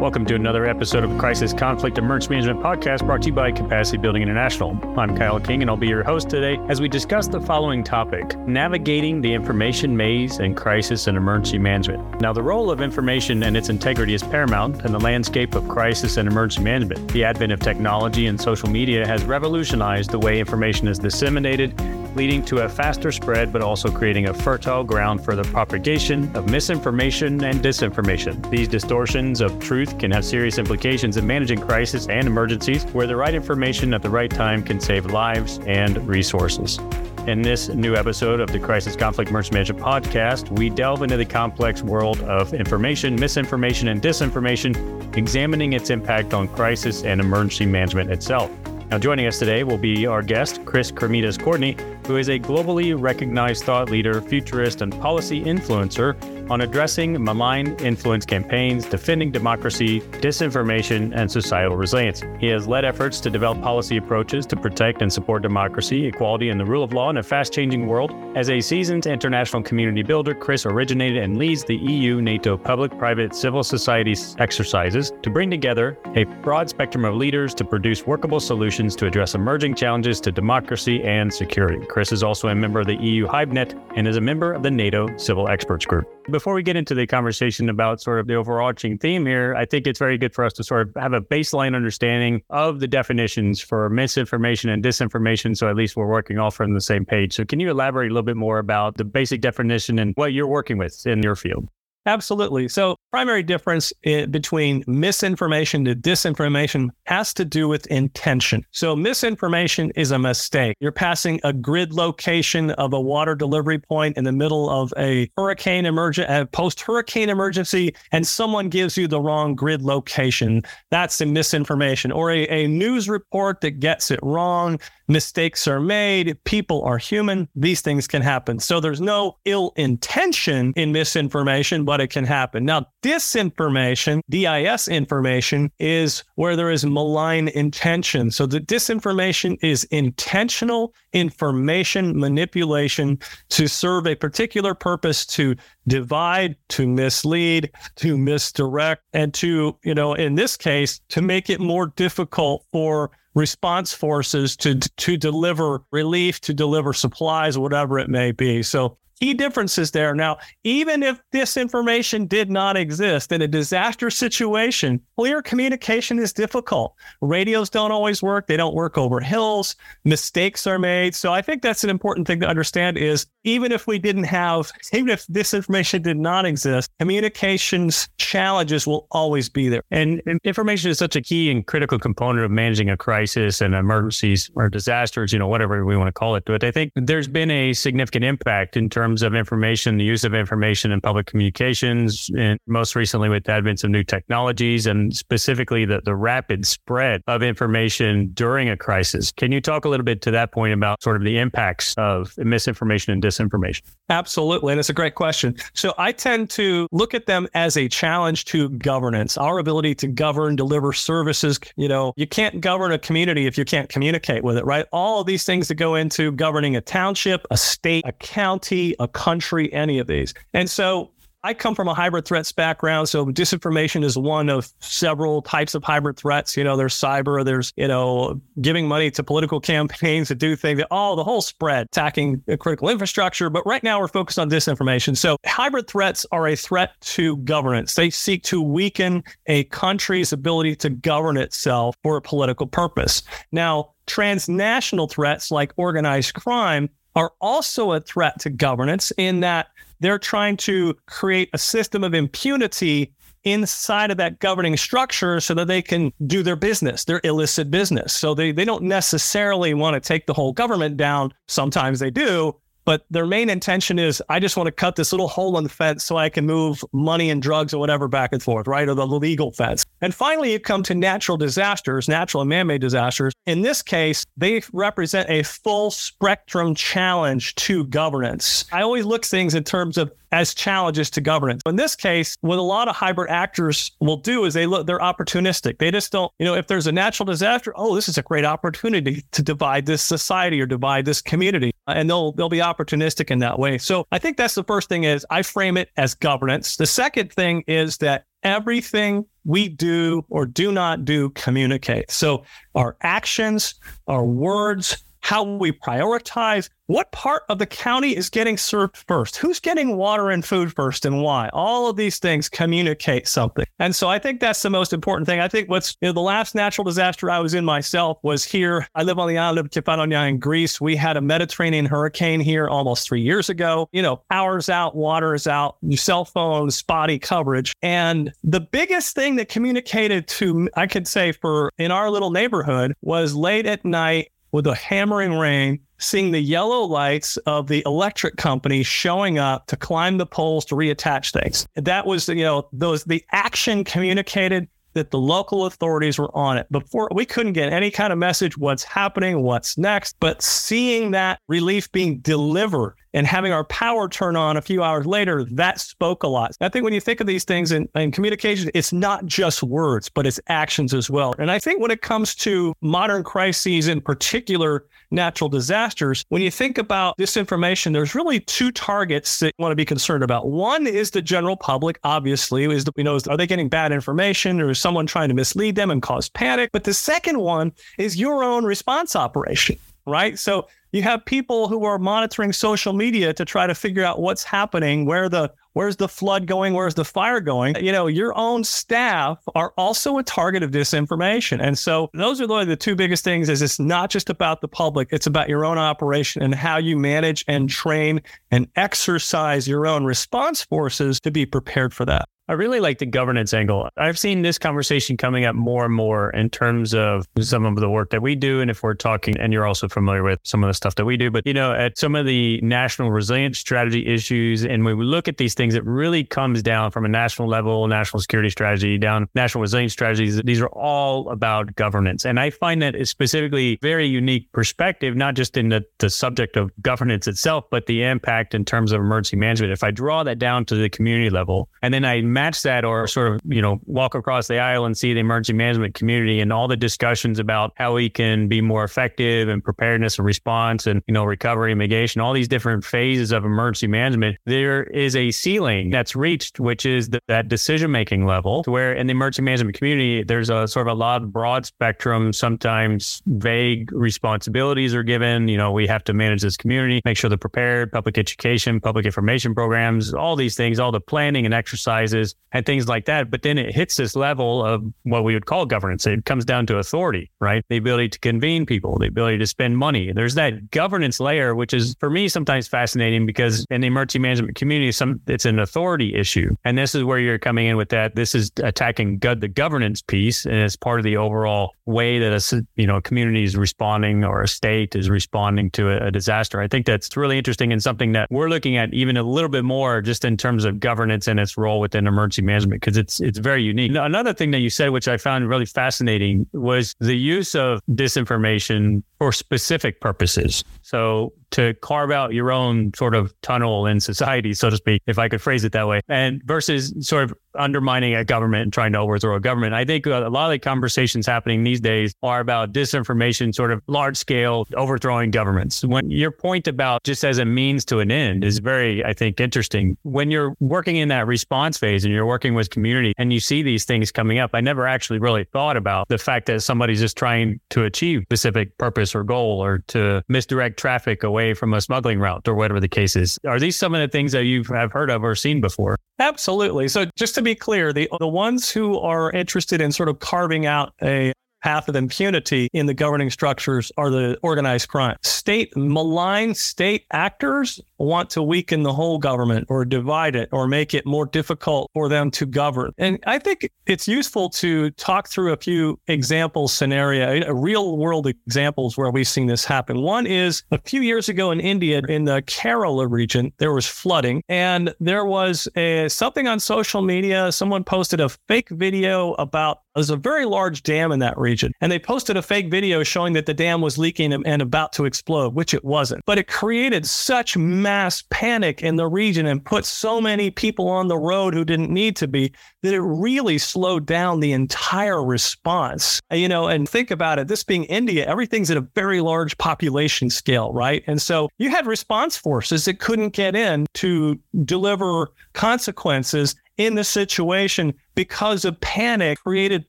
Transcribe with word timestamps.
Welcome 0.00 0.24
to 0.26 0.34
another 0.34 0.64
episode 0.64 1.04
of 1.04 1.18
Crisis 1.18 1.52
Conflict 1.52 1.98
Emergency 1.98 2.30
Management 2.30 2.60
Podcast 2.60 3.04
brought 3.04 3.20
to 3.20 3.26
you 3.28 3.34
by 3.34 3.52
Capacity 3.52 3.98
Building 3.98 4.22
International. 4.22 4.70
I'm 4.98 5.14
Kyle 5.14 5.38
King 5.38 5.60
and 5.60 5.70
I'll 5.70 5.76
be 5.76 5.88
your 5.88 6.02
host 6.02 6.30
today 6.30 6.58
as 6.70 6.80
we 6.80 6.88
discuss 6.88 7.28
the 7.28 7.38
following 7.38 7.84
topic 7.84 8.34
navigating 8.38 9.20
the 9.20 9.34
information 9.34 9.94
maze 9.94 10.38
in 10.38 10.54
crisis 10.54 11.06
and 11.06 11.18
emergency 11.18 11.58
management. 11.58 12.18
Now, 12.18 12.32
the 12.32 12.42
role 12.42 12.70
of 12.70 12.80
information 12.80 13.42
and 13.42 13.58
its 13.58 13.68
integrity 13.68 14.14
is 14.14 14.22
paramount 14.22 14.86
in 14.86 14.92
the 14.92 14.98
landscape 14.98 15.54
of 15.54 15.68
crisis 15.68 16.16
and 16.16 16.26
emergency 16.26 16.64
management. 16.64 17.12
The 17.12 17.24
advent 17.24 17.52
of 17.52 17.60
technology 17.60 18.26
and 18.26 18.40
social 18.40 18.70
media 18.70 19.06
has 19.06 19.22
revolutionized 19.24 20.12
the 20.12 20.18
way 20.18 20.40
information 20.40 20.88
is 20.88 20.98
disseminated 20.98 21.78
leading 22.14 22.44
to 22.44 22.64
a 22.64 22.68
faster 22.68 23.12
spread, 23.12 23.52
but 23.52 23.62
also 23.62 23.90
creating 23.90 24.28
a 24.28 24.34
fertile 24.34 24.84
ground 24.84 25.24
for 25.24 25.36
the 25.36 25.44
propagation 25.44 26.34
of 26.36 26.48
misinformation 26.50 27.42
and 27.44 27.60
disinformation. 27.60 28.48
These 28.50 28.68
distortions 28.68 29.40
of 29.40 29.58
truth 29.60 29.89
can 29.98 30.10
have 30.10 30.24
serious 30.24 30.58
implications 30.58 31.16
in 31.16 31.26
managing 31.26 31.60
crisis 31.60 32.08
and 32.08 32.26
emergencies, 32.26 32.84
where 32.92 33.06
the 33.06 33.16
right 33.16 33.34
information 33.34 33.92
at 33.94 34.02
the 34.02 34.10
right 34.10 34.30
time 34.30 34.62
can 34.62 34.80
save 34.80 35.06
lives 35.06 35.58
and 35.66 35.96
resources. 36.06 36.78
In 37.26 37.42
this 37.42 37.68
new 37.68 37.96
episode 37.96 38.40
of 38.40 38.50
the 38.50 38.58
Crisis 38.58 38.96
Conflict 38.96 39.30
Emergency 39.30 39.54
Management 39.54 39.84
Podcast, 39.84 40.50
we 40.58 40.70
delve 40.70 41.02
into 41.02 41.18
the 41.18 41.24
complex 41.24 41.82
world 41.82 42.20
of 42.22 42.54
information, 42.54 43.14
misinformation, 43.14 43.88
and 43.88 44.00
disinformation, 44.00 45.16
examining 45.16 45.74
its 45.74 45.90
impact 45.90 46.32
on 46.32 46.48
crisis 46.48 47.04
and 47.04 47.20
emergency 47.20 47.66
management 47.66 48.10
itself. 48.10 48.50
Now, 48.90 48.98
joining 48.98 49.26
us 49.26 49.38
today 49.38 49.64
will 49.64 49.78
be 49.78 50.06
our 50.06 50.22
guest, 50.22 50.64
Chris 50.64 50.90
Kremidas-Courtney, 50.90 51.76
who 52.10 52.16
is 52.16 52.28
a 52.28 52.40
globally 52.40 53.00
recognized 53.00 53.62
thought 53.62 53.88
leader, 53.88 54.20
futurist, 54.20 54.82
and 54.82 54.92
policy 55.00 55.44
influencer 55.44 56.16
on 56.50 56.62
addressing 56.62 57.22
malign 57.22 57.68
influence 57.76 58.26
campaigns, 58.26 58.84
defending 58.84 59.30
democracy, 59.30 60.00
disinformation, 60.00 61.12
and 61.14 61.30
societal 61.30 61.76
resilience. 61.76 62.24
He 62.40 62.48
has 62.48 62.66
led 62.66 62.84
efforts 62.84 63.20
to 63.20 63.30
develop 63.30 63.62
policy 63.62 63.96
approaches 63.96 64.44
to 64.46 64.56
protect 64.56 65.02
and 65.02 65.12
support 65.12 65.42
democracy, 65.42 66.06
equality, 66.06 66.48
and 66.48 66.58
the 66.58 66.64
rule 66.64 66.82
of 66.82 66.92
law 66.92 67.10
in 67.10 67.18
a 67.18 67.22
fast 67.22 67.52
changing 67.52 67.86
world. 67.86 68.12
As 68.34 68.50
a 68.50 68.60
seasoned 68.60 69.06
international 69.06 69.62
community 69.62 70.02
builder, 70.02 70.34
Chris 70.34 70.66
originated 70.66 71.22
and 71.22 71.38
leads 71.38 71.64
the 71.64 71.76
EU 71.76 72.20
NATO 72.20 72.56
public 72.56 72.98
private 72.98 73.36
civil 73.36 73.62
society 73.62 74.16
exercises 74.38 75.12
to 75.22 75.30
bring 75.30 75.48
together 75.48 75.96
a 76.16 76.24
broad 76.42 76.68
spectrum 76.68 77.04
of 77.04 77.14
leaders 77.14 77.54
to 77.54 77.64
produce 77.64 78.04
workable 78.04 78.40
solutions 78.40 78.96
to 78.96 79.06
address 79.06 79.36
emerging 79.36 79.76
challenges 79.76 80.20
to 80.22 80.32
democracy 80.32 81.00
and 81.04 81.32
security. 81.32 81.86
Chris 81.86 81.99
is 82.00 82.22
also 82.22 82.48
a 82.48 82.54
member 82.54 82.80
of 82.80 82.86
the 82.86 82.96
EU 82.96 83.26
HyBNet 83.26 83.78
and 83.94 84.08
is 84.08 84.16
a 84.16 84.20
member 84.20 84.52
of 84.52 84.62
the 84.62 84.70
NATO 84.70 85.14
Civil 85.16 85.48
Experts 85.48 85.84
Group. 85.84 86.08
Before 86.30 86.54
we 86.54 86.62
get 86.62 86.76
into 86.76 86.94
the 86.94 87.06
conversation 87.06 87.68
about 87.68 88.00
sort 88.00 88.18
of 88.18 88.26
the 88.26 88.34
overarching 88.34 88.98
theme 88.98 89.26
here, 89.26 89.54
I 89.54 89.64
think 89.66 89.86
it's 89.86 89.98
very 89.98 90.16
good 90.16 90.34
for 90.34 90.44
us 90.44 90.52
to 90.54 90.64
sort 90.64 90.88
of 90.88 90.94
have 91.00 91.12
a 91.12 91.20
baseline 91.20 91.76
understanding 91.76 92.42
of 92.50 92.80
the 92.80 92.88
definitions 92.88 93.60
for 93.60 93.90
misinformation 93.90 94.70
and 94.70 94.82
disinformation. 94.82 95.56
So 95.56 95.68
at 95.68 95.76
least 95.76 95.96
we're 95.96 96.06
working 96.06 96.38
all 96.38 96.50
from 96.50 96.74
the 96.74 96.80
same 96.80 97.04
page. 97.04 97.34
So 97.34 97.44
can 97.44 97.60
you 97.60 97.70
elaborate 97.70 98.10
a 98.10 98.14
little 98.14 98.22
bit 98.22 98.36
more 98.36 98.58
about 98.58 98.96
the 98.96 99.04
basic 99.04 99.40
definition 99.40 99.98
and 99.98 100.12
what 100.16 100.32
you're 100.32 100.46
working 100.46 100.78
with 100.78 101.06
in 101.06 101.22
your 101.22 101.36
field? 101.36 101.68
Absolutely. 102.06 102.66
So, 102.68 102.96
primary 103.10 103.42
difference 103.42 103.92
eh, 104.04 104.24
between 104.24 104.82
misinformation 104.86 105.84
to 105.84 105.94
disinformation 105.94 106.88
has 107.04 107.34
to 107.34 107.44
do 107.44 107.68
with 107.68 107.86
intention. 107.88 108.64
So, 108.70 108.96
misinformation 108.96 109.90
is 109.96 110.10
a 110.10 110.18
mistake. 110.18 110.76
You're 110.80 110.92
passing 110.92 111.40
a 111.44 111.52
grid 111.52 111.92
location 111.92 112.70
of 112.72 112.94
a 112.94 113.00
water 113.00 113.34
delivery 113.34 113.78
point 113.78 114.16
in 114.16 114.24
the 114.24 114.32
middle 114.32 114.70
of 114.70 114.94
a 114.96 115.30
hurricane 115.36 115.84
emergent, 115.84 116.30
a 116.30 116.46
post 116.46 116.80
hurricane 116.80 117.28
emergency, 117.28 117.94
and 118.12 118.26
someone 118.26 118.70
gives 118.70 118.96
you 118.96 119.06
the 119.06 119.20
wrong 119.20 119.54
grid 119.54 119.82
location. 119.82 120.62
That's 120.90 121.20
a 121.20 121.26
misinformation. 121.26 122.12
Or 122.12 122.30
a, 122.30 122.46
a 122.48 122.66
news 122.66 123.10
report 123.10 123.60
that 123.60 123.80
gets 123.80 124.10
it 124.10 124.20
wrong 124.22 124.78
mistakes 125.10 125.66
are 125.68 125.80
made, 125.80 126.42
people 126.44 126.82
are 126.84 126.96
human, 126.96 127.48
these 127.54 127.80
things 127.80 128.06
can 128.06 128.22
happen. 128.22 128.58
So 128.60 128.80
there's 128.80 129.00
no 129.00 129.36
ill 129.44 129.72
intention 129.76 130.72
in 130.76 130.92
misinformation, 130.92 131.84
but 131.90 132.00
it 132.00 132.06
can 132.06 132.24
happen. 132.24 132.64
Now, 132.64 132.86
disinformation, 133.02 134.20
DIS 134.30 134.86
information, 134.86 135.72
is 135.80 136.22
where 136.36 136.54
there 136.54 136.70
is 136.70 136.86
malign 136.86 137.48
intention. 137.48 138.30
So 138.30 138.46
the 138.46 138.60
disinformation 138.60 139.58
is 139.60 139.82
intentional 139.90 140.94
information 141.12 142.16
manipulation 142.16 143.18
to 143.48 143.66
serve 143.66 144.06
a 144.06 144.14
particular 144.14 144.72
purpose 144.72 145.26
to 145.34 145.56
divide, 145.88 146.54
to 146.68 146.86
mislead, 146.86 147.72
to 147.96 148.16
misdirect, 148.16 149.02
and 149.12 149.34
to, 149.34 149.76
you 149.82 149.92
know, 149.92 150.14
in 150.14 150.36
this 150.36 150.56
case, 150.56 151.00
to 151.08 151.20
make 151.20 151.50
it 151.50 151.58
more 151.58 151.88
difficult 151.96 152.64
for 152.70 153.10
response 153.34 153.92
forces 153.92 154.56
to 154.58 154.78
to 154.78 155.16
deliver 155.16 155.82
relief, 155.90 156.40
to 156.42 156.54
deliver 156.54 156.92
supplies, 156.92 157.58
whatever 157.58 157.98
it 157.98 158.08
may 158.08 158.30
be. 158.30 158.62
So 158.62 158.96
key 159.20 159.34
differences 159.34 159.90
there. 159.90 160.14
Now, 160.14 160.38
even 160.64 161.02
if 161.02 161.20
this 161.30 161.56
information 161.56 162.26
did 162.26 162.50
not 162.50 162.76
exist 162.76 163.32
in 163.32 163.42
a 163.42 163.48
disaster 163.48 164.10
situation, 164.10 165.00
clear 165.16 165.42
communication 165.42 166.18
is 166.18 166.32
difficult. 166.32 166.94
Radios 167.20 167.70
don't 167.70 167.92
always 167.92 168.22
work. 168.22 168.46
They 168.46 168.56
don't 168.56 168.74
work 168.74 168.96
over 168.96 169.20
hills. 169.20 169.76
Mistakes 170.04 170.66
are 170.66 170.78
made. 170.78 171.14
So 171.14 171.32
I 171.32 171.42
think 171.42 171.62
that's 171.62 171.84
an 171.84 171.90
important 171.90 172.26
thing 172.26 172.40
to 172.40 172.48
understand 172.48 172.96
is 172.96 173.26
even 173.44 173.72
if 173.72 173.86
we 173.86 173.98
didn't 173.98 174.24
have, 174.24 174.72
even 174.92 175.10
if 175.10 175.26
this 175.26 175.54
information 175.54 176.02
did 176.02 176.16
not 176.16 176.46
exist, 176.46 176.90
communications 176.98 178.08
challenges 178.16 178.86
will 178.86 179.06
always 179.10 179.48
be 179.48 179.68
there. 179.68 179.82
And, 179.90 180.22
and 180.26 180.40
information 180.44 180.90
is 180.90 180.98
such 180.98 181.16
a 181.16 181.20
key 181.20 181.50
and 181.50 181.66
critical 181.66 181.98
component 181.98 182.44
of 182.44 182.50
managing 182.50 182.88
a 182.88 182.96
crisis 182.96 183.60
and 183.60 183.74
emergencies 183.74 184.50
or 184.54 184.68
disasters, 184.68 185.32
you 185.32 185.38
know, 185.38 185.48
whatever 185.48 185.84
we 185.84 185.96
want 185.96 186.08
to 186.08 186.12
call 186.12 186.36
it. 186.36 186.44
But 186.46 186.64
I 186.64 186.70
think 186.70 186.92
there's 186.94 187.28
been 187.28 187.50
a 187.50 187.72
significant 187.72 188.24
impact 188.24 188.76
in 188.76 188.88
terms 188.88 189.09
terms 189.10 189.22
of 189.22 189.34
information, 189.34 189.96
the 189.96 190.04
use 190.04 190.22
of 190.22 190.34
information 190.34 190.92
in 190.92 191.00
public 191.00 191.26
communications, 191.26 192.30
and 192.38 192.60
most 192.68 192.94
recently 192.94 193.28
with 193.28 193.42
the 193.42 193.50
advent 193.50 193.82
of 193.82 193.90
new 193.90 194.04
technologies 194.04 194.86
and 194.86 195.16
specifically 195.16 195.84
the, 195.84 196.00
the 196.04 196.14
rapid 196.14 196.64
spread 196.64 197.20
of 197.26 197.42
information 197.42 198.30
during 198.34 198.68
a 198.68 198.76
crisis. 198.76 199.32
Can 199.32 199.50
you 199.50 199.60
talk 199.60 199.84
a 199.84 199.88
little 199.88 200.04
bit 200.04 200.22
to 200.22 200.30
that 200.30 200.52
point 200.52 200.72
about 200.72 201.02
sort 201.02 201.16
of 201.16 201.24
the 201.24 201.38
impacts 201.38 201.92
of 201.98 202.38
misinformation 202.38 203.12
and 203.12 203.20
disinformation? 203.20 203.82
Absolutely. 204.10 204.72
And 204.72 204.78
it's 204.78 204.90
a 204.90 204.94
great 204.94 205.16
question. 205.16 205.56
So 205.74 205.92
I 205.98 206.12
tend 206.12 206.50
to 206.50 206.86
look 206.92 207.12
at 207.12 207.26
them 207.26 207.48
as 207.54 207.76
a 207.76 207.88
challenge 207.88 208.44
to 208.46 208.68
governance, 208.70 209.36
our 209.36 209.58
ability 209.58 209.96
to 209.96 210.06
govern, 210.06 210.54
deliver 210.54 210.92
services. 210.92 211.58
You 211.76 211.88
know, 211.88 212.12
you 212.16 212.28
can't 212.28 212.60
govern 212.60 212.92
a 212.92 212.98
community 212.98 213.46
if 213.46 213.58
you 213.58 213.64
can't 213.64 213.88
communicate 213.88 214.44
with 214.44 214.56
it, 214.56 214.64
right? 214.64 214.86
All 214.92 215.20
of 215.20 215.26
these 215.26 215.42
things 215.42 215.66
that 215.66 215.74
go 215.74 215.96
into 215.96 216.30
governing 216.32 216.76
a 216.76 216.80
township, 216.80 217.44
a 217.50 217.56
state, 217.56 218.04
a 218.06 218.12
county, 218.12 218.94
a 219.00 219.08
country, 219.08 219.72
any 219.72 219.98
of 219.98 220.06
these. 220.06 220.32
And 220.54 220.70
so 220.70 221.10
I 221.42 221.54
come 221.54 221.74
from 221.74 221.88
a 221.88 221.94
hybrid 221.94 222.26
threats 222.26 222.52
background. 222.52 223.08
So 223.08 223.24
disinformation 223.26 224.04
is 224.04 224.18
one 224.18 224.50
of 224.50 224.70
several 224.80 225.40
types 225.40 225.74
of 225.74 225.82
hybrid 225.82 226.18
threats. 226.18 226.54
You 226.54 226.64
know, 226.64 226.76
there's 226.76 226.94
cyber, 226.94 227.42
there's, 227.42 227.72
you 227.76 227.88
know, 227.88 228.40
giving 228.60 228.86
money 228.86 229.10
to 229.12 229.22
political 229.22 229.58
campaigns 229.60 230.28
to 230.28 230.34
do 230.34 230.54
things, 230.54 230.82
all 230.90 231.16
the 231.16 231.24
whole 231.24 231.40
spread, 231.40 231.86
attacking 231.86 232.42
critical 232.58 232.90
infrastructure. 232.90 233.48
But 233.48 233.64
right 233.64 233.82
now 233.82 234.00
we're 234.00 234.08
focused 234.08 234.38
on 234.38 234.50
disinformation. 234.50 235.16
So 235.16 235.38
hybrid 235.46 235.88
threats 235.88 236.26
are 236.30 236.46
a 236.46 236.56
threat 236.56 237.00
to 237.00 237.38
governance. 237.38 237.94
They 237.94 238.10
seek 238.10 238.42
to 238.44 238.60
weaken 238.60 239.24
a 239.46 239.64
country's 239.64 240.34
ability 240.34 240.76
to 240.76 240.90
govern 240.90 241.38
itself 241.38 241.96
for 242.02 242.18
a 242.18 242.22
political 242.22 242.66
purpose. 242.66 243.22
Now, 243.50 243.92
transnational 244.06 245.06
threats 245.06 245.50
like 245.50 245.72
organized 245.76 246.34
crime 246.34 246.90
are 247.16 247.32
also 247.40 247.92
a 247.92 248.00
threat 248.00 248.38
to 248.40 248.50
governance 248.50 249.12
in 249.16 249.40
that 249.40 249.68
they're 250.00 250.18
trying 250.18 250.56
to 250.56 250.96
create 251.06 251.50
a 251.52 251.58
system 251.58 252.04
of 252.04 252.14
impunity 252.14 253.12
inside 253.44 254.10
of 254.10 254.18
that 254.18 254.38
governing 254.38 254.76
structure 254.76 255.40
so 255.40 255.54
that 255.54 255.66
they 255.66 255.80
can 255.80 256.12
do 256.26 256.42
their 256.42 256.56
business, 256.56 257.04
their 257.04 257.20
illicit 257.24 257.70
business. 257.70 258.12
So 258.12 258.34
they, 258.34 258.52
they 258.52 258.64
don't 258.64 258.84
necessarily 258.84 259.72
want 259.72 259.94
to 259.94 260.00
take 260.00 260.26
the 260.26 260.34
whole 260.34 260.52
government 260.52 260.96
down. 260.96 261.32
Sometimes 261.48 262.00
they 262.00 262.10
do, 262.10 262.54
but 262.84 263.04
their 263.10 263.26
main 263.26 263.50
intention 263.50 263.98
is 263.98 264.22
I 264.28 264.40
just 264.40 264.56
want 264.56 264.66
to 264.66 264.72
cut 264.72 264.96
this 264.96 265.12
little 265.12 265.28
hole 265.28 265.56
in 265.58 265.64
the 265.64 265.70
fence 265.70 266.04
so 266.04 266.16
I 266.16 266.28
can 266.28 266.46
move 266.46 266.82
money 266.92 267.30
and 267.30 267.42
drugs 267.42 267.74
or 267.74 267.78
whatever 267.78 268.08
back 268.08 268.32
and 268.32 268.42
forth, 268.42 268.66
right? 268.66 268.88
Or 268.88 268.94
the 268.94 269.06
legal 269.06 269.52
fence. 269.52 269.84
And 270.00 270.14
finally, 270.14 270.52
you 270.52 270.60
come 270.60 270.82
to 270.84 270.94
natural 270.94 271.36
disasters, 271.36 272.08
natural 272.08 272.40
and 272.42 272.48
man 272.48 272.66
made 272.66 272.80
disasters. 272.80 273.32
In 273.46 273.62
this 273.62 273.82
case, 273.82 274.24
they 274.36 274.62
represent 274.72 275.28
a 275.28 275.42
full 275.42 275.90
spectrum 275.90 276.74
challenge 276.74 277.54
to 277.56 277.84
governance. 277.86 278.64
I 278.72 278.82
always 278.82 279.04
look 279.04 279.24
things 279.24 279.54
in 279.54 279.64
terms 279.64 279.98
of 279.98 280.12
as 280.32 280.54
challenges 280.54 281.10
to 281.10 281.20
governance. 281.20 281.62
In 281.66 281.76
this 281.76 281.96
case, 281.96 282.36
what 282.40 282.58
a 282.58 282.62
lot 282.62 282.88
of 282.88 282.96
hybrid 282.96 283.30
actors 283.30 283.90
will 284.00 284.16
do 284.16 284.44
is 284.44 284.54
they 284.54 284.66
look, 284.66 284.86
they're 284.86 284.98
opportunistic. 284.98 285.78
They 285.78 285.90
just 285.90 286.12
don't, 286.12 286.32
you 286.38 286.46
know, 286.46 286.54
if 286.54 286.66
there's 286.66 286.86
a 286.86 286.92
natural 286.92 287.26
disaster, 287.26 287.72
oh, 287.76 287.94
this 287.94 288.08
is 288.08 288.18
a 288.18 288.22
great 288.22 288.44
opportunity 288.44 289.24
to 289.32 289.42
divide 289.42 289.86
this 289.86 290.02
society 290.02 290.60
or 290.60 290.66
divide 290.66 291.04
this 291.04 291.20
community. 291.20 291.72
Uh, 291.86 291.94
and 291.96 292.08
they'll 292.08 292.32
they'll 292.32 292.48
be 292.48 292.58
opportunistic 292.58 293.30
in 293.30 293.38
that 293.40 293.58
way. 293.58 293.78
So 293.78 294.06
I 294.12 294.18
think 294.18 294.36
that's 294.36 294.54
the 294.54 294.64
first 294.64 294.88
thing 294.88 295.04
is 295.04 295.26
I 295.30 295.42
frame 295.42 295.76
it 295.76 295.88
as 295.96 296.14
governance. 296.14 296.76
The 296.76 296.86
second 296.86 297.32
thing 297.32 297.64
is 297.66 297.98
that 297.98 298.24
everything 298.42 299.26
we 299.44 299.68
do 299.68 300.24
or 300.28 300.46
do 300.46 300.72
not 300.72 301.04
do 301.04 301.30
communicate. 301.30 302.10
So 302.10 302.44
our 302.74 302.96
actions, 303.02 303.74
our 304.06 304.24
words, 304.24 305.04
how 305.20 305.44
we 305.44 305.72
prioritize, 305.72 306.68
what 306.86 307.12
part 307.12 307.44
of 307.48 307.58
the 307.58 307.66
county 307.66 308.16
is 308.16 308.28
getting 308.28 308.56
served 308.56 308.96
first, 308.96 309.36
who's 309.36 309.60
getting 309.60 309.96
water 309.96 310.30
and 310.30 310.44
food 310.44 310.74
first, 310.74 311.04
and 311.04 311.22
why. 311.22 311.48
All 311.52 311.88
of 311.88 311.96
these 311.96 312.18
things 312.18 312.48
communicate 312.48 313.28
something. 313.28 313.64
And 313.78 313.94
so 313.94 314.08
I 314.08 314.18
think 314.18 314.40
that's 314.40 314.62
the 314.62 314.70
most 314.70 314.92
important 314.92 315.28
thing. 315.28 315.38
I 315.38 315.46
think 315.46 315.68
what's 315.68 315.96
you 316.00 316.08
know, 316.08 316.12
the 316.12 316.20
last 316.20 316.56
natural 316.56 316.84
disaster 316.84 317.30
I 317.30 317.38
was 317.38 317.54
in 317.54 317.64
myself 317.64 318.18
was 318.22 318.44
here. 318.44 318.88
I 318.96 319.04
live 319.04 319.20
on 319.20 319.28
the 319.28 319.38
island 319.38 319.58
of 319.58 319.70
Kefalonia 319.70 320.28
in 320.28 320.38
Greece. 320.38 320.80
We 320.80 320.96
had 320.96 321.16
a 321.16 321.20
Mediterranean 321.20 321.86
hurricane 321.86 322.40
here 322.40 322.66
almost 322.68 323.06
three 323.06 323.20
years 323.20 323.48
ago. 323.48 323.88
You 323.92 324.02
know, 324.02 324.22
power's 324.30 324.68
out, 324.68 324.96
water 324.96 325.34
is 325.34 325.46
out, 325.46 325.76
cell 325.94 326.24
phone, 326.24 326.72
spotty 326.72 327.20
coverage. 327.20 327.72
And 327.82 328.32
the 328.42 328.60
biggest 328.60 329.14
thing 329.14 329.36
that 329.36 329.48
communicated 329.48 330.26
to, 330.28 330.68
I 330.74 330.88
could 330.88 331.06
say, 331.06 331.30
for 331.30 331.70
in 331.78 331.92
our 331.92 332.10
little 332.10 332.30
neighborhood 332.30 332.94
was 333.02 333.34
late 333.34 333.66
at 333.66 333.84
night 333.84 334.32
with 334.52 334.66
a 334.66 334.74
hammering 334.74 335.34
rain, 335.34 335.80
seeing 335.98 336.30
the 336.30 336.40
yellow 336.40 336.82
lights 336.82 337.36
of 337.38 337.66
the 337.68 337.82
electric 337.86 338.36
company 338.36 338.82
showing 338.82 339.38
up 339.38 339.66
to 339.66 339.76
climb 339.76 340.18
the 340.18 340.26
poles 340.26 340.64
to 340.66 340.74
reattach 340.74 341.32
things. 341.32 341.66
That 341.76 342.06
was, 342.06 342.28
you 342.28 342.42
know, 342.42 342.68
those 342.72 343.04
the 343.04 343.24
action 343.32 343.84
communicated 343.84 344.68
that 344.94 345.10
the 345.10 345.18
local 345.18 345.66
authorities 345.66 346.18
were 346.18 346.34
on 346.36 346.58
it. 346.58 346.66
Before 346.70 347.08
we 347.14 347.24
couldn't 347.24 347.52
get 347.52 347.72
any 347.72 347.90
kind 347.90 348.12
of 348.12 348.18
message 348.18 348.58
what's 348.58 348.82
happening, 348.82 349.42
what's 349.42 349.78
next, 349.78 350.16
but 350.20 350.42
seeing 350.42 351.12
that 351.12 351.38
relief 351.48 351.90
being 351.92 352.18
delivered 352.18 352.96
and 353.12 353.26
having 353.26 353.52
our 353.52 353.64
power 353.64 354.08
turn 354.08 354.36
on 354.36 354.56
a 354.56 354.62
few 354.62 354.82
hours 354.82 355.06
later, 355.06 355.44
that 355.44 355.80
spoke 355.80 356.22
a 356.22 356.28
lot. 356.28 356.52
I 356.60 356.68
think 356.68 356.84
when 356.84 356.92
you 356.92 357.00
think 357.00 357.20
of 357.20 357.26
these 357.26 357.44
things 357.44 357.72
in, 357.72 357.88
in 357.94 358.12
communication, 358.12 358.70
it's 358.74 358.92
not 358.92 359.26
just 359.26 359.62
words, 359.62 360.08
but 360.08 360.26
it's 360.26 360.40
actions 360.48 360.94
as 360.94 361.10
well. 361.10 361.34
And 361.38 361.50
I 361.50 361.58
think 361.58 361.80
when 361.80 361.90
it 361.90 362.02
comes 362.02 362.34
to 362.36 362.74
modern 362.80 363.22
crises, 363.22 363.88
in 363.88 364.00
particular 364.00 364.86
natural 365.10 365.48
disasters, 365.48 366.24
when 366.28 366.42
you 366.42 366.50
think 366.50 366.78
about 366.78 367.16
disinformation, 367.18 367.92
there's 367.92 368.14
really 368.14 368.40
two 368.40 368.70
targets 368.70 369.40
that 369.40 369.46
you 369.58 369.62
want 369.62 369.72
to 369.72 369.76
be 369.76 369.84
concerned 369.84 370.22
about. 370.22 370.48
One 370.48 370.86
is 370.86 371.10
the 371.10 371.22
general 371.22 371.56
public, 371.56 371.98
obviously, 372.04 372.64
is 372.64 372.84
the, 372.84 372.92
you 372.96 373.04
know, 373.04 373.18
are 373.28 373.36
they 373.36 373.46
getting 373.46 373.68
bad 373.68 373.92
information 373.92 374.60
or 374.60 374.70
is 374.70 374.78
someone 374.78 375.06
trying 375.06 375.28
to 375.28 375.34
mislead 375.34 375.74
them 375.74 375.90
and 375.90 376.02
cause 376.02 376.28
panic? 376.28 376.70
But 376.72 376.84
the 376.84 376.94
second 376.94 377.40
one 377.40 377.72
is 377.98 378.16
your 378.16 378.44
own 378.44 378.64
response 378.64 379.16
operation 379.16 379.78
right? 380.06 380.38
So 380.38 380.66
you 380.92 381.02
have 381.02 381.24
people 381.24 381.68
who 381.68 381.84
are 381.84 381.98
monitoring 381.98 382.52
social 382.52 382.92
media 382.92 383.32
to 383.34 383.44
try 383.44 383.66
to 383.66 383.74
figure 383.74 384.04
out 384.04 384.20
what's 384.20 384.42
happening, 384.42 385.06
where 385.06 385.28
the 385.28 385.52
where's 385.72 385.96
the 385.96 386.08
flood 386.08 386.46
going, 386.46 386.74
where's 386.74 386.94
the 386.94 387.04
fire 387.04 387.40
going. 387.40 387.76
You 387.76 387.92
know, 387.92 388.06
your 388.08 388.36
own 388.36 388.64
staff 388.64 389.38
are 389.54 389.72
also 389.76 390.18
a 390.18 390.22
target 390.22 390.62
of 390.62 390.72
disinformation. 390.72 391.60
And 391.62 391.78
so 391.78 392.10
those 392.12 392.40
are 392.40 392.64
the 392.64 392.76
two 392.76 392.96
biggest 392.96 393.22
things 393.22 393.48
is 393.48 393.62
it's 393.62 393.78
not 393.78 394.10
just 394.10 394.30
about 394.30 394.60
the 394.60 394.68
public, 394.68 395.08
it's 395.12 395.26
about 395.26 395.48
your 395.48 395.64
own 395.64 395.78
operation 395.78 396.42
and 396.42 396.54
how 396.54 396.78
you 396.78 396.96
manage 396.96 397.44
and 397.46 397.70
train 397.70 398.20
and 398.50 398.66
exercise 398.76 399.68
your 399.68 399.86
own 399.86 400.04
response 400.04 400.64
forces 400.64 401.20
to 401.20 401.30
be 401.30 401.46
prepared 401.46 401.94
for 401.94 402.04
that. 402.04 402.28
I 402.50 402.54
really 402.54 402.80
like 402.80 402.98
the 402.98 403.06
governance 403.06 403.54
angle. 403.54 403.88
I've 403.96 404.18
seen 404.18 404.42
this 404.42 404.58
conversation 404.58 405.16
coming 405.16 405.44
up 405.44 405.54
more 405.54 405.84
and 405.84 405.94
more 405.94 406.30
in 406.30 406.50
terms 406.50 406.94
of 406.94 407.24
some 407.40 407.64
of 407.64 407.76
the 407.76 407.88
work 407.88 408.10
that 408.10 408.22
we 408.22 408.34
do. 408.34 408.60
And 408.60 408.68
if 408.68 408.82
we're 408.82 408.94
talking, 408.94 409.38
and 409.38 409.52
you're 409.52 409.68
also 409.68 409.88
familiar 409.88 410.24
with 410.24 410.40
some 410.42 410.64
of 410.64 410.68
the 410.68 410.74
stuff 410.80 410.94
that 410.94 411.04
we 411.04 411.16
do, 411.16 411.30
but 411.30 411.46
you 411.46 411.52
know, 411.52 411.72
at 411.72 411.98
some 411.98 412.14
of 412.14 412.24
the 412.24 412.58
national 412.62 413.10
resilience 413.10 413.58
strategy 413.58 414.06
issues, 414.06 414.64
and 414.64 414.84
when 414.84 414.96
we 414.96 415.04
look 415.04 415.28
at 415.28 415.36
these 415.36 415.52
things, 415.54 415.74
it 415.74 415.84
really 415.84 416.24
comes 416.24 416.62
down 416.62 416.90
from 416.90 417.04
a 417.04 417.08
national 417.08 417.48
level, 417.48 417.86
national 417.86 418.20
security 418.20 418.48
strategy 418.48 418.96
down 418.96 419.28
national 419.34 419.60
resilience 419.60 419.92
strategies. 419.92 420.40
These 420.42 420.62
are 420.62 420.68
all 420.68 421.28
about 421.30 421.74
governance. 421.74 422.24
And 422.24 422.40
I 422.40 422.48
find 422.48 422.80
that 422.80 422.94
it's 422.94 423.10
specifically 423.10 423.78
very 423.82 424.06
unique 424.06 424.50
perspective, 424.52 425.16
not 425.16 425.34
just 425.34 425.56
in 425.56 425.68
the, 425.68 425.84
the 425.98 426.08
subject 426.08 426.56
of 426.56 426.70
governance 426.80 427.26
itself, 427.26 427.64
but 427.70 427.86
the 427.86 428.02
impact 428.02 428.54
in 428.54 428.64
terms 428.64 428.92
of 428.92 429.00
emergency 429.00 429.36
management. 429.36 429.72
If 429.72 429.84
I 429.84 429.90
draw 429.90 430.22
that 430.24 430.38
down 430.38 430.64
to 430.66 430.74
the 430.74 430.88
community 430.88 431.30
level 431.30 431.68
and 431.82 431.92
then 431.92 432.04
I 432.04 432.22
match 432.22 432.62
that 432.62 432.84
or 432.84 433.06
sort 433.06 433.34
of, 433.34 433.40
you 433.44 433.60
know, 433.60 433.80
walk 433.84 434.14
across 434.14 434.48
the 434.48 434.58
aisle 434.58 434.86
and 434.86 434.96
see 434.96 435.12
the 435.12 435.20
emergency 435.20 435.52
management 435.52 435.94
community 435.94 436.40
and 436.40 436.52
all 436.52 436.68
the 436.68 436.76
discussions 436.76 437.38
about 437.38 437.72
how 437.76 437.94
we 437.94 438.08
can 438.08 438.48
be 438.48 438.60
more 438.60 438.84
effective 438.84 439.48
and 439.48 439.62
preparedness 439.62 440.18
and 440.18 440.26
response 440.26 440.69
and, 440.86 441.02
you 441.06 441.14
know, 441.14 441.24
recovery 441.24 441.74
mitigation, 441.74 442.20
all 442.20 442.32
these 442.32 442.48
different 442.48 442.84
phases 442.84 443.32
of 443.32 443.44
emergency 443.44 443.86
management, 443.86 444.36
there 444.46 444.84
is 444.84 445.16
a 445.16 445.30
ceiling 445.30 445.90
that's 445.90 446.14
reached, 446.14 446.60
which 446.60 446.86
is 446.86 447.08
the, 447.08 447.20
that 447.28 447.48
decision 447.48 447.90
making 447.90 448.26
level 448.26 448.62
to 448.62 448.70
where 448.70 448.92
in 448.92 449.06
the 449.06 449.12
emergency 449.12 449.42
management 449.42 449.76
community, 449.76 450.22
there's 450.22 450.50
a 450.50 450.68
sort 450.68 450.86
of 450.86 450.92
a 450.92 450.94
lot 450.94 451.22
of 451.22 451.32
broad 451.32 451.66
spectrum, 451.66 452.32
sometimes 452.32 453.22
vague 453.26 453.90
responsibilities 453.92 454.94
are 454.94 455.02
given. 455.02 455.48
You 455.48 455.56
know, 455.56 455.72
we 455.72 455.86
have 455.86 456.04
to 456.04 456.12
manage 456.12 456.42
this 456.42 456.56
community, 456.56 457.00
make 457.04 457.16
sure 457.16 457.28
they're 457.28 457.38
prepared, 457.38 457.92
public 457.92 458.18
education, 458.18 458.80
public 458.80 459.06
information 459.06 459.54
programs, 459.54 460.14
all 460.14 460.36
these 460.36 460.56
things, 460.56 460.78
all 460.78 460.92
the 460.92 461.00
planning 461.00 461.44
and 461.44 461.54
exercises 461.54 462.34
and 462.52 462.66
things 462.66 462.88
like 462.88 463.06
that. 463.06 463.30
But 463.30 463.42
then 463.42 463.58
it 463.58 463.74
hits 463.74 463.96
this 463.96 464.16
level 464.16 464.64
of 464.64 464.84
what 465.02 465.24
we 465.24 465.34
would 465.34 465.46
call 465.46 465.66
governance. 465.66 466.06
It 466.06 466.24
comes 466.24 466.44
down 466.44 466.66
to 466.66 466.78
authority, 466.78 467.30
right? 467.40 467.64
The 467.68 467.76
ability 467.76 468.10
to 468.10 468.18
convene 468.18 468.66
people, 468.66 468.98
the 468.98 469.06
ability 469.06 469.38
to 469.38 469.46
spend 469.46 469.78
money. 469.78 470.12
There's 470.12 470.34
that 470.34 470.59
governance 470.70 471.20
layer, 471.20 471.54
which 471.54 471.74
is 471.74 471.94
for 472.00 472.10
me 472.10 472.28
sometimes 472.28 472.68
fascinating 472.68 473.26
because 473.26 473.66
in 473.70 473.80
the 473.80 473.86
emergency 473.86 474.18
management 474.18 474.56
community, 474.56 474.92
some 474.92 475.20
it's 475.26 475.44
an 475.44 475.58
authority 475.58 476.14
issue. 476.14 476.54
And 476.64 476.78
this 476.78 476.94
is 476.94 477.04
where 477.04 477.18
you're 477.18 477.38
coming 477.38 477.66
in 477.66 477.76
with 477.76 477.90
that. 477.90 478.14
This 478.14 478.34
is 478.34 478.50
attacking 478.62 479.18
the 479.18 479.48
governance 479.48 480.02
piece, 480.02 480.44
and 480.44 480.54
it's 480.54 480.76
part 480.76 480.98
of 481.00 481.04
the 481.04 481.16
overall 481.16 481.74
way 481.86 482.18
that 482.18 482.32
a 482.32 482.66
you 482.76 482.86
know 482.86 482.96
a 482.96 483.02
community 483.02 483.44
is 483.44 483.56
responding 483.56 484.24
or 484.24 484.42
a 484.42 484.48
state 484.48 484.96
is 484.96 485.10
responding 485.10 485.70
to 485.72 485.90
a, 485.90 486.06
a 486.06 486.10
disaster. 486.10 486.60
I 486.60 486.68
think 486.68 486.86
that's 486.86 487.16
really 487.16 487.38
interesting 487.38 487.72
and 487.72 487.82
something 487.82 488.12
that 488.12 488.28
we're 488.30 488.48
looking 488.48 488.76
at 488.76 488.92
even 488.94 489.16
a 489.16 489.22
little 489.22 489.50
bit 489.50 489.64
more 489.64 490.00
just 490.00 490.24
in 490.24 490.36
terms 490.36 490.64
of 490.64 490.80
governance 490.80 491.28
and 491.28 491.38
its 491.38 491.56
role 491.56 491.80
within 491.80 492.06
emergency 492.06 492.30
emergency 492.30 492.42
management 492.42 492.80
because 492.80 492.96
it's 492.96 493.20
it's 493.20 493.38
very 493.38 493.62
unique. 493.62 493.92
Another 493.94 494.32
thing 494.32 494.50
that 494.52 494.60
you 494.60 494.70
said, 494.70 494.90
which 494.90 495.08
I 495.08 495.16
found 495.16 495.48
really 495.48 495.66
fascinating, 495.66 496.46
was 496.52 496.94
the 497.00 497.16
use 497.16 497.54
of 497.54 497.80
disinformation 497.90 499.02
for 499.18 499.32
specific 499.32 500.00
purposes. 500.00 500.49
So 500.82 501.32
to 501.52 501.74
carve 501.74 502.10
out 502.10 502.32
your 502.32 502.52
own 502.52 502.92
sort 502.94 503.14
of 503.14 503.34
tunnel 503.42 503.86
in 503.86 504.00
society, 504.00 504.54
so 504.54 504.70
to 504.70 504.76
speak, 504.76 505.02
if 505.06 505.18
I 505.18 505.28
could 505.28 505.42
phrase 505.42 505.64
it 505.64 505.72
that 505.72 505.86
way, 505.86 506.00
and 506.08 506.42
versus 506.44 506.94
sort 507.00 507.24
of 507.24 507.34
undermining 507.56 508.14
a 508.14 508.24
government 508.24 508.62
and 508.62 508.72
trying 508.72 508.92
to 508.92 508.98
overthrow 508.98 509.34
a 509.34 509.40
government. 509.40 509.74
I 509.74 509.84
think 509.84 510.06
uh, 510.06 510.24
a 510.24 510.30
lot 510.30 510.46
of 510.46 510.52
the 510.52 510.58
conversations 510.58 511.26
happening 511.26 511.64
these 511.64 511.80
days 511.80 512.14
are 512.22 512.40
about 512.40 512.72
disinformation, 512.72 513.54
sort 513.54 513.72
of 513.72 513.82
large 513.88 514.16
scale 514.16 514.66
overthrowing 514.76 515.30
governments. 515.30 515.84
When 515.84 516.10
your 516.10 516.30
point 516.30 516.68
about 516.68 517.02
just 517.02 517.24
as 517.24 517.38
a 517.38 517.44
means 517.44 517.84
to 517.86 517.98
an 517.98 518.12
end 518.12 518.44
is 518.44 518.58
very, 518.58 519.04
I 519.04 519.12
think, 519.12 519.40
interesting. 519.40 519.96
When 520.02 520.30
you're 520.30 520.54
working 520.60 520.96
in 520.96 521.08
that 521.08 521.26
response 521.26 521.76
phase 521.76 522.04
and 522.04 522.14
you're 522.14 522.26
working 522.26 522.54
with 522.54 522.70
community 522.70 523.14
and 523.18 523.32
you 523.32 523.40
see 523.40 523.62
these 523.62 523.84
things 523.84 524.12
coming 524.12 524.38
up, 524.38 524.50
I 524.54 524.60
never 524.60 524.86
actually 524.86 525.18
really 525.18 525.44
thought 525.44 525.76
about 525.76 526.08
the 526.08 526.18
fact 526.18 526.46
that 526.46 526.62
somebody's 526.62 527.00
just 527.00 527.16
trying 527.16 527.58
to 527.70 527.84
achieve 527.84 528.22
specific 528.28 528.78
purpose 528.78 529.14
or 529.14 529.24
goal 529.24 529.62
or 529.62 529.78
to 529.88 530.22
misdirect 530.28 530.78
traffic 530.78 531.24
away 531.24 531.39
away 531.40 531.54
from 531.54 531.74
a 531.74 531.80
smuggling 531.80 532.18
route 532.18 532.46
or 532.46 532.54
whatever 532.54 532.80
the 532.80 532.88
case 532.88 533.16
is. 533.16 533.38
Are 533.46 533.58
these 533.58 533.76
some 533.76 533.94
of 533.94 534.00
the 534.00 534.08
things 534.08 534.32
that 534.32 534.44
you 534.44 534.62
have 534.64 534.92
heard 534.92 535.10
of 535.10 535.24
or 535.24 535.34
seen 535.34 535.60
before? 535.60 535.96
Absolutely. 536.18 536.88
So 536.88 537.06
just 537.16 537.34
to 537.36 537.42
be 537.42 537.54
clear, 537.54 537.92
the 537.92 538.08
the 538.18 538.28
ones 538.28 538.70
who 538.70 538.98
are 538.98 539.30
interested 539.32 539.80
in 539.80 539.92
sort 539.92 540.08
of 540.08 540.18
carving 540.18 540.66
out 540.66 540.92
a 541.02 541.32
path 541.62 541.88
of 541.88 541.96
impunity 541.96 542.68
in 542.72 542.86
the 542.86 542.94
governing 542.94 543.30
structures 543.30 543.92
are 543.96 544.10
the 544.10 544.38
organized 544.42 544.88
crime. 544.88 545.16
State 545.22 545.76
malign 545.76 546.54
state 546.54 547.04
actors 547.12 547.80
want 547.98 548.30
to 548.30 548.42
weaken 548.42 548.82
the 548.82 548.92
whole 548.92 549.18
government 549.18 549.66
or 549.68 549.84
divide 549.84 550.34
it 550.34 550.48
or 550.52 550.66
make 550.66 550.94
it 550.94 551.04
more 551.04 551.26
difficult 551.26 551.90
for 551.92 552.08
them 552.08 552.30
to 552.30 552.46
govern. 552.46 552.92
And 552.98 553.22
I 553.26 553.38
think 553.38 553.70
it's 553.86 554.08
useful 554.08 554.48
to 554.50 554.90
talk 554.92 555.28
through 555.28 555.52
a 555.52 555.56
few 555.56 555.98
example 556.06 556.68
scenario, 556.68 557.52
real 557.52 557.98
world 557.98 558.26
examples 558.26 558.96
where 558.96 559.10
we've 559.10 559.28
seen 559.28 559.46
this 559.46 559.64
happen. 559.64 560.00
One 560.00 560.26
is 560.26 560.62
a 560.70 560.78
few 560.78 561.02
years 561.02 561.28
ago 561.28 561.50
in 561.50 561.60
India, 561.60 562.00
in 562.08 562.24
the 562.24 562.42
Kerala 562.42 563.10
region, 563.10 563.52
there 563.58 563.72
was 563.72 563.86
flooding 563.86 564.42
and 564.48 564.94
there 565.00 565.24
was 565.24 565.68
a, 565.76 566.08
something 566.08 566.48
on 566.48 566.58
social 566.60 567.02
media. 567.02 567.52
Someone 567.52 567.84
posted 567.84 568.20
a 568.20 568.28
fake 568.48 568.70
video 568.70 569.34
about 569.34 569.79
there's 569.94 570.10
a 570.10 570.16
very 570.16 570.44
large 570.44 570.82
dam 570.82 571.12
in 571.12 571.18
that 571.20 571.36
region. 571.38 571.72
And 571.80 571.90
they 571.90 571.98
posted 571.98 572.36
a 572.36 572.42
fake 572.42 572.70
video 572.70 573.02
showing 573.02 573.32
that 573.34 573.46
the 573.46 573.54
dam 573.54 573.80
was 573.80 573.98
leaking 573.98 574.32
and 574.32 574.62
about 574.62 574.92
to 574.94 575.04
explode, 575.04 575.54
which 575.54 575.74
it 575.74 575.84
wasn't. 575.84 576.24
But 576.26 576.38
it 576.38 576.48
created 576.48 577.06
such 577.06 577.56
mass 577.56 578.22
panic 578.30 578.82
in 578.82 578.96
the 578.96 579.06
region 579.06 579.46
and 579.46 579.64
put 579.64 579.84
so 579.84 580.20
many 580.20 580.50
people 580.50 580.88
on 580.88 581.08
the 581.08 581.18
road 581.18 581.54
who 581.54 581.64
didn't 581.64 581.90
need 581.90 582.16
to 582.16 582.28
be 582.28 582.52
that 582.82 582.94
it 582.94 583.00
really 583.00 583.58
slowed 583.58 584.06
down 584.06 584.40
the 584.40 584.52
entire 584.52 585.24
response. 585.24 586.20
You 586.30 586.48
know, 586.48 586.68
and 586.68 586.88
think 586.88 587.10
about 587.10 587.38
it 587.38 587.48
this 587.48 587.64
being 587.64 587.84
India, 587.84 588.26
everything's 588.26 588.70
at 588.70 588.76
a 588.76 588.86
very 588.94 589.20
large 589.20 589.58
population 589.58 590.30
scale, 590.30 590.72
right? 590.72 591.02
And 591.06 591.20
so 591.20 591.48
you 591.58 591.70
had 591.70 591.86
response 591.86 592.36
forces 592.36 592.84
that 592.84 593.00
couldn't 593.00 593.30
get 593.30 593.56
in 593.56 593.86
to 593.94 594.38
deliver 594.64 595.28
consequences 595.52 596.54
in 596.76 596.94
the 596.94 597.04
situation 597.04 597.92
because 598.14 598.64
of 598.64 598.80
panic 598.80 599.38
created 599.40 599.88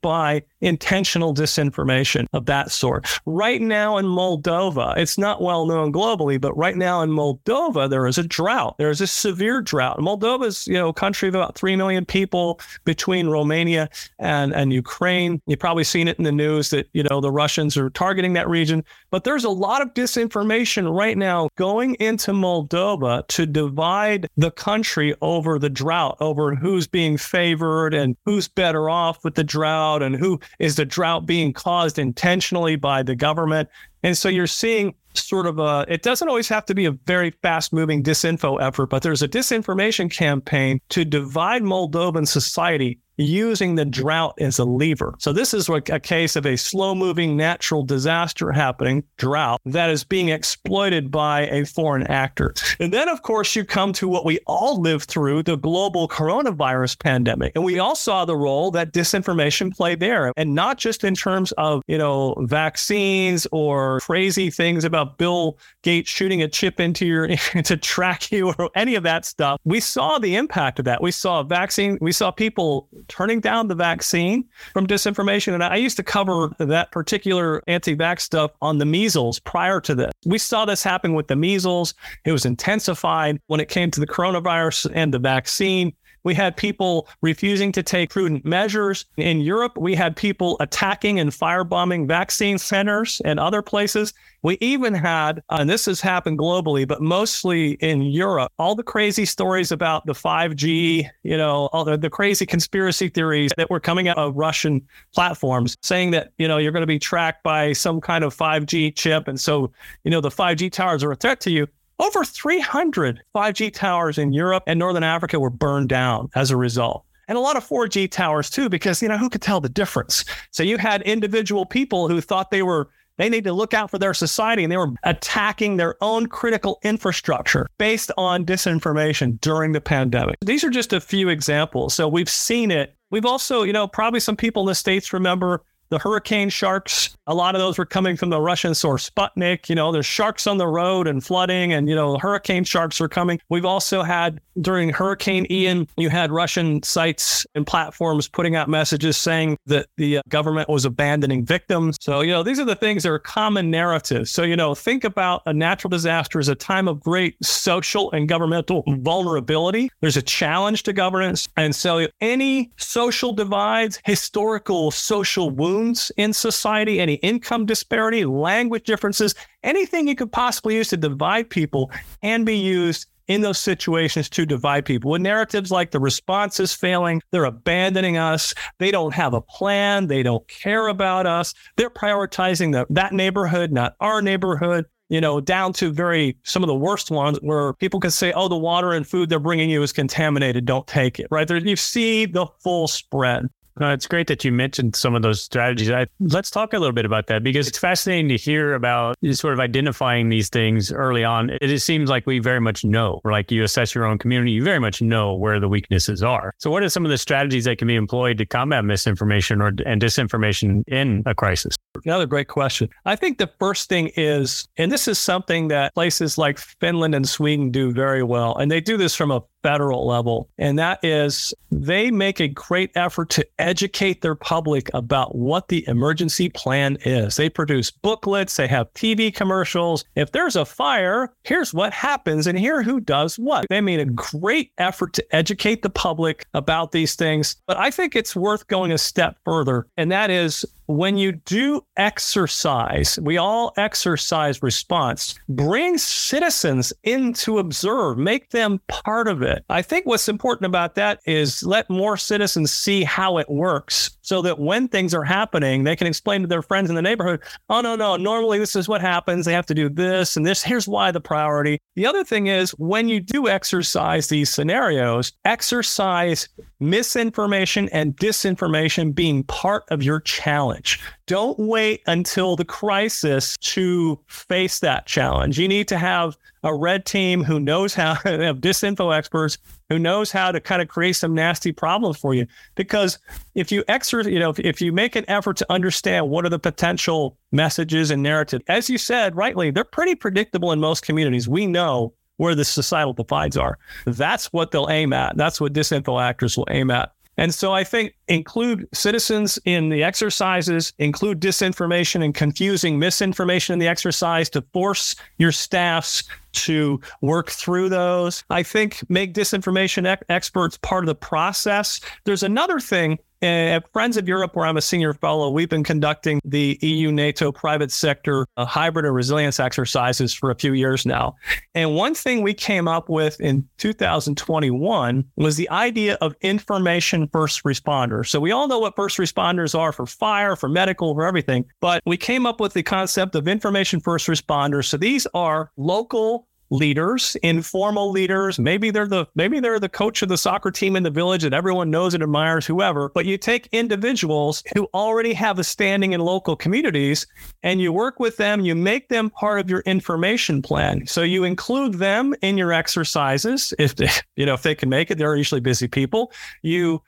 by 0.00 0.42
intentional 0.60 1.34
disinformation 1.34 2.26
of 2.32 2.46
that 2.46 2.70
sort. 2.70 3.06
Right 3.26 3.60
now 3.60 3.98
in 3.98 4.06
Moldova, 4.06 4.96
it's 4.96 5.18
not 5.18 5.42
well 5.42 5.66
known 5.66 5.92
globally, 5.92 6.40
but 6.40 6.56
right 6.56 6.76
now 6.76 7.02
in 7.02 7.10
Moldova, 7.10 7.90
there 7.90 8.06
is 8.06 8.18
a 8.18 8.22
drought. 8.22 8.76
There 8.78 8.90
is 8.90 9.00
a 9.00 9.06
severe 9.06 9.60
drought. 9.60 9.98
Moldova 9.98 10.46
is, 10.46 10.66
you 10.66 10.74
know, 10.74 10.88
a 10.88 10.94
country 10.94 11.28
of 11.28 11.34
about 11.34 11.56
3 11.56 11.76
million 11.76 12.04
people 12.04 12.60
between 12.84 13.28
Romania 13.28 13.88
and, 14.18 14.54
and 14.54 14.72
Ukraine. 14.72 15.40
You've 15.46 15.58
probably 15.58 15.84
seen 15.84 16.08
it 16.08 16.18
in 16.18 16.24
the 16.24 16.32
news 16.32 16.70
that, 16.70 16.88
you 16.92 17.02
know, 17.02 17.20
the 17.20 17.30
Russians 17.30 17.76
are 17.76 17.90
targeting 17.90 18.32
that 18.34 18.48
region. 18.48 18.84
But 19.10 19.24
there's 19.24 19.44
a 19.44 19.50
lot 19.50 19.82
of 19.82 19.94
disinformation 19.94 20.94
right 20.94 21.18
now 21.18 21.48
going 21.56 21.94
into 21.96 22.32
Moldova 22.32 23.26
to 23.28 23.46
divide 23.46 24.28
the 24.36 24.50
country 24.50 25.14
over 25.20 25.58
the 25.58 25.70
drought, 25.70 26.16
over 26.20 26.54
who's 26.54 26.86
being 26.86 27.16
favored 27.16 27.94
and 27.94 28.11
who's 28.24 28.48
better 28.48 28.88
off 28.90 29.24
with 29.24 29.34
the 29.34 29.44
drought 29.44 30.02
and 30.02 30.16
who 30.16 30.40
is 30.58 30.76
the 30.76 30.84
drought 30.84 31.26
being 31.26 31.52
caused 31.52 31.98
intentionally 31.98 32.76
by 32.76 33.02
the 33.02 33.14
government. 33.14 33.68
And 34.02 34.16
so 34.16 34.28
you're 34.28 34.46
seeing 34.46 34.94
sort 35.14 35.46
of 35.46 35.58
a, 35.58 35.84
it 35.88 36.02
doesn't 36.02 36.28
always 36.28 36.48
have 36.48 36.64
to 36.66 36.74
be 36.74 36.86
a 36.86 36.92
very 36.92 37.30
fast 37.42 37.72
moving 37.72 38.02
disinfo 38.02 38.60
effort, 38.60 38.86
but 38.86 39.02
there's 39.02 39.22
a 39.22 39.28
disinformation 39.28 40.10
campaign 40.10 40.80
to 40.90 41.04
divide 41.04 41.62
Moldovan 41.62 42.26
society 42.26 42.98
using 43.16 43.74
the 43.74 43.84
drought 43.84 44.34
as 44.40 44.58
a 44.58 44.64
lever. 44.64 45.14
So 45.18 45.32
this 45.32 45.52
is 45.52 45.68
a 45.68 46.00
case 46.00 46.34
of 46.34 46.46
a 46.46 46.56
slow 46.56 46.94
moving 46.94 47.36
natural 47.36 47.84
disaster 47.84 48.50
happening, 48.52 49.04
drought, 49.18 49.60
that 49.66 49.90
is 49.90 50.02
being 50.02 50.30
exploited 50.30 51.10
by 51.10 51.42
a 51.48 51.64
foreign 51.66 52.06
actor. 52.06 52.54
And 52.80 52.92
then, 52.92 53.08
of 53.08 53.22
course, 53.22 53.54
you 53.54 53.64
come 53.64 53.92
to 53.94 54.08
what 54.08 54.24
we 54.24 54.38
all 54.46 54.80
lived 54.80 55.08
through, 55.08 55.42
the 55.42 55.56
global 55.56 56.08
coronavirus 56.08 56.98
pandemic. 56.98 57.52
And 57.54 57.64
we 57.64 57.78
all 57.78 57.94
saw 57.94 58.24
the 58.24 58.36
role 58.36 58.70
that 58.72 58.92
disinformation 58.92 59.76
played 59.76 60.00
there. 60.00 60.32
And 60.36 60.54
not 60.54 60.78
just 60.78 61.04
in 61.04 61.14
terms 61.14 61.52
of, 61.52 61.82
you 61.86 61.98
know, 61.98 62.34
vaccines 62.40 63.46
or 63.52 63.91
crazy 64.00 64.50
things 64.50 64.84
about 64.84 65.18
Bill 65.18 65.58
Gates 65.82 66.10
shooting 66.10 66.42
a 66.42 66.48
chip 66.48 66.80
into 66.80 67.06
your, 67.06 67.28
to 67.64 67.76
track 67.76 68.30
you 68.30 68.52
or 68.58 68.70
any 68.74 68.94
of 68.94 69.02
that 69.02 69.24
stuff. 69.24 69.60
We 69.64 69.80
saw 69.80 70.18
the 70.18 70.36
impact 70.36 70.78
of 70.78 70.84
that. 70.84 71.02
We 71.02 71.10
saw 71.10 71.42
vaccine, 71.42 71.98
we 72.00 72.12
saw 72.12 72.30
people 72.30 72.88
turning 73.08 73.40
down 73.40 73.68
the 73.68 73.74
vaccine 73.74 74.44
from 74.72 74.86
disinformation. 74.86 75.54
And 75.54 75.64
I 75.64 75.76
used 75.76 75.96
to 75.96 76.02
cover 76.02 76.50
that 76.58 76.92
particular 76.92 77.62
anti 77.66 77.96
vax 77.96 78.20
stuff 78.20 78.50
on 78.60 78.78
the 78.78 78.86
measles 78.86 79.38
prior 79.40 79.80
to 79.80 79.94
this. 79.94 80.12
We 80.24 80.38
saw 80.38 80.64
this 80.64 80.82
happen 80.82 81.14
with 81.14 81.28
the 81.28 81.36
measles. 81.36 81.94
It 82.24 82.32
was 82.32 82.44
intensified 82.44 83.40
when 83.46 83.60
it 83.60 83.68
came 83.68 83.90
to 83.90 84.00
the 84.00 84.06
coronavirus 84.06 84.90
and 84.94 85.12
the 85.12 85.18
vaccine. 85.18 85.92
We 86.24 86.34
had 86.34 86.56
people 86.56 87.08
refusing 87.20 87.72
to 87.72 87.82
take 87.82 88.10
prudent 88.10 88.44
measures. 88.44 89.04
In 89.16 89.40
Europe, 89.40 89.76
we 89.76 89.94
had 89.94 90.16
people 90.16 90.56
attacking 90.60 91.18
and 91.18 91.30
firebombing 91.30 92.06
vaccine 92.06 92.58
centers 92.58 93.20
and 93.24 93.40
other 93.40 93.62
places. 93.62 94.14
We 94.42 94.58
even 94.60 94.94
had, 94.94 95.42
and 95.50 95.70
this 95.70 95.86
has 95.86 96.00
happened 96.00 96.38
globally, 96.38 96.86
but 96.86 97.00
mostly 97.00 97.72
in 97.74 98.02
Europe, 98.02 98.50
all 98.58 98.74
the 98.74 98.82
crazy 98.82 99.24
stories 99.24 99.70
about 99.70 100.04
the 100.06 100.14
5G, 100.14 101.08
you 101.22 101.36
know, 101.36 101.68
all 101.72 101.84
the, 101.84 101.96
the 101.96 102.10
crazy 102.10 102.44
conspiracy 102.44 103.08
theories 103.08 103.52
that 103.56 103.70
were 103.70 103.80
coming 103.80 104.08
out 104.08 104.18
of 104.18 104.36
Russian 104.36 104.86
platforms 105.14 105.76
saying 105.82 106.10
that, 106.12 106.32
you 106.38 106.48
know, 106.48 106.58
you're 106.58 106.72
going 106.72 106.82
to 106.82 106.86
be 106.86 106.98
tracked 106.98 107.42
by 107.42 107.72
some 107.72 108.00
kind 108.00 108.24
of 108.24 108.36
5G 108.36 108.96
chip. 108.96 109.28
And 109.28 109.38
so, 109.38 109.72
you 110.04 110.10
know, 110.10 110.20
the 110.20 110.28
5G 110.28 110.72
towers 110.72 111.04
are 111.04 111.12
a 111.12 111.16
threat 111.16 111.40
to 111.42 111.50
you. 111.50 111.68
Over 112.02 112.24
300 112.24 113.22
5G 113.32 113.72
towers 113.72 114.18
in 114.18 114.32
Europe 114.32 114.64
and 114.66 114.76
Northern 114.76 115.04
Africa 115.04 115.38
were 115.38 115.50
burned 115.50 115.88
down 115.88 116.30
as 116.34 116.50
a 116.50 116.56
result. 116.56 117.04
And 117.28 117.38
a 117.38 117.40
lot 117.40 117.56
of 117.56 117.64
4G 117.64 118.10
towers 118.10 118.50
too, 118.50 118.68
because, 118.68 119.00
you 119.00 119.06
know, 119.06 119.16
who 119.16 119.30
could 119.30 119.40
tell 119.40 119.60
the 119.60 119.68
difference? 119.68 120.24
So 120.50 120.64
you 120.64 120.78
had 120.78 121.02
individual 121.02 121.64
people 121.64 122.08
who 122.08 122.20
thought 122.20 122.50
they 122.50 122.64
were 122.64 122.88
they 123.18 123.28
need 123.28 123.44
to 123.44 123.52
look 123.52 123.72
out 123.72 123.88
for 123.88 123.98
their 123.98 124.14
society 124.14 124.64
and 124.64 124.72
they 124.72 124.76
were 124.78 124.90
attacking 125.04 125.76
their 125.76 125.94
own 126.02 126.26
critical 126.26 126.80
infrastructure 126.82 127.68
based 127.78 128.10
on 128.16 128.44
disinformation 128.44 129.40
during 129.40 129.70
the 129.70 129.80
pandemic. 129.80 130.38
These 130.40 130.64
are 130.64 130.70
just 130.70 130.92
a 130.92 131.00
few 131.00 131.28
examples. 131.28 131.94
So 131.94 132.08
we've 132.08 132.28
seen 132.28 132.72
it. 132.72 132.96
We've 133.10 133.26
also, 133.26 133.62
you 133.62 133.72
know, 133.72 133.86
probably 133.86 134.18
some 134.18 134.34
people 134.34 134.62
in 134.62 134.66
the 134.66 134.74
States 134.74 135.12
remember 135.12 135.62
the 135.90 135.98
hurricane 135.98 136.48
sharks, 136.48 137.16
a 137.32 137.34
lot 137.34 137.54
of 137.54 137.60
those 137.60 137.78
were 137.78 137.86
coming 137.86 138.16
from 138.16 138.30
the 138.30 138.40
Russian 138.40 138.74
source 138.74 139.08
Sputnik. 139.08 139.68
You 139.68 139.74
know, 139.74 139.90
there's 139.90 140.06
sharks 140.06 140.46
on 140.46 140.58
the 140.58 140.66
road 140.66 141.06
and 141.06 141.24
flooding, 141.24 141.72
and, 141.72 141.88
you 141.88 141.94
know, 141.94 142.18
hurricane 142.18 142.62
sharks 142.64 143.00
are 143.00 143.08
coming. 143.08 143.40
We've 143.48 143.64
also 143.64 144.02
had 144.02 144.40
during 144.60 144.90
Hurricane 144.90 145.46
Ian, 145.50 145.88
you 145.96 146.10
had 146.10 146.30
Russian 146.30 146.82
sites 146.82 147.46
and 147.54 147.66
platforms 147.66 148.28
putting 148.28 148.54
out 148.54 148.68
messages 148.68 149.16
saying 149.16 149.56
that 149.64 149.86
the 149.96 150.18
uh, 150.18 150.22
government 150.28 150.68
was 150.68 150.84
abandoning 150.84 151.44
victims. 151.44 151.96
So, 152.02 152.20
you 152.20 152.30
know, 152.32 152.42
these 152.42 152.60
are 152.60 152.66
the 152.66 152.76
things 152.76 153.04
that 153.04 153.10
are 153.10 153.18
common 153.18 153.70
narratives. 153.70 154.30
So, 154.30 154.42
you 154.42 154.54
know, 154.54 154.74
think 154.74 155.04
about 155.04 155.40
a 155.46 155.54
natural 155.54 155.88
disaster 155.88 156.38
as 156.38 156.48
a 156.48 156.54
time 156.54 156.86
of 156.86 157.00
great 157.00 157.42
social 157.42 158.12
and 158.12 158.28
governmental 158.28 158.84
vulnerability. 158.86 159.90
There's 160.02 160.18
a 160.18 160.22
challenge 160.22 160.82
to 160.82 160.92
governance. 160.92 161.48
And 161.56 161.74
so, 161.74 162.06
any 162.20 162.70
social 162.76 163.32
divides, 163.32 164.00
historical 164.04 164.90
social 164.90 165.48
wounds, 165.48 165.72
wounds 165.72 166.12
in 166.16 166.32
society, 166.32 167.00
any 167.00 167.21
income 167.22 167.66
disparity, 167.66 168.24
language 168.24 168.84
differences, 168.84 169.34
anything 169.62 170.06
you 170.06 170.14
could 170.14 170.32
possibly 170.32 170.76
use 170.76 170.88
to 170.88 170.96
divide 170.96 171.48
people 171.48 171.90
can 172.22 172.44
be 172.44 172.56
used 172.56 173.06
in 173.28 173.40
those 173.40 173.58
situations 173.58 174.28
to 174.30 174.44
divide 174.44 174.84
people. 174.84 175.10
With 175.10 175.22
narratives 175.22 175.70
like 175.70 175.90
the 175.90 176.00
response 176.00 176.60
is 176.60 176.74
failing, 176.74 177.22
they're 177.30 177.44
abandoning 177.44 178.16
us, 178.16 178.54
they 178.78 178.90
don't 178.90 179.14
have 179.14 179.34
a 179.34 179.40
plan, 179.40 180.06
they 180.08 180.22
don't 180.22 180.46
care 180.48 180.88
about 180.88 181.26
us, 181.26 181.54
they're 181.76 181.90
prioritizing 181.90 182.72
the, 182.72 182.86
that 182.90 183.12
neighborhood, 183.12 183.72
not 183.72 183.94
our 184.00 184.22
neighborhood. 184.22 184.86
You 185.08 185.20
know, 185.20 185.42
down 185.42 185.74
to 185.74 185.92
very 185.92 186.38
some 186.42 186.62
of 186.62 186.68
the 186.68 186.74
worst 186.74 187.10
ones 187.10 187.38
where 187.42 187.74
people 187.74 188.00
can 188.00 188.10
say, 188.10 188.32
"Oh, 188.32 188.48
the 188.48 188.56
water 188.56 188.92
and 188.92 189.06
food 189.06 189.28
they're 189.28 189.38
bringing 189.38 189.68
you 189.68 189.82
is 189.82 189.92
contaminated. 189.92 190.64
Don't 190.64 190.86
take 190.86 191.20
it." 191.20 191.26
Right 191.30 191.46
there, 191.46 191.58
you 191.58 191.76
see 191.76 192.24
the 192.24 192.46
full 192.62 192.88
spread. 192.88 193.44
No, 193.80 193.90
it's 193.90 194.06
great 194.06 194.26
that 194.26 194.44
you 194.44 194.52
mentioned 194.52 194.94
some 194.96 195.14
of 195.14 195.22
those 195.22 195.42
strategies. 195.42 195.90
I, 195.90 196.06
let's 196.20 196.50
talk 196.50 196.74
a 196.74 196.78
little 196.78 196.92
bit 196.92 197.06
about 197.06 197.26
that 197.28 197.42
because 197.42 197.68
it's 197.68 197.78
fascinating 197.78 198.28
to 198.28 198.36
hear 198.36 198.74
about 198.74 199.16
sort 199.32 199.54
of 199.54 199.60
identifying 199.60 200.28
these 200.28 200.48
things 200.50 200.92
early 200.92 201.24
on. 201.24 201.50
It, 201.50 201.70
it 201.70 201.80
seems 201.80 202.10
like 202.10 202.26
we 202.26 202.38
very 202.38 202.60
much 202.60 202.84
know, 202.84 203.20
like 203.24 203.50
you 203.50 203.62
assess 203.64 203.94
your 203.94 204.04
own 204.04 204.18
community, 204.18 204.52
you 204.52 204.62
very 204.62 204.78
much 204.78 205.00
know 205.00 205.34
where 205.34 205.58
the 205.58 205.68
weaknesses 205.68 206.22
are. 206.22 206.54
So, 206.58 206.70
what 206.70 206.82
are 206.82 206.90
some 206.90 207.04
of 207.04 207.10
the 207.10 207.18
strategies 207.18 207.64
that 207.64 207.78
can 207.78 207.88
be 207.88 207.96
employed 207.96 208.38
to 208.38 208.46
combat 208.46 208.84
misinformation 208.84 209.62
or 209.62 209.68
and 209.86 210.02
disinformation 210.02 210.82
in 210.86 211.22
a 211.24 211.34
crisis? 211.34 211.76
Another 212.04 212.26
great 212.26 212.48
question. 212.48 212.88
I 213.04 213.16
think 213.16 213.38
the 213.38 213.50
first 213.58 213.88
thing 213.88 214.10
is, 214.16 214.66
and 214.76 214.90
this 214.90 215.06
is 215.06 215.18
something 215.18 215.68
that 215.68 215.94
places 215.94 216.38
like 216.38 216.58
Finland 216.58 217.14
and 217.14 217.28
Sweden 217.28 217.70
do 217.70 217.92
very 217.92 218.22
well, 218.22 218.56
and 218.56 218.70
they 218.70 218.80
do 218.80 218.96
this 218.96 219.14
from 219.14 219.30
a 219.30 219.42
federal 219.62 220.06
level, 220.06 220.48
and 220.58 220.78
that 220.78 220.98
is 221.04 221.54
they 221.70 222.10
make 222.10 222.40
a 222.40 222.48
great 222.48 222.90
effort 222.96 223.30
to 223.30 223.46
educate 223.58 224.20
their 224.20 224.34
public 224.34 224.90
about 224.92 225.36
what 225.36 225.68
the 225.68 225.86
emergency 225.86 226.48
plan 226.48 226.96
is. 227.04 227.36
They 227.36 227.48
produce 227.48 227.90
booklets, 227.90 228.56
they 228.56 228.66
have 228.66 228.92
TV 228.94 229.32
commercials. 229.32 230.04
If 230.16 230.32
there's 230.32 230.56
a 230.56 230.64
fire, 230.64 231.32
here's 231.44 231.72
what 231.72 231.92
happens, 231.92 232.46
and 232.46 232.58
here 232.58 232.82
who 232.82 233.00
does 233.00 233.38
what. 233.38 233.66
They 233.68 233.80
made 233.80 234.00
a 234.00 234.06
great 234.06 234.72
effort 234.78 235.12
to 235.12 235.34
educate 235.34 235.82
the 235.82 235.90
public 235.90 236.46
about 236.54 236.90
these 236.90 237.14
things, 237.14 237.56
but 237.66 237.76
I 237.76 237.90
think 237.90 238.16
it's 238.16 238.34
worth 238.34 238.66
going 238.66 238.90
a 238.90 238.98
step 238.98 239.36
further, 239.44 239.86
and 239.96 240.10
that 240.10 240.30
is 240.30 240.64
when 240.86 241.16
you 241.16 241.32
do 241.32 241.81
exercise, 241.96 243.18
we 243.22 243.36
all 243.36 243.72
exercise 243.76 244.62
response, 244.62 245.34
bring 245.48 245.98
citizens 245.98 246.92
in 247.02 247.32
to 247.34 247.58
observe, 247.58 248.18
make 248.18 248.50
them 248.50 248.80
part 248.88 249.28
of 249.28 249.42
it. 249.42 249.64
I 249.68 249.82
think 249.82 250.06
what's 250.06 250.28
important 250.28 250.66
about 250.66 250.94
that 250.96 251.20
is 251.26 251.62
let 251.62 251.88
more 251.90 252.16
citizens 252.16 252.72
see 252.72 253.04
how 253.04 253.38
it 253.38 253.48
works 253.48 254.16
so 254.22 254.40
that 254.42 254.58
when 254.58 254.88
things 254.88 255.12
are 255.12 255.24
happening, 255.24 255.84
they 255.84 255.96
can 255.96 256.06
explain 256.06 256.40
to 256.40 256.46
their 256.46 256.62
friends 256.62 256.88
in 256.88 256.96
the 256.96 257.02
neighborhood, 257.02 257.40
oh, 257.68 257.80
no, 257.80 257.96
no, 257.96 258.16
normally 258.16 258.58
this 258.58 258.74
is 258.74 258.88
what 258.88 259.00
happens. 259.00 259.44
They 259.44 259.52
have 259.52 259.66
to 259.66 259.74
do 259.74 259.88
this 259.88 260.36
and 260.36 260.46
this. 260.46 260.62
Here's 260.62 260.88
why 260.88 261.10
the 261.10 261.20
priority. 261.20 261.78
The 261.94 262.06
other 262.06 262.24
thing 262.24 262.46
is 262.46 262.70
when 262.72 263.08
you 263.08 263.20
do 263.20 263.48
exercise 263.48 264.28
these 264.28 264.48
scenarios, 264.48 265.32
exercise 265.44 266.48
misinformation 266.80 267.88
and 267.90 268.16
disinformation 268.16 269.14
being 269.14 269.44
part 269.44 269.84
of 269.90 270.02
your 270.02 270.20
challenge. 270.20 271.00
Don't 271.26 271.58
wait 271.58 272.02
until 272.06 272.56
the 272.56 272.64
crisis 272.64 273.56
to 273.58 274.18
face 274.26 274.80
that 274.80 275.06
challenge. 275.06 275.58
You 275.58 275.68
need 275.68 275.88
to 275.88 275.98
have 275.98 276.36
a 276.64 276.74
red 276.74 277.04
team 277.06 277.42
who 277.42 277.60
knows 277.60 277.94
how 277.94 278.14
have 278.24 278.58
disinfo 278.58 279.16
experts 279.16 279.58
who 279.92 279.98
knows 279.98 280.32
how 280.32 280.50
to 280.50 280.60
kind 280.60 280.80
of 280.80 280.88
create 280.88 281.14
some 281.14 281.34
nasty 281.34 281.70
problems 281.70 282.16
for 282.16 282.34
you. 282.34 282.46
Because 282.74 283.18
if 283.54 283.70
you 283.70 283.84
exert, 283.88 284.26
you 284.26 284.38
know, 284.38 284.50
if, 284.50 284.58
if 284.58 284.80
you 284.80 284.90
make 284.90 285.16
an 285.16 285.24
effort 285.28 285.56
to 285.58 285.70
understand 285.70 286.30
what 286.30 286.46
are 286.46 286.48
the 286.48 286.58
potential 286.58 287.36
messages 287.50 288.10
and 288.10 288.22
narratives, 288.22 288.64
as 288.68 288.88
you 288.88 288.96
said 288.96 289.36
rightly, 289.36 289.70
they're 289.70 289.84
pretty 289.84 290.14
predictable 290.14 290.72
in 290.72 290.80
most 290.80 291.04
communities. 291.04 291.46
We 291.46 291.66
know 291.66 292.14
where 292.38 292.54
the 292.54 292.64
societal 292.64 293.12
divides 293.12 293.56
are. 293.56 293.78
That's 294.06 294.46
what 294.46 294.70
they'll 294.70 294.88
aim 294.88 295.12
at. 295.12 295.36
That's 295.36 295.60
what 295.60 295.74
disinfo 295.74 296.20
actors 296.20 296.56
will 296.56 296.68
aim 296.70 296.90
at. 296.90 297.12
And 297.36 297.54
so 297.54 297.72
I 297.72 297.84
think 297.84 298.14
include 298.28 298.86
citizens 298.92 299.58
in 299.64 299.88
the 299.88 300.02
exercises, 300.02 300.92
include 300.98 301.40
disinformation 301.40 302.24
and 302.24 302.34
confusing 302.34 302.98
misinformation 302.98 303.72
in 303.72 303.78
the 303.78 303.88
exercise 303.88 304.50
to 304.50 304.62
force 304.72 305.16
your 305.38 305.52
staffs 305.52 306.24
to 306.52 307.00
work 307.22 307.50
through 307.50 307.88
those. 307.88 308.44
I 308.50 308.62
think 308.62 309.02
make 309.08 309.32
disinformation 309.32 310.10
ec- 310.10 310.24
experts 310.28 310.76
part 310.78 311.04
of 311.04 311.06
the 311.06 311.14
process. 311.14 312.00
There's 312.24 312.42
another 312.42 312.78
thing 312.78 313.18
at 313.42 313.90
Friends 313.92 314.16
of 314.16 314.28
Europe, 314.28 314.54
where 314.54 314.66
I'm 314.66 314.76
a 314.76 314.82
senior 314.82 315.12
fellow, 315.14 315.50
we've 315.50 315.68
been 315.68 315.84
conducting 315.84 316.40
the 316.44 316.78
EU 316.80 317.10
NATO 317.10 317.52
private 317.52 317.90
sector 317.90 318.46
uh, 318.56 318.64
hybrid 318.64 319.04
and 319.04 319.14
resilience 319.14 319.58
exercises 319.58 320.32
for 320.32 320.50
a 320.50 320.54
few 320.54 320.72
years 320.72 321.04
now. 321.04 321.34
And 321.74 321.94
one 321.94 322.14
thing 322.14 322.42
we 322.42 322.54
came 322.54 322.86
up 322.86 323.08
with 323.08 323.40
in 323.40 323.66
2021 323.78 325.24
was 325.36 325.56
the 325.56 325.68
idea 325.70 326.16
of 326.20 326.34
information 326.40 327.28
first 327.32 327.64
responders. 327.64 328.28
So 328.28 328.40
we 328.40 328.52
all 328.52 328.68
know 328.68 328.78
what 328.78 328.96
first 328.96 329.18
responders 329.18 329.78
are 329.78 329.92
for 329.92 330.06
fire, 330.06 330.56
for 330.56 330.68
medical, 330.68 331.14
for 331.14 331.26
everything, 331.26 331.64
but 331.80 332.02
we 332.06 332.16
came 332.16 332.46
up 332.46 332.60
with 332.60 332.74
the 332.74 332.82
concept 332.82 333.34
of 333.34 333.48
information 333.48 334.00
first 334.00 334.28
responders. 334.28 334.86
So 334.86 334.96
these 334.96 335.26
are 335.34 335.70
local 335.76 336.46
leaders, 336.72 337.36
informal 337.42 338.10
leaders. 338.10 338.58
Maybe 338.58 338.90
they're 338.90 339.06
the 339.06 339.26
maybe 339.34 339.60
they're 339.60 339.78
the 339.78 339.88
coach 339.88 340.22
of 340.22 340.28
the 340.28 340.38
soccer 340.38 340.70
team 340.70 340.96
in 340.96 341.02
the 341.02 341.10
village 341.10 341.42
that 341.42 341.52
everyone 341.52 341.90
knows 341.90 342.14
and 342.14 342.22
admires, 342.22 342.66
whoever. 342.66 343.10
But 343.10 343.26
you 343.26 343.36
take 343.36 343.68
individuals 343.72 344.62
who 344.74 344.88
already 344.94 345.34
have 345.34 345.58
a 345.58 345.64
standing 345.64 346.12
in 346.12 346.20
local 346.20 346.56
communities 346.56 347.26
and 347.62 347.80
you 347.80 347.92
work 347.92 348.18
with 348.18 348.38
them, 348.38 348.62
you 348.62 348.74
make 348.74 349.10
them 349.10 349.28
part 349.30 349.60
of 349.60 349.68
your 349.68 349.80
information 349.80 350.62
plan. 350.62 351.06
So 351.06 351.22
you 351.22 351.44
include 351.44 351.94
them 351.94 352.34
in 352.40 352.56
your 352.56 352.72
exercises 352.72 353.74
if 353.78 353.96
they, 353.96 354.08
you 354.36 354.46
know 354.46 354.54
if 354.54 354.62
they 354.62 354.74
can 354.74 354.88
make 354.88 355.10
it. 355.10 355.18
They're 355.18 355.36
usually 355.36 355.60
busy 355.60 355.88
people. 355.88 356.32
You 356.62 357.02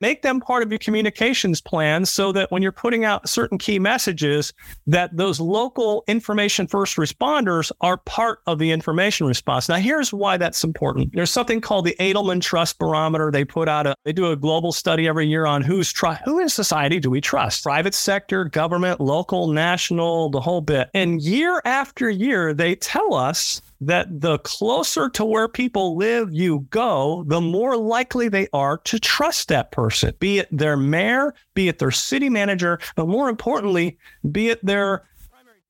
make 0.00 0.22
them 0.22 0.40
part 0.40 0.62
of 0.62 0.70
your 0.70 0.78
communications 0.78 1.60
plan 1.60 2.04
so 2.04 2.32
that 2.32 2.50
when 2.50 2.62
you're 2.62 2.72
putting 2.72 3.04
out 3.04 3.28
certain 3.28 3.58
key 3.58 3.78
messages 3.78 4.52
that 4.86 5.16
those 5.16 5.40
local 5.40 6.04
information 6.06 6.66
first 6.66 6.96
responders 6.96 7.72
are 7.80 7.96
part 7.98 8.40
of 8.46 8.58
the 8.58 8.70
information 8.70 9.26
response. 9.26 9.68
Now 9.68 9.76
here's 9.76 10.12
why 10.12 10.36
that's 10.36 10.64
important. 10.64 11.12
There's 11.12 11.30
something 11.30 11.60
called 11.60 11.84
the 11.84 11.96
edelman 11.98 12.40
trust 12.40 12.78
barometer. 12.78 13.30
They 13.30 13.44
put 13.44 13.68
out 13.68 13.86
a 13.86 13.94
they 14.04 14.12
do 14.12 14.30
a 14.30 14.36
global 14.36 14.72
study 14.72 15.08
every 15.08 15.26
year 15.26 15.46
on 15.46 15.62
who's 15.62 15.92
who 16.24 16.38
in 16.38 16.48
society 16.48 17.00
do 17.00 17.10
we 17.10 17.20
trust? 17.20 17.64
Private 17.64 17.94
sector 17.94 18.44
government 18.44 19.00
local 19.00 19.48
national 19.48 20.30
the 20.30 20.40
whole 20.40 20.60
bit. 20.60 20.88
And 20.94 21.20
year 21.20 21.60
after 21.64 22.08
year 22.08 22.54
they 22.54 22.74
tell 22.76 23.14
us 23.14 23.60
that 23.80 24.20
the 24.20 24.38
closer 24.40 25.08
to 25.10 25.24
where 25.24 25.48
people 25.48 25.96
live 25.96 26.32
you 26.32 26.66
go, 26.70 27.24
the 27.26 27.40
more 27.40 27.76
likely 27.76 28.28
they 28.28 28.48
are 28.52 28.78
to 28.78 28.98
trust 28.98 29.48
that 29.48 29.70
person, 29.72 30.14
be 30.18 30.40
it 30.40 30.48
their 30.50 30.76
mayor, 30.76 31.34
be 31.54 31.68
it 31.68 31.78
their 31.78 31.90
city 31.90 32.28
manager, 32.28 32.78
but 32.96 33.06
more 33.06 33.28
importantly, 33.28 33.96
be 34.30 34.48
it 34.48 34.64
their 34.64 35.04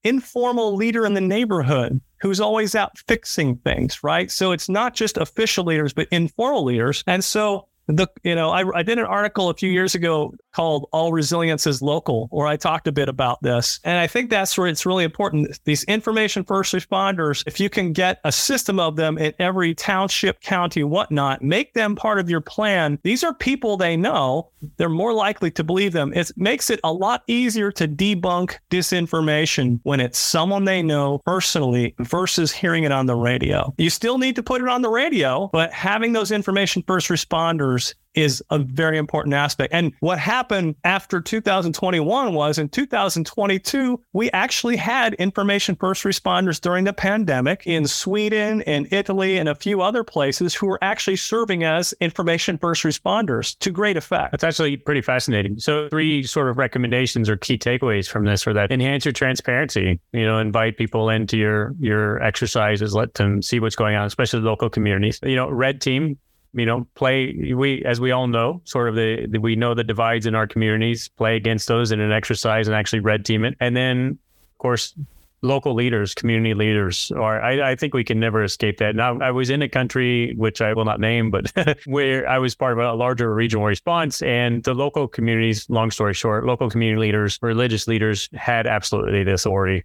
informal 0.05 0.75
leader 0.75 1.05
in 1.05 1.15
the 1.15 1.21
neighborhood 1.21 2.01
who's 2.21 2.41
always 2.41 2.75
out 2.75 2.97
fixing 3.07 3.57
things, 3.59 4.03
right? 4.03 4.31
So 4.31 4.53
it's 4.53 4.69
not 4.69 4.95
just 4.95 5.17
official 5.19 5.65
leaders, 5.65 5.93
but 5.93 6.09
informal 6.11 6.65
leaders. 6.65 7.05
And 7.07 7.23
so 7.23 7.69
the 7.89 8.07
you 8.23 8.35
know 8.35 8.51
I, 8.51 8.79
I 8.79 8.83
did 8.83 8.99
an 8.99 9.07
article 9.07 9.49
a 9.49 9.55
few 9.55 9.71
years 9.71 9.95
ago 9.95 10.35
called 10.53 10.89
all 10.93 11.11
resilience 11.11 11.67
is 11.67 11.81
local 11.81 12.29
where 12.31 12.47
i 12.47 12.57
talked 12.57 12.87
a 12.87 12.93
bit 12.93 13.09
about 13.09 13.43
this. 13.43 13.81
And 13.83 13.99
i 13.99 14.07
think 14.07 14.31
that's 14.31 14.57
where 14.57 14.67
it's 14.67 14.85
really 14.85 15.05
important. 15.05 15.59
These 15.65 15.85
information 15.85 16.45
first 16.45 16.75
responders 16.75 17.43
if 17.47 17.59
you 17.59 17.71
can 17.71 17.93
get 17.93 18.21
a 18.25 18.33
system 18.33 18.79
of 18.79 18.97
them 18.97 19.17
in 19.17 19.33
every 19.39 19.75
township 19.75 20.41
county 20.41 20.85
whatnot 20.85 21.43
make 21.43 21.73
them 21.75 21.97
part 21.97 22.19
of 22.19 22.29
your 22.29 22.41
plan. 22.41 22.99
These 23.03 23.25
are 23.25 23.35
people 23.35 23.77
they 23.77 23.97
know. 23.97 24.51
They're 24.77 24.89
more 24.89 25.15
likely 25.15 25.51
to 25.53 25.65
believe 25.65 25.93
them. 25.93 26.13
It 26.13 26.31
makes 26.37 26.69
it 26.69 26.81
a 26.85 26.93
lot 26.93 27.23
easier 27.27 27.73
to 27.73 27.89
debunk 27.89 28.57
disinformation 28.71 29.81
when 29.85 30.01
it's 30.01 30.19
someone 30.19 30.65
they 30.65 30.83
know 30.83 31.19
personally 31.25 31.95
versus 32.01 32.53
hearing 32.53 32.85
it 32.85 32.93
on 32.93 33.07
the 33.07 33.15
radio. 33.15 33.73
You 33.79 33.89
still 33.89 34.19
need 34.19 34.37
to 34.37 34.43
put 34.43 34.61
it 34.61 34.69
on 34.69 34.83
the 34.83 34.91
radio 34.91 35.49
but 35.53 35.73
having 35.73 36.13
those 36.13 36.31
information 36.31 36.83
first 36.87 37.09
responders 37.09 37.78
is 38.19 38.43
a 38.51 38.59
very 38.59 38.99
important 38.99 39.35
aspect. 39.35 39.73
And 39.73 39.93
what 40.01 40.19
happened 40.19 40.75
after 40.85 41.21
2021 41.21 42.35
was 42.35 42.59
in 42.59 42.69
2022, 42.69 44.01
we 44.13 44.31
actually 44.33 44.77
had 44.77 45.15
information 45.15 45.77
first 45.77 46.05
responders 46.05 46.61
during 46.61 46.85
the 46.85 46.93
pandemic 46.93 47.63
in 47.67 47.87
Sweden 47.87 48.63
and 48.63 48.93
Italy 48.93 49.39
and 49.39 49.49
a 49.49 49.55
few 49.55 49.83
other 49.83 50.03
places 50.03 50.55
who 50.55 50.67
were 50.67 50.79
actually 50.83 51.17
serving 51.17 51.63
as 51.63 51.95
information 52.01 52.59
first 52.59 52.83
responders 52.83 53.57
to 53.61 53.71
great 53.71 53.97
effect. 53.97 54.33
That's 54.33 54.45
actually 54.45 54.77
pretty 54.79 55.03
fascinating. 55.03 55.59
So, 55.59 55.89
three 55.89 56.25
sort 56.25 56.49
of 56.49 56.59
recommendations 56.59 57.29
or 57.29 57.37
key 57.37 57.57
takeaways 57.57 58.09
from 58.09 58.25
this 58.25 58.47
are 58.47 58.53
that 58.55 58.73
enhance 58.73 59.05
your 59.05 59.13
transparency, 59.13 60.01
you 60.13 60.27
know, 60.27 60.39
invite 60.39 60.77
people 60.77 61.09
into 61.09 61.37
your 61.37 61.75
your 61.79 62.21
exercises, 62.23 62.95
let 62.95 63.15
them 63.15 63.43
see 63.43 63.61
what's 63.61 63.77
going 63.77 63.95
on, 63.95 64.07
especially 64.07 64.41
the 64.41 64.47
local 64.47 64.69
communities. 64.69 65.21
You 65.23 65.37
know, 65.37 65.49
red 65.49 65.81
team 65.81 66.19
you 66.53 66.67
know, 66.67 66.87
play. 66.95 67.53
We, 67.55 67.85
as 67.85 68.01
we 68.01 68.11
all 68.11 68.27
know, 68.27 68.61
sort 68.65 68.89
of 68.89 68.95
the, 68.95 69.27
the, 69.29 69.39
we 69.39 69.57
know 69.57 69.75
the 69.75 69.85
divides 69.85 70.27
in 70.27 70.35
our 70.35 70.47
communities. 70.47 71.09
Play 71.09 71.37
against 71.37 71.69
those 71.69 71.93
in 71.93 72.01
an 72.01 72.13
exercise 72.13 72.69
and 72.69 72.75
actually 72.75 73.01
red 73.01 73.25
team 73.25 73.45
it, 73.45 73.57
and 73.61 73.77
then, 73.77 74.19
of 74.53 74.59
course, 74.59 74.95
local 75.43 75.75
leaders, 75.75 76.15
community 76.15 76.55
leaders, 76.55 77.13
or 77.13 77.41
I, 77.41 77.73
I 77.73 77.77
think 77.77 77.95
we 77.95 78.03
can 78.03 78.19
never 78.19 78.43
escape 78.43 78.79
that. 78.79 78.97
Now, 78.97 79.19
I 79.21 79.31
was 79.31 79.51
in 79.51 79.63
a 79.63 79.69
country 79.69 80.35
which 80.37 80.61
I 80.61 80.73
will 80.73 80.85
not 80.85 80.99
name, 81.01 81.31
but 81.31 81.53
where 81.87 82.29
I 82.29 82.39
was 82.39 82.55
part 82.55 82.73
of 82.73 82.85
a 82.85 82.93
larger 82.95 83.33
regional 83.33 83.65
response, 83.65 84.23
and 84.23 84.65
the 84.65 84.75
local 84.75 85.07
communities. 85.07 85.69
Long 85.71 85.91
story 85.91 86.15
short, 86.15 86.45
local 86.45 86.71
community 86.71 87.01
leaders, 87.01 87.39
religious 87.43 87.87
leaders 87.87 88.29
had 88.33 88.67
absolutely 88.67 89.23
the 89.25 89.35
authority 89.35 89.85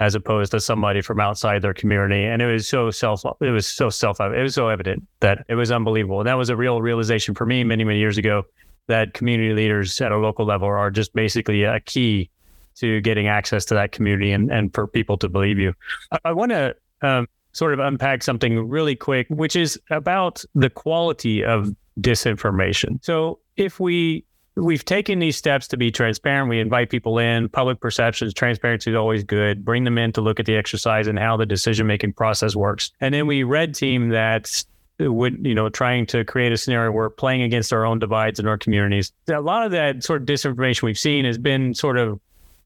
as 0.00 0.14
opposed 0.14 0.52
to 0.52 0.60
somebody 0.60 1.00
from 1.00 1.18
outside 1.18 1.62
their 1.62 1.74
community. 1.74 2.24
And 2.24 2.40
it 2.40 2.46
was 2.46 2.68
so 2.68 2.90
self, 2.90 3.24
it 3.40 3.50
was 3.50 3.66
so 3.66 3.90
self, 3.90 4.20
it 4.20 4.42
was 4.42 4.54
so 4.54 4.68
evident 4.68 5.06
that 5.20 5.44
it 5.48 5.56
was 5.56 5.70
unbelievable. 5.70 6.20
And 6.20 6.28
that 6.28 6.34
was 6.34 6.50
a 6.50 6.56
real 6.56 6.80
realization 6.80 7.34
for 7.34 7.46
me 7.46 7.64
many, 7.64 7.84
many 7.84 7.98
years 7.98 8.16
ago 8.18 8.44
that 8.86 9.12
community 9.12 9.52
leaders 9.52 10.00
at 10.00 10.12
a 10.12 10.16
local 10.16 10.46
level 10.46 10.68
are 10.68 10.90
just 10.90 11.12
basically 11.14 11.64
a 11.64 11.80
key 11.80 12.30
to 12.76 13.00
getting 13.00 13.26
access 13.26 13.64
to 13.66 13.74
that 13.74 13.92
community 13.92 14.30
and, 14.30 14.52
and 14.52 14.72
for 14.72 14.86
people 14.86 15.16
to 15.18 15.28
believe 15.28 15.58
you. 15.58 15.74
I, 16.12 16.18
I 16.26 16.32
want 16.32 16.52
to 16.52 16.76
um, 17.02 17.26
sort 17.52 17.74
of 17.74 17.80
unpack 17.80 18.22
something 18.22 18.68
really 18.68 18.94
quick, 18.94 19.26
which 19.30 19.56
is 19.56 19.80
about 19.90 20.44
the 20.54 20.70
quality 20.70 21.44
of 21.44 21.74
disinformation. 22.00 23.04
So 23.04 23.40
if 23.56 23.80
we 23.80 24.24
we've 24.58 24.84
taken 24.84 25.18
these 25.18 25.36
steps 25.36 25.68
to 25.68 25.76
be 25.76 25.90
transparent. 25.90 26.48
We 26.48 26.60
invite 26.60 26.90
people 26.90 27.18
in. 27.18 27.48
Public 27.48 27.80
perceptions, 27.80 28.34
transparency 28.34 28.90
is 28.90 28.96
always 28.96 29.24
good. 29.24 29.64
Bring 29.64 29.84
them 29.84 29.98
in 29.98 30.12
to 30.12 30.20
look 30.20 30.40
at 30.40 30.46
the 30.46 30.56
exercise 30.56 31.06
and 31.06 31.18
how 31.18 31.36
the 31.36 31.46
decision 31.46 31.86
making 31.86 32.14
process 32.14 32.54
works. 32.54 32.90
And 33.00 33.14
then 33.14 33.26
we 33.26 33.44
red 33.44 33.74
team 33.74 34.10
that 34.10 34.64
would 35.00 35.46
you 35.46 35.54
know 35.54 35.68
trying 35.68 36.06
to 36.06 36.24
create 36.24 36.52
a 36.52 36.56
scenario 36.56 36.90
where 36.90 37.08
playing 37.08 37.42
against 37.42 37.72
our 37.72 37.84
own 37.84 37.98
divides 37.98 38.40
in 38.40 38.46
our 38.46 38.58
communities. 38.58 39.12
A 39.28 39.40
lot 39.40 39.64
of 39.64 39.72
that 39.72 40.02
sort 40.02 40.22
of 40.22 40.26
disinformation 40.26 40.82
we've 40.82 40.98
seen 40.98 41.24
has 41.24 41.38
been 41.38 41.74
sort 41.74 41.98
of, 41.98 42.20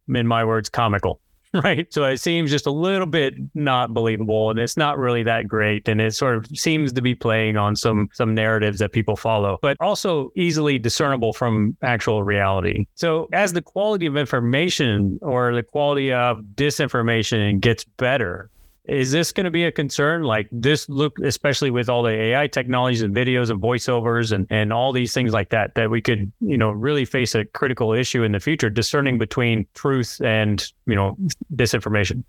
in 0.09 0.26
my 0.26 0.44
words, 0.44 0.68
comical. 0.68 1.20
right? 1.64 1.92
So 1.92 2.04
it 2.04 2.18
seems 2.18 2.50
just 2.50 2.66
a 2.66 2.70
little 2.70 3.06
bit 3.06 3.34
not 3.54 3.92
believable, 3.92 4.50
and 4.50 4.58
it's 4.58 4.76
not 4.76 4.98
really 4.98 5.22
that 5.24 5.46
great, 5.48 5.86
and 5.88 6.00
it 6.00 6.14
sort 6.14 6.36
of 6.36 6.46
seems 6.56 6.92
to 6.94 7.02
be 7.02 7.14
playing 7.14 7.56
on 7.56 7.76
some 7.76 8.08
some 8.12 8.34
narratives 8.34 8.78
that 8.78 8.92
people 8.92 9.16
follow, 9.16 9.58
but 9.60 9.76
also 9.80 10.32
easily 10.34 10.78
discernible 10.78 11.32
from 11.32 11.76
actual 11.82 12.22
reality. 12.22 12.86
So 12.94 13.28
as 13.32 13.52
the 13.52 13.62
quality 13.62 14.06
of 14.06 14.16
information 14.16 15.18
or 15.20 15.54
the 15.54 15.62
quality 15.62 16.12
of 16.12 16.40
disinformation 16.54 17.60
gets 17.60 17.84
better, 17.84 18.50
is 18.85 19.12
this 19.12 19.31
going 19.33 19.45
to 19.45 19.51
be 19.51 19.64
a 19.64 19.73
concern? 19.73 20.23
Like 20.25 20.49
this 20.51 20.88
look, 20.88 21.18
especially 21.21 21.71
with 21.71 21.88
all 21.88 22.03
the 22.03 22.11
AI 22.11 22.49
technologies 22.49 23.03
and 23.03 23.14
videos 23.14 23.51
and 23.51 23.61
voiceovers 23.61 24.33
and, 24.33 24.47
and 24.51 24.73
all 24.73 24.92
these 24.92 25.14
things 25.14 25.33
like 25.33 25.51
that, 25.51 25.75
that 25.77 25.90
we 25.90 26.01
could, 26.01 26.33
you 26.40 26.59
know, 26.59 26.71
really 26.71 27.05
face 27.05 27.35
a 27.35 27.45
critical 27.45 27.92
issue 27.92 28.25
in 28.25 28.33
the 28.33 28.40
future, 28.40 28.71
discerning 28.71 29.18
between 29.18 29.66
truth 29.75 30.21
and, 30.25 30.73
you 30.87 30.97
know, 30.97 31.16
disinformation. 31.55 32.25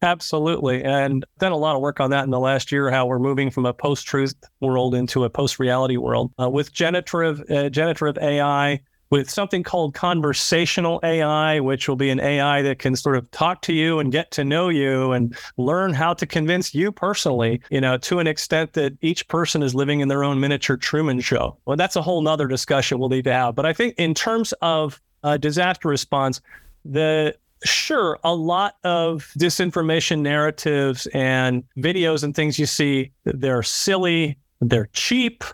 Absolutely. 0.00 0.84
And 0.84 1.24
done 1.38 1.52
a 1.52 1.56
lot 1.56 1.76
of 1.76 1.80
work 1.80 2.00
on 2.00 2.10
that 2.10 2.24
in 2.24 2.30
the 2.30 2.40
last 2.40 2.72
year, 2.72 2.90
how 2.90 3.06
we're 3.06 3.18
moving 3.18 3.50
from 3.50 3.64
a 3.64 3.72
post 3.72 4.06
truth 4.06 4.34
world 4.60 4.94
into 4.94 5.24
a 5.24 5.30
post 5.30 5.58
reality 5.58 5.96
world. 5.96 6.32
Uh, 6.40 6.50
with 6.50 6.72
generative, 6.72 7.42
uh, 7.50 7.70
generative 7.70 8.22
AI, 8.22 8.80
with 9.14 9.30
something 9.30 9.62
called 9.62 9.94
conversational 9.94 10.98
AI, 11.04 11.60
which 11.60 11.88
will 11.88 11.94
be 11.94 12.10
an 12.10 12.18
AI 12.18 12.62
that 12.62 12.80
can 12.80 12.96
sort 12.96 13.14
of 13.16 13.30
talk 13.30 13.62
to 13.62 13.72
you 13.72 14.00
and 14.00 14.10
get 14.10 14.32
to 14.32 14.42
know 14.42 14.68
you 14.68 15.12
and 15.12 15.36
learn 15.56 15.94
how 15.94 16.12
to 16.12 16.26
convince 16.26 16.74
you 16.74 16.90
personally, 16.90 17.60
you 17.70 17.80
know, 17.80 17.96
to 17.96 18.18
an 18.18 18.26
extent 18.26 18.72
that 18.72 18.92
each 19.02 19.28
person 19.28 19.62
is 19.62 19.72
living 19.72 20.00
in 20.00 20.08
their 20.08 20.24
own 20.24 20.40
miniature 20.40 20.76
Truman 20.76 21.20
show. 21.20 21.56
Well, 21.64 21.76
that's 21.76 21.94
a 21.94 22.02
whole 22.02 22.22
nother 22.22 22.48
discussion 22.48 22.98
we'll 22.98 23.08
need 23.08 23.22
to 23.22 23.32
have. 23.32 23.54
But 23.54 23.66
I 23.66 23.72
think 23.72 23.94
in 23.98 24.14
terms 24.14 24.52
of 24.62 25.00
uh, 25.22 25.36
disaster 25.36 25.86
response, 25.86 26.40
the 26.84 27.36
sure 27.62 28.18
a 28.24 28.34
lot 28.34 28.78
of 28.82 29.30
disinformation 29.38 30.22
narratives 30.22 31.06
and 31.14 31.62
videos 31.78 32.24
and 32.24 32.34
things 32.34 32.58
you 32.58 32.66
see 32.66 33.12
they're 33.24 33.62
silly 33.62 34.36
they're 34.60 34.90
cheap 34.92 35.44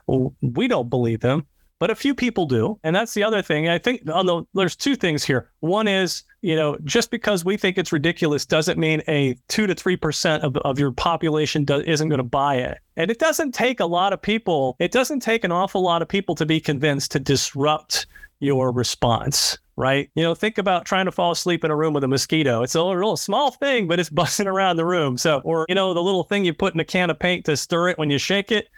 we 0.41 0.67
don't 0.67 0.89
believe 0.89 1.21
them 1.21 1.47
but 1.81 1.91
a 1.91 1.97
few 1.97 2.15
people 2.15 2.47
do. 2.47 2.79
And 2.85 2.95
that's 2.95 3.15
the 3.15 3.25
other 3.25 3.43
thing. 3.43 3.69
I 3.69 3.79
think 3.79 4.09
although 4.09 4.47
there's 4.55 4.77
two 4.77 4.95
things 4.95 5.25
here. 5.25 5.51
One 5.61 5.89
is, 5.89 6.23
you 6.43 6.55
know, 6.55 6.77
just 6.85 7.11
because 7.11 7.45
we 7.45 7.57
think 7.57 7.79
it's 7.79 7.91
ridiculous 7.91 8.47
doesn't 8.47 8.79
mean 8.79 9.03
a 9.09 9.35
two 9.49 9.67
to 9.67 9.75
3% 9.75 10.41
of, 10.41 10.57
of 10.59 10.79
your 10.79 10.93
population 10.93 11.65
do, 11.65 11.81
isn't 11.81 12.09
going 12.09 12.19
to 12.19 12.23
buy 12.23 12.57
it. 12.57 12.79
And 12.97 13.11
it 13.11 13.19
doesn't 13.19 13.53
take 13.53 13.81
a 13.81 13.87
lot 13.87 14.13
of 14.13 14.21
people, 14.21 14.77
it 14.79 14.93
doesn't 14.93 15.21
take 15.21 15.43
an 15.43 15.51
awful 15.51 15.81
lot 15.81 16.03
of 16.03 16.09
people 16.09 16.35
to 16.37 16.47
be 16.47 16.61
convinced 16.61 17.11
to 17.13 17.19
disrupt 17.19 18.07
your 18.39 18.71
response 18.71 19.59
right? 19.77 20.11
You 20.15 20.23
know, 20.23 20.35
think 20.35 20.59
about 20.59 20.85
trying 20.85 21.07
to 21.07 21.11
fall 21.11 21.31
asleep 21.31 21.65
in 21.65 21.71
a 21.71 21.77
room 21.77 21.95
with 21.95 22.05
a 22.05 22.09
mosquito. 22.09 22.63
It's 22.63 22.75
a 22.75 22.83
little 22.83 23.17
small 23.17 23.51
thing, 23.51 23.89
but 23.89 23.99
it's 23.99 24.11
buzzing 24.11 24.47
around 24.47 24.77
the 24.77 24.85
room. 24.85 25.17
So, 25.17 25.41
or, 25.43 25.65
you 25.71 25.75
know, 25.75 25.95
the 25.95 26.03
little 26.03 26.23
thing 26.23 26.45
you 26.45 26.53
put 26.53 26.75
in 26.75 26.81
a 26.81 26.85
can 26.85 27.09
of 27.09 27.19
paint 27.19 27.47
to 27.47 27.57
stir 27.57 27.89
it 27.89 27.99
when 27.99 28.11
you 28.11 28.19
shake 28.19 28.53
it, 28.53 28.69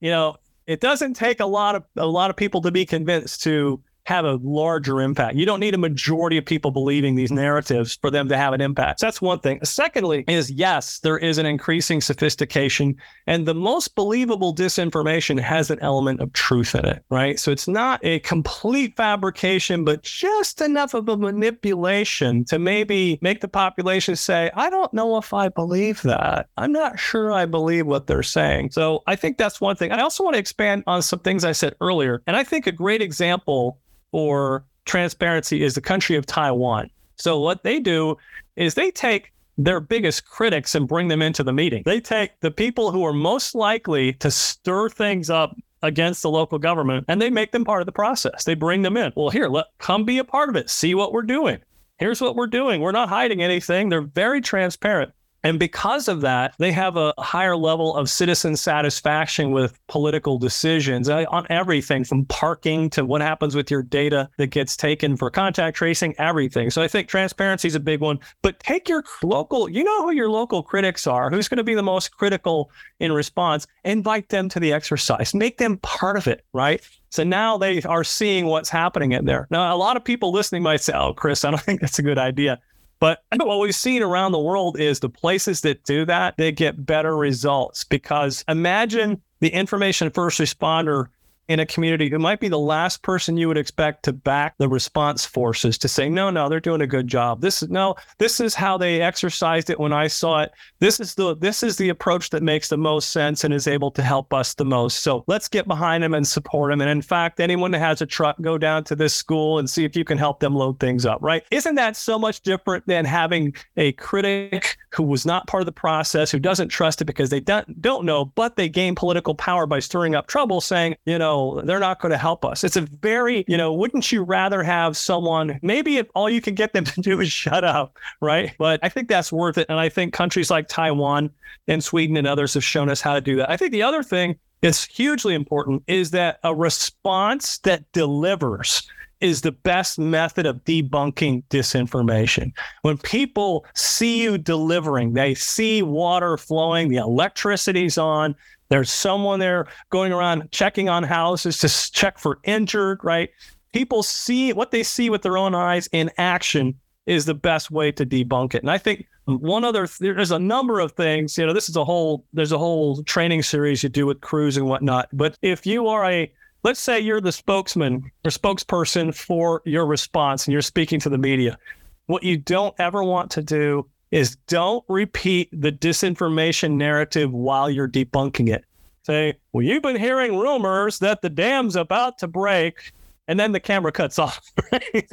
you 0.00 0.10
know, 0.10 0.38
it 0.68 0.80
doesn't 0.80 1.14
take 1.14 1.40
a 1.40 1.46
lot 1.46 1.74
of 1.74 1.84
a 1.96 2.06
lot 2.06 2.30
of 2.30 2.36
people 2.36 2.60
to 2.60 2.70
be 2.70 2.86
convinced 2.86 3.42
to 3.42 3.82
have 4.08 4.24
a 4.24 4.38
larger 4.42 5.02
impact. 5.02 5.36
You 5.36 5.44
don't 5.44 5.60
need 5.60 5.74
a 5.74 5.78
majority 5.78 6.38
of 6.38 6.46
people 6.46 6.70
believing 6.70 7.14
these 7.14 7.30
narratives 7.30 7.98
for 8.00 8.10
them 8.10 8.26
to 8.30 8.38
have 8.38 8.54
an 8.54 8.62
impact. 8.62 9.00
So 9.00 9.06
that's 9.06 9.20
one 9.20 9.38
thing. 9.40 9.62
Secondly, 9.64 10.24
is 10.26 10.50
yes, 10.50 11.00
there 11.00 11.18
is 11.18 11.36
an 11.36 11.44
increasing 11.44 12.00
sophistication, 12.00 12.96
and 13.26 13.46
the 13.46 13.54
most 13.54 13.94
believable 13.94 14.54
disinformation 14.54 15.38
has 15.38 15.70
an 15.70 15.78
element 15.82 16.20
of 16.20 16.32
truth 16.32 16.74
in 16.74 16.86
it, 16.86 17.04
right? 17.10 17.38
So 17.38 17.52
it's 17.52 17.68
not 17.68 18.00
a 18.02 18.20
complete 18.20 18.96
fabrication, 18.96 19.84
but 19.84 20.02
just 20.04 20.62
enough 20.62 20.94
of 20.94 21.06
a 21.10 21.16
manipulation 21.18 22.46
to 22.46 22.58
maybe 22.58 23.18
make 23.20 23.42
the 23.42 23.48
population 23.48 24.16
say, 24.16 24.50
I 24.54 24.70
don't 24.70 24.94
know 24.94 25.18
if 25.18 25.34
I 25.34 25.50
believe 25.50 26.00
that. 26.04 26.48
I'm 26.56 26.72
not 26.72 26.98
sure 26.98 27.30
I 27.30 27.44
believe 27.44 27.86
what 27.86 28.06
they're 28.06 28.22
saying. 28.22 28.70
So 28.70 29.02
I 29.06 29.16
think 29.16 29.36
that's 29.36 29.60
one 29.60 29.76
thing. 29.76 29.92
I 29.92 30.00
also 30.00 30.24
want 30.24 30.32
to 30.32 30.40
expand 30.40 30.84
on 30.86 31.02
some 31.02 31.18
things 31.18 31.44
I 31.44 31.52
said 31.52 31.74
earlier. 31.82 32.22
And 32.26 32.36
I 32.36 32.42
think 32.42 32.66
a 32.66 32.72
great 32.72 33.02
example 33.02 33.78
for 34.10 34.64
transparency 34.84 35.62
is 35.62 35.74
the 35.74 35.80
country 35.80 36.16
of 36.16 36.26
Taiwan. 36.26 36.90
So 37.16 37.40
what 37.40 37.62
they 37.62 37.80
do 37.80 38.16
is 38.56 38.74
they 38.74 38.90
take 38.90 39.32
their 39.56 39.80
biggest 39.80 40.24
critics 40.24 40.74
and 40.74 40.86
bring 40.86 41.08
them 41.08 41.20
into 41.20 41.42
the 41.42 41.52
meeting. 41.52 41.82
They 41.84 42.00
take 42.00 42.38
the 42.40 42.50
people 42.50 42.92
who 42.92 43.04
are 43.04 43.12
most 43.12 43.54
likely 43.54 44.12
to 44.14 44.30
stir 44.30 44.88
things 44.88 45.30
up 45.30 45.56
against 45.82 46.22
the 46.22 46.30
local 46.30 46.58
government 46.58 47.04
and 47.08 47.20
they 47.20 47.30
make 47.30 47.52
them 47.52 47.64
part 47.64 47.82
of 47.82 47.86
the 47.86 47.92
process. 47.92 48.44
They 48.44 48.54
bring 48.54 48.82
them 48.82 48.96
in. 48.96 49.12
Well, 49.16 49.30
here, 49.30 49.48
let 49.48 49.66
come 49.78 50.04
be 50.04 50.18
a 50.18 50.24
part 50.24 50.48
of 50.48 50.56
it. 50.56 50.70
See 50.70 50.94
what 50.94 51.12
we're 51.12 51.22
doing. 51.22 51.58
Here's 51.98 52.20
what 52.20 52.36
we're 52.36 52.46
doing. 52.46 52.80
We're 52.80 52.92
not 52.92 53.08
hiding 53.08 53.42
anything. 53.42 53.88
They're 53.88 54.00
very 54.00 54.40
transparent. 54.40 55.12
And 55.44 55.58
because 55.58 56.08
of 56.08 56.20
that, 56.22 56.54
they 56.58 56.72
have 56.72 56.96
a 56.96 57.14
higher 57.18 57.56
level 57.56 57.94
of 57.94 58.10
citizen 58.10 58.56
satisfaction 58.56 59.52
with 59.52 59.78
political 59.86 60.38
decisions 60.38 61.08
on 61.08 61.46
everything 61.48 62.04
from 62.04 62.24
parking 62.26 62.90
to 62.90 63.04
what 63.04 63.20
happens 63.20 63.54
with 63.54 63.70
your 63.70 63.82
data 63.82 64.28
that 64.38 64.48
gets 64.48 64.76
taken 64.76 65.16
for 65.16 65.30
contact 65.30 65.76
tracing, 65.76 66.14
everything. 66.18 66.70
So 66.70 66.82
I 66.82 66.88
think 66.88 67.08
transparency 67.08 67.68
is 67.68 67.76
a 67.76 67.80
big 67.80 68.00
one. 68.00 68.18
But 68.42 68.58
take 68.60 68.88
your 68.88 69.04
local, 69.22 69.68
you 69.68 69.84
know 69.84 70.02
who 70.02 70.12
your 70.12 70.28
local 70.28 70.62
critics 70.62 71.06
are, 71.06 71.30
who's 71.30 71.48
going 71.48 71.58
to 71.58 71.64
be 71.64 71.74
the 71.74 71.82
most 71.82 72.16
critical 72.16 72.70
in 72.98 73.12
response, 73.12 73.66
invite 73.84 74.30
them 74.30 74.48
to 74.48 74.60
the 74.60 74.72
exercise, 74.72 75.34
make 75.34 75.58
them 75.58 75.76
part 75.78 76.16
of 76.16 76.26
it, 76.26 76.44
right? 76.52 76.80
So 77.10 77.24
now 77.24 77.56
they 77.56 77.82
are 77.82 78.04
seeing 78.04 78.46
what's 78.46 78.68
happening 78.68 79.12
in 79.12 79.24
there. 79.24 79.46
Now, 79.50 79.74
a 79.74 79.78
lot 79.78 79.96
of 79.96 80.04
people 80.04 80.32
listening 80.32 80.62
might 80.62 80.80
say, 80.80 80.92
oh, 80.94 81.14
Chris, 81.14 81.44
I 81.44 81.50
don't 81.50 81.60
think 81.62 81.80
that's 81.80 81.98
a 81.98 82.02
good 82.02 82.18
idea. 82.18 82.58
But 83.00 83.22
what 83.36 83.60
we've 83.60 83.74
seen 83.74 84.02
around 84.02 84.32
the 84.32 84.38
world 84.38 84.78
is 84.78 85.00
the 85.00 85.08
places 85.08 85.60
that 85.62 85.84
do 85.84 86.04
that, 86.06 86.36
they 86.36 86.52
get 86.52 86.84
better 86.84 87.16
results 87.16 87.84
because 87.84 88.44
imagine 88.48 89.22
the 89.40 89.50
information 89.50 90.10
first 90.10 90.40
responder 90.40 91.06
in 91.48 91.60
a 91.60 91.66
community 91.66 92.10
who 92.10 92.18
might 92.18 92.40
be 92.40 92.48
the 92.48 92.58
last 92.58 93.02
person 93.02 93.36
you 93.36 93.48
would 93.48 93.56
expect 93.56 94.04
to 94.04 94.12
back 94.12 94.54
the 94.58 94.68
response 94.68 95.24
forces 95.24 95.78
to 95.78 95.88
say, 95.88 96.08
no, 96.08 96.30
no, 96.30 96.48
they're 96.48 96.60
doing 96.60 96.82
a 96.82 96.86
good 96.86 97.06
job. 97.06 97.40
This 97.40 97.62
is 97.62 97.70
no, 97.70 97.94
this 98.18 98.38
is 98.38 98.54
how 98.54 98.76
they 98.76 99.00
exercised 99.00 99.70
it 99.70 99.80
when 99.80 99.92
I 99.92 100.06
saw 100.06 100.42
it. 100.42 100.52
This 100.78 101.00
is 101.00 101.14
the 101.14 101.34
this 101.36 101.62
is 101.62 101.76
the 101.76 101.88
approach 101.88 102.30
that 102.30 102.42
makes 102.42 102.68
the 102.68 102.76
most 102.76 103.10
sense 103.10 103.44
and 103.44 103.54
is 103.54 103.66
able 103.66 103.90
to 103.92 104.02
help 104.02 104.34
us 104.34 104.54
the 104.54 104.64
most. 104.64 105.00
So 105.00 105.24
let's 105.26 105.48
get 105.48 105.66
behind 105.66 106.02
them 106.02 106.14
and 106.14 106.26
support 106.26 106.70
them. 106.70 106.80
And 106.80 106.90
in 106.90 107.02
fact, 107.02 107.40
anyone 107.40 107.70
that 107.70 107.78
has 107.78 108.02
a 108.02 108.06
truck, 108.06 108.36
go 108.42 108.58
down 108.58 108.84
to 108.84 108.96
this 108.96 109.14
school 109.14 109.58
and 109.58 109.68
see 109.68 109.84
if 109.84 109.96
you 109.96 110.04
can 110.04 110.18
help 110.18 110.40
them 110.40 110.54
load 110.54 110.78
things 110.78 111.06
up, 111.06 111.22
right? 111.22 111.44
Isn't 111.50 111.76
that 111.76 111.96
so 111.96 112.18
much 112.18 112.42
different 112.42 112.86
than 112.86 113.04
having 113.04 113.54
a 113.76 113.92
critic 113.92 114.76
who 114.94 115.02
was 115.02 115.24
not 115.24 115.46
part 115.46 115.62
of 115.62 115.66
the 115.66 115.72
process, 115.72 116.30
who 116.30 116.38
doesn't 116.38 116.68
trust 116.68 117.00
it 117.00 117.06
because 117.06 117.30
they 117.30 117.40
don't 117.40 117.80
don't 117.80 118.04
know, 118.04 118.26
but 118.26 118.56
they 118.56 118.68
gain 118.68 118.94
political 118.94 119.34
power 119.34 119.66
by 119.66 119.78
stirring 119.78 120.14
up 120.14 120.26
trouble, 120.26 120.60
saying, 120.60 120.96
you 121.06 121.18
know, 121.18 121.37
they're 121.64 121.78
not 121.78 122.00
going 122.00 122.12
to 122.12 122.18
help 122.18 122.44
us. 122.44 122.64
It's 122.64 122.76
a 122.76 122.82
very, 122.82 123.44
you 123.48 123.56
know, 123.56 123.72
wouldn't 123.72 124.10
you 124.12 124.22
rather 124.22 124.62
have 124.62 124.96
someone, 124.96 125.58
maybe 125.62 125.96
if 125.96 126.06
all 126.14 126.28
you 126.30 126.40
can 126.40 126.54
get 126.54 126.72
them 126.72 126.84
to 126.92 127.00
do 127.00 127.20
is 127.20 127.32
shut 127.32 127.64
up, 127.64 127.98
right? 128.20 128.52
But 128.58 128.80
I 128.82 128.88
think 128.88 129.08
that's 129.08 129.32
worth 129.32 129.58
it. 129.58 129.66
And 129.68 129.78
I 129.78 129.88
think 129.88 130.12
countries 130.12 130.50
like 130.50 130.68
Taiwan 130.68 131.30
and 131.66 131.82
Sweden 131.82 132.16
and 132.16 132.26
others 132.26 132.54
have 132.54 132.64
shown 132.64 132.88
us 132.88 133.00
how 133.00 133.14
to 133.14 133.20
do 133.20 133.36
that. 133.36 133.50
I 133.50 133.56
think 133.56 133.72
the 133.72 133.82
other 133.82 134.02
thing 134.02 134.36
that's 134.60 134.84
hugely 134.84 135.34
important 135.34 135.82
is 135.86 136.10
that 136.12 136.38
a 136.42 136.54
response 136.54 137.58
that 137.58 137.90
delivers 137.92 138.88
is 139.20 139.40
the 139.40 139.52
best 139.52 139.98
method 139.98 140.46
of 140.46 140.64
debunking 140.64 141.42
disinformation. 141.50 142.52
When 142.82 142.98
people 142.98 143.66
see 143.74 144.22
you 144.22 144.38
delivering, 144.38 145.14
they 145.14 145.34
see 145.34 145.82
water 145.82 146.36
flowing, 146.36 146.88
the 146.88 146.96
electricity's 146.96 147.98
on, 147.98 148.36
there's 148.68 148.90
someone 148.90 149.40
there 149.40 149.66
going 149.90 150.12
around 150.12 150.50
checking 150.50 150.88
on 150.88 151.02
houses 151.02 151.58
to 151.58 151.92
check 151.92 152.18
for 152.18 152.38
injured, 152.44 153.00
right? 153.02 153.30
People 153.72 154.02
see 154.02 154.52
what 154.52 154.70
they 154.70 154.82
see 154.82 155.10
with 155.10 155.22
their 155.22 155.38
own 155.38 155.54
eyes 155.54 155.88
in 155.92 156.10
action 156.18 156.74
is 157.06 157.24
the 157.24 157.34
best 157.34 157.70
way 157.70 157.90
to 157.92 158.04
debunk 158.04 158.54
it. 158.54 158.62
And 158.62 158.70
I 158.70 158.78
think 158.78 159.06
one 159.24 159.64
other 159.64 159.88
there's 159.98 160.30
a 160.30 160.38
number 160.38 160.80
of 160.80 160.92
things, 160.92 161.36
you 161.36 161.46
know, 161.46 161.52
this 161.52 161.68
is 161.68 161.76
a 161.76 161.84
whole 161.84 162.24
there's 162.32 162.52
a 162.52 162.58
whole 162.58 163.02
training 163.04 163.42
series 163.42 163.82
you 163.82 163.88
do 163.88 164.06
with 164.06 164.20
crews 164.20 164.56
and 164.56 164.66
whatnot. 164.66 165.08
But 165.12 165.38
if 165.42 165.66
you 165.66 165.88
are 165.88 166.04
a 166.04 166.30
let's 166.64 166.80
say 166.80 167.00
you're 167.00 167.20
the 167.20 167.32
spokesman 167.32 168.10
or 168.24 168.30
spokesperson 168.30 169.14
for 169.14 169.62
your 169.64 169.86
response 169.86 170.46
and 170.46 170.52
you're 170.52 170.62
speaking 170.62 171.00
to 171.00 171.08
the 171.08 171.18
media, 171.18 171.58
what 172.06 172.22
you 172.22 172.36
don't 172.36 172.74
ever 172.78 173.04
want 173.04 173.30
to 173.32 173.42
do 173.42 173.86
is 174.10 174.36
don't 174.46 174.84
repeat 174.88 175.48
the 175.52 175.72
disinformation 175.72 176.72
narrative 176.72 177.32
while 177.32 177.70
you're 177.70 177.88
debunking 177.88 178.48
it. 178.48 178.64
Say, 179.02 179.38
well, 179.52 179.62
you've 179.62 179.82
been 179.82 179.96
hearing 179.96 180.38
rumors 180.38 180.98
that 180.98 181.22
the 181.22 181.30
dam's 181.30 181.76
about 181.76 182.18
to 182.18 182.28
break, 182.28 182.92
and 183.26 183.38
then 183.40 183.52
the 183.52 183.60
camera 183.60 183.92
cuts 183.92 184.18
off. 184.18 184.52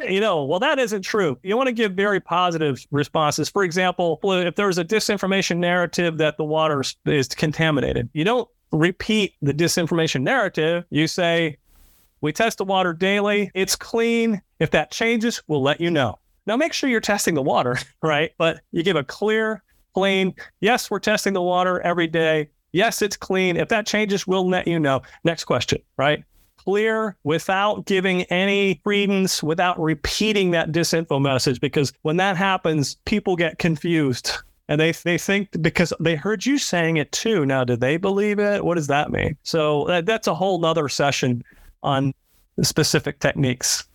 You 0.08 0.19
know, 0.19 0.43
well, 0.43 0.60
that 0.60 0.79
isn't 0.79 1.03
true. 1.03 1.38
You 1.43 1.55
want 1.55 1.67
to 1.67 1.73
give 1.73 1.93
very 1.93 2.19
positive 2.19 2.86
responses. 2.91 3.49
For 3.49 3.63
example, 3.63 4.19
if 4.23 4.55
there's 4.55 4.77
a 4.77 4.86
disinformation 4.86 5.58
narrative 5.58 6.17
that 6.17 6.38
the 6.38 6.43
water 6.43 6.84
is 7.05 7.27
contaminated, 7.29 8.10
you 8.13 8.23
don't 8.23 8.49
repeat 8.71 9.34
the 9.41 9.53
disinformation 9.53 10.21
narrative. 10.21 10.86
You 10.89 11.08
say, 11.08 11.58
we 12.21 12.31
test 12.34 12.58
the 12.58 12.65
water 12.65 12.93
daily. 12.93 13.51
It's 13.53 13.75
clean. 13.75 14.41
If 14.60 14.71
that 14.71 14.91
changes, 14.91 15.41
we'll 15.47 15.62
let 15.62 15.79
you 15.79 15.91
know. 15.91 16.17
Now, 16.47 16.58
make 16.58 16.73
sure 16.73 16.89
you're 16.89 17.01
testing 17.01 17.36
the 17.36 17.41
water, 17.41 17.77
right? 18.03 18.31
But 18.38 18.62
you 18.71 18.84
give 18.84 18.95
a 18.95 19.03
clear, 19.03 19.63
plain, 19.93 20.34
yes, 20.60 20.91
we're 20.91 20.99
testing 20.99 21.34
the 21.34 21.41
water 21.41 21.81
every 21.81 22.08
day. 22.08 22.49
Yes, 22.71 23.01
it's 23.01 23.17
clean. 23.17 23.55
If 23.58 23.69
that 23.69 23.88
changes, 23.88 24.27
we'll 24.27 24.47
let 24.47 24.67
you 24.67 24.79
know. 24.79 25.01
Next 25.23 25.45
question, 25.45 25.81
right? 25.97 26.23
Clear 26.58 27.15
without 27.23 27.86
giving 27.86 28.23
any 28.23 28.75
credence, 28.84 29.41
without 29.41 29.79
repeating 29.79 30.51
that 30.51 30.71
disinfo 30.71 31.21
message, 31.21 31.62
because 31.62 31.93
when 32.01 32.17
that 32.17 32.36
happens, 32.36 32.95
people 33.05 33.36
get 33.36 33.60
confused 33.60 34.31
and 34.67 34.81
they 34.81 34.91
they 34.91 35.17
think 35.17 35.49
because 35.62 35.93
they 35.99 36.15
heard 36.15 36.45
you 36.45 36.58
saying 36.58 36.97
it 36.97 37.12
too. 37.12 37.45
Now, 37.45 37.63
do 37.63 37.75
they 37.75 37.97
believe 37.97 38.39
it? 38.39 38.65
What 38.65 38.75
does 38.75 38.88
that 38.88 39.12
mean? 39.12 39.38
So 39.43 39.86
that, 39.86 40.05
that's 40.05 40.27
a 40.27 40.34
whole 40.34 40.60
nother 40.60 40.89
session 40.89 41.43
on 41.84 42.13
specific 42.62 43.19
techniques. 43.19 43.88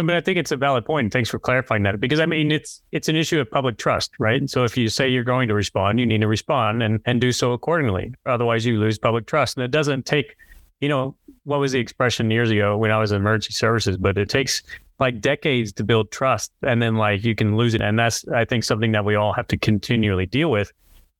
I 0.00 0.02
mean, 0.02 0.16
I 0.16 0.20
think 0.20 0.38
it's 0.38 0.50
a 0.50 0.56
valid 0.56 0.84
point. 0.84 1.12
Thanks 1.12 1.28
for 1.28 1.38
clarifying 1.38 1.82
that 1.84 2.00
because 2.00 2.20
I 2.20 2.26
mean, 2.26 2.50
it's 2.50 2.82
it's 2.90 3.08
an 3.08 3.16
issue 3.16 3.38
of 3.38 3.50
public 3.50 3.76
trust, 3.76 4.12
right? 4.18 4.48
so 4.48 4.64
if 4.64 4.76
you 4.76 4.88
say 4.88 5.08
you're 5.08 5.24
going 5.24 5.48
to 5.48 5.54
respond, 5.54 6.00
you 6.00 6.06
need 6.06 6.22
to 6.22 6.26
respond 6.26 6.82
and 6.82 7.00
and 7.04 7.20
do 7.20 7.32
so 7.32 7.52
accordingly. 7.52 8.14
Otherwise, 8.26 8.64
you 8.64 8.80
lose 8.80 8.98
public 8.98 9.26
trust. 9.26 9.56
And 9.56 9.64
it 9.64 9.70
doesn't 9.70 10.06
take, 10.06 10.36
you 10.80 10.88
know, 10.88 11.14
what 11.44 11.60
was 11.60 11.72
the 11.72 11.78
expression 11.78 12.30
years 12.30 12.50
ago 12.50 12.76
when 12.76 12.90
I 12.90 12.98
was 12.98 13.12
in 13.12 13.18
emergency 13.18 13.52
services? 13.52 13.96
But 13.96 14.18
it 14.18 14.28
takes 14.28 14.62
like 14.98 15.20
decades 15.20 15.72
to 15.74 15.84
build 15.84 16.10
trust, 16.10 16.52
and 16.62 16.80
then 16.80 16.96
like 16.96 17.24
you 17.24 17.34
can 17.34 17.56
lose 17.56 17.74
it. 17.74 17.82
And 17.82 17.98
that's 17.98 18.26
I 18.28 18.44
think 18.44 18.64
something 18.64 18.92
that 18.92 19.04
we 19.04 19.14
all 19.14 19.32
have 19.32 19.46
to 19.48 19.58
continually 19.58 20.26
deal 20.26 20.50
with. 20.50 20.72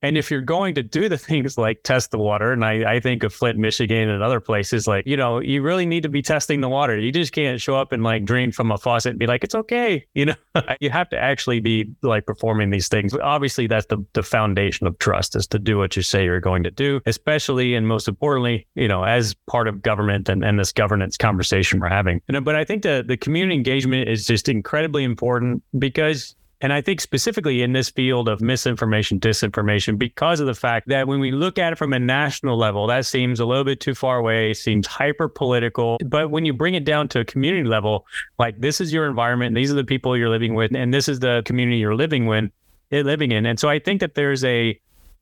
And 0.02 0.16
if 0.16 0.30
you're 0.30 0.40
going 0.40 0.74
to 0.76 0.82
do 0.82 1.08
the 1.08 1.18
things 1.30 1.58
like 1.58 1.82
test 1.82 2.10
the 2.10 2.18
water, 2.18 2.52
and 2.52 2.64
I, 2.64 2.94
I 2.94 3.00
think 3.00 3.22
of 3.22 3.32
Flint, 3.32 3.58
Michigan, 3.58 4.08
and 4.08 4.22
other 4.22 4.40
places, 4.40 4.86
like, 4.86 5.06
you 5.06 5.16
know, 5.16 5.40
you 5.40 5.62
really 5.62 5.86
need 5.86 6.02
to 6.02 6.08
be 6.08 6.22
testing 6.22 6.60
the 6.60 6.68
water. 6.68 6.98
You 6.98 7.12
just 7.12 7.32
can't 7.32 7.60
show 7.60 7.76
up 7.76 7.92
and 7.92 8.02
like 8.02 8.24
drink 8.24 8.54
from 8.54 8.70
a 8.70 8.78
faucet 8.78 9.10
and 9.10 9.18
be 9.18 9.26
like, 9.26 9.44
it's 9.44 9.54
okay. 9.54 10.06
You 10.20 10.26
know, 10.26 10.34
you 10.80 10.90
have 10.90 11.08
to 11.10 11.18
actually 11.18 11.60
be 11.60 11.94
like 12.02 12.26
performing 12.26 12.68
these 12.68 12.88
things. 12.88 13.14
Obviously, 13.14 13.66
that's 13.66 13.86
the, 13.86 14.04
the 14.12 14.22
foundation 14.22 14.86
of 14.86 14.98
trust 14.98 15.34
is 15.34 15.46
to 15.46 15.58
do 15.58 15.78
what 15.78 15.96
you 15.96 16.02
say 16.02 16.24
you're 16.24 16.40
going 16.40 16.62
to 16.64 16.70
do, 16.70 17.00
especially 17.06 17.74
and 17.74 17.88
most 17.88 18.06
importantly, 18.06 18.66
you 18.74 18.86
know, 18.86 19.02
as 19.02 19.34
part 19.48 19.66
of 19.66 19.80
government 19.80 20.28
and, 20.28 20.44
and 20.44 20.58
this 20.58 20.72
governance 20.72 21.16
conversation 21.16 21.80
we're 21.80 21.88
having. 21.88 22.20
And, 22.28 22.44
but 22.44 22.54
I 22.54 22.64
think 22.64 22.82
the, 22.82 23.02
the 23.06 23.16
community 23.16 23.54
engagement 23.54 24.10
is 24.10 24.26
just 24.26 24.48
incredibly 24.48 25.04
important 25.04 25.62
because 25.78 26.34
and 26.60 26.72
I 26.72 26.80
think 26.80 27.00
specifically 27.00 27.62
in 27.62 27.72
this 27.72 27.88
field 27.88 28.28
of 28.28 28.40
misinformation, 28.40 29.18
disinformation, 29.18 29.98
because 29.98 30.40
of 30.40 30.46
the 30.46 30.54
fact 30.54 30.88
that 30.88 31.08
when 31.08 31.18
we 31.18 31.30
look 31.30 31.58
at 31.58 31.72
it 31.72 31.76
from 31.76 31.92
a 31.92 31.98
national 31.98 32.58
level, 32.58 32.86
that 32.88 33.06
seems 33.06 33.40
a 33.40 33.46
little 33.46 33.64
bit 33.64 33.80
too 33.80 33.94
far 33.94 34.18
away, 34.18 34.52
seems 34.52 34.86
hyper 34.86 35.28
political. 35.28 35.98
But 36.04 36.30
when 36.30 36.44
you 36.44 36.52
bring 36.52 36.74
it 36.74 36.84
down 36.84 37.08
to 37.08 37.20
a 37.20 37.24
community 37.24 37.66
level, 37.66 38.06
like 38.38 38.60
this 38.60 38.80
is 38.80 38.92
your 38.92 39.06
environment, 39.06 39.54
these 39.54 39.70
are 39.70 39.74
the 39.74 39.84
people 39.84 40.16
you're 40.16 40.28
living 40.28 40.54
with, 40.54 40.74
and 40.74 40.92
this 40.92 41.08
is 41.08 41.20
the 41.20 41.42
community 41.46 41.78
you're 41.78 41.96
living 41.96 42.26
with, 42.26 42.50
eh, 42.92 43.02
living 43.02 43.32
in. 43.32 43.46
And 43.46 43.58
so 43.58 43.68
I 43.68 43.78
think 43.78 44.00
that 44.00 44.14
there's 44.14 44.44
a 44.44 44.78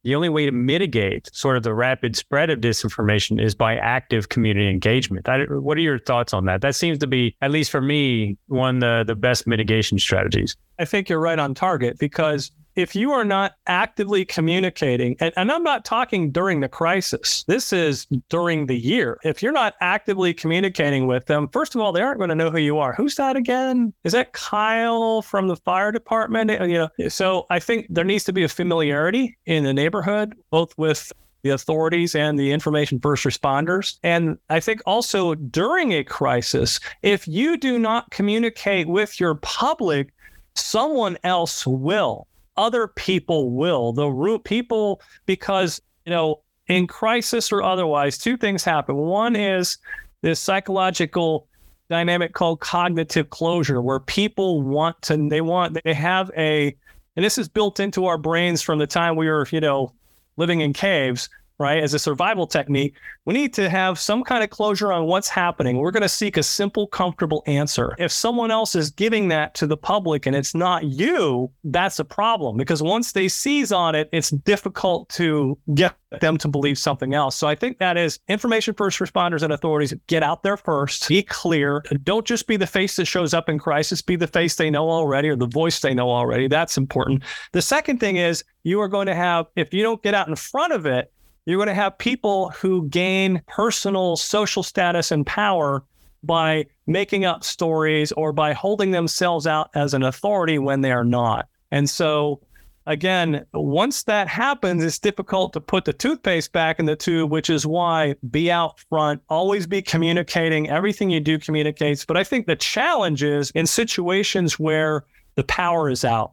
the 0.08 0.14
only 0.14 0.30
way 0.30 0.46
to 0.46 0.52
mitigate 0.52 1.28
sort 1.34 1.58
of 1.58 1.62
the 1.62 1.74
rapid 1.74 2.16
spread 2.16 2.48
of 2.48 2.60
disinformation 2.60 3.38
is 3.38 3.54
by 3.54 3.76
active 3.76 4.30
community 4.30 4.66
engagement. 4.66 5.28
I, 5.28 5.44
what 5.44 5.76
are 5.76 5.82
your 5.82 5.98
thoughts 5.98 6.32
on 6.32 6.46
that? 6.46 6.62
That 6.62 6.74
seems 6.74 6.96
to 7.00 7.06
be, 7.06 7.36
at 7.42 7.50
least 7.50 7.70
for 7.70 7.82
me, 7.82 8.38
one 8.46 8.76
of 8.76 8.80
the, 9.06 9.12
the 9.12 9.14
best 9.14 9.46
mitigation 9.46 9.98
strategies. 9.98 10.56
I 10.78 10.86
think 10.86 11.10
you're 11.10 11.20
right 11.20 11.38
on 11.38 11.52
target 11.52 11.98
because 11.98 12.50
if 12.78 12.94
you 12.94 13.10
are 13.10 13.24
not 13.24 13.56
actively 13.66 14.24
communicating, 14.24 15.16
and, 15.18 15.32
and, 15.36 15.50
I'm 15.50 15.64
not 15.64 15.84
talking 15.84 16.30
during 16.30 16.60
the 16.60 16.68
crisis, 16.68 17.42
this 17.48 17.72
is 17.72 18.06
during 18.28 18.66
the 18.66 18.78
year. 18.78 19.18
If 19.24 19.42
you're 19.42 19.50
not 19.50 19.74
actively 19.80 20.32
communicating 20.32 21.08
with 21.08 21.26
them, 21.26 21.48
first 21.48 21.74
of 21.74 21.80
all, 21.80 21.90
they 21.90 22.02
aren't 22.02 22.18
going 22.18 22.28
to 22.28 22.36
know 22.36 22.52
who 22.52 22.58
you 22.58 22.78
are. 22.78 22.92
Who's 22.92 23.16
that 23.16 23.34
again? 23.34 23.92
Is 24.04 24.12
that 24.12 24.32
Kyle 24.32 25.22
from 25.22 25.48
the 25.48 25.56
fire 25.56 25.90
department? 25.90 26.52
You 26.52 26.88
know, 26.98 27.08
so 27.08 27.46
I 27.50 27.58
think 27.58 27.88
there 27.90 28.04
needs 28.04 28.22
to 28.24 28.32
be 28.32 28.44
a 28.44 28.48
familiarity 28.48 29.36
in 29.44 29.64
the 29.64 29.74
neighborhood, 29.74 30.36
both 30.50 30.72
with 30.78 31.12
the 31.42 31.50
authorities 31.50 32.14
and 32.14 32.38
the 32.38 32.52
information 32.52 33.00
first 33.00 33.24
responders. 33.24 33.98
And 34.04 34.38
I 34.50 34.60
think 34.60 34.82
also 34.86 35.34
during 35.34 35.94
a 35.94 36.04
crisis, 36.04 36.78
if 37.02 37.26
you 37.26 37.56
do 37.56 37.76
not 37.76 38.08
communicate 38.12 38.86
with 38.86 39.18
your 39.18 39.34
public, 39.34 40.12
someone 40.54 41.18
else 41.24 41.66
will 41.66 42.28
other 42.58 42.88
people 42.88 43.52
will. 43.52 43.92
The 43.94 44.08
root 44.08 44.44
people, 44.44 45.00
because, 45.24 45.80
you 46.04 46.10
know, 46.10 46.42
in 46.66 46.86
crisis 46.86 47.50
or 47.50 47.62
otherwise, 47.62 48.18
two 48.18 48.36
things 48.36 48.62
happen. 48.62 48.96
One 48.96 49.34
is 49.34 49.78
this 50.20 50.40
psychological 50.40 51.46
dynamic 51.88 52.34
called 52.34 52.60
cognitive 52.60 53.30
closure, 53.30 53.80
where 53.80 54.00
people 54.00 54.60
want 54.60 55.00
to, 55.02 55.28
they 55.28 55.40
want, 55.40 55.78
they 55.84 55.94
have 55.94 56.30
a, 56.36 56.76
and 57.16 57.24
this 57.24 57.38
is 57.38 57.48
built 57.48 57.80
into 57.80 58.04
our 58.04 58.18
brains 58.18 58.60
from 58.60 58.78
the 58.78 58.86
time 58.86 59.16
we 59.16 59.28
were, 59.28 59.46
you 59.50 59.60
know, 59.60 59.94
living 60.36 60.60
in 60.60 60.72
caves 60.72 61.30
right? 61.58 61.82
As 61.82 61.92
a 61.94 61.98
survival 61.98 62.46
technique, 62.46 62.94
we 63.24 63.34
need 63.34 63.52
to 63.54 63.68
have 63.68 63.98
some 63.98 64.22
kind 64.22 64.44
of 64.44 64.50
closure 64.50 64.92
on 64.92 65.06
what's 65.06 65.28
happening. 65.28 65.78
We're 65.78 65.90
going 65.90 66.02
to 66.02 66.08
seek 66.08 66.36
a 66.36 66.42
simple, 66.42 66.86
comfortable 66.86 67.42
answer. 67.46 67.94
If 67.98 68.12
someone 68.12 68.50
else 68.50 68.74
is 68.74 68.90
giving 68.90 69.28
that 69.28 69.54
to 69.54 69.66
the 69.66 69.76
public 69.76 70.26
and 70.26 70.36
it's 70.36 70.54
not 70.54 70.84
you, 70.84 71.50
that's 71.64 71.98
a 71.98 72.04
problem 72.04 72.56
because 72.56 72.82
once 72.82 73.12
they 73.12 73.28
seize 73.28 73.72
on 73.72 73.94
it, 73.94 74.08
it's 74.12 74.30
difficult 74.30 75.08
to 75.10 75.58
get 75.74 75.94
them 76.20 76.38
to 76.38 76.48
believe 76.48 76.78
something 76.78 77.12
else. 77.12 77.36
So 77.36 77.48
I 77.48 77.54
think 77.54 77.78
that 77.78 77.96
is 77.96 78.18
information 78.28 78.74
first 78.74 78.98
responders 78.98 79.42
and 79.42 79.52
authorities 79.52 79.92
get 80.06 80.22
out 80.22 80.42
there 80.42 80.56
first, 80.56 81.08
be 81.08 81.22
clear. 81.22 81.82
Don't 82.04 82.24
just 82.24 82.46
be 82.46 82.56
the 82.56 82.66
face 82.66 82.96
that 82.96 83.04
shows 83.04 83.34
up 83.34 83.48
in 83.48 83.58
crisis, 83.58 84.00
be 84.00 84.16
the 84.16 84.26
face 84.26 84.54
they 84.56 84.70
know 84.70 84.88
already 84.88 85.28
or 85.28 85.36
the 85.36 85.46
voice 85.46 85.80
they 85.80 85.92
know 85.92 86.10
already. 86.10 86.48
That's 86.48 86.78
important. 86.78 87.24
The 87.52 87.62
second 87.62 87.98
thing 87.98 88.16
is 88.16 88.44
you 88.62 88.80
are 88.80 88.88
going 88.88 89.06
to 89.06 89.14
have, 89.14 89.46
if 89.56 89.74
you 89.74 89.82
don't 89.82 90.02
get 90.02 90.14
out 90.14 90.28
in 90.28 90.36
front 90.36 90.72
of 90.72 90.86
it, 90.86 91.12
you're 91.48 91.56
going 91.56 91.68
to 91.68 91.74
have 91.74 91.96
people 91.96 92.50
who 92.50 92.86
gain 92.88 93.40
personal 93.46 94.16
social 94.16 94.62
status 94.62 95.10
and 95.10 95.26
power 95.26 95.82
by 96.22 96.66
making 96.86 97.24
up 97.24 97.42
stories 97.42 98.12
or 98.12 98.34
by 98.34 98.52
holding 98.52 98.90
themselves 98.90 99.46
out 99.46 99.70
as 99.74 99.94
an 99.94 100.02
authority 100.02 100.58
when 100.58 100.82
they 100.82 100.92
are 100.92 101.06
not. 101.06 101.48
And 101.70 101.88
so, 101.88 102.42
again, 102.84 103.46
once 103.54 104.02
that 104.02 104.28
happens, 104.28 104.84
it's 104.84 104.98
difficult 104.98 105.54
to 105.54 105.60
put 105.62 105.86
the 105.86 105.94
toothpaste 105.94 106.52
back 106.52 106.78
in 106.78 106.84
the 106.84 106.96
tube, 106.96 107.30
which 107.30 107.48
is 107.48 107.64
why 107.64 108.14
be 108.30 108.50
out 108.50 108.78
front, 108.90 109.22
always 109.30 109.66
be 109.66 109.80
communicating. 109.80 110.68
Everything 110.68 111.08
you 111.08 111.20
do 111.20 111.38
communicates. 111.38 112.04
But 112.04 112.18
I 112.18 112.24
think 112.24 112.46
the 112.46 112.56
challenge 112.56 113.22
is 113.22 113.50
in 113.52 113.66
situations 113.66 114.58
where 114.58 115.06
the 115.36 115.44
power 115.44 115.88
is 115.88 116.04
out, 116.04 116.32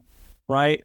right? 0.50 0.84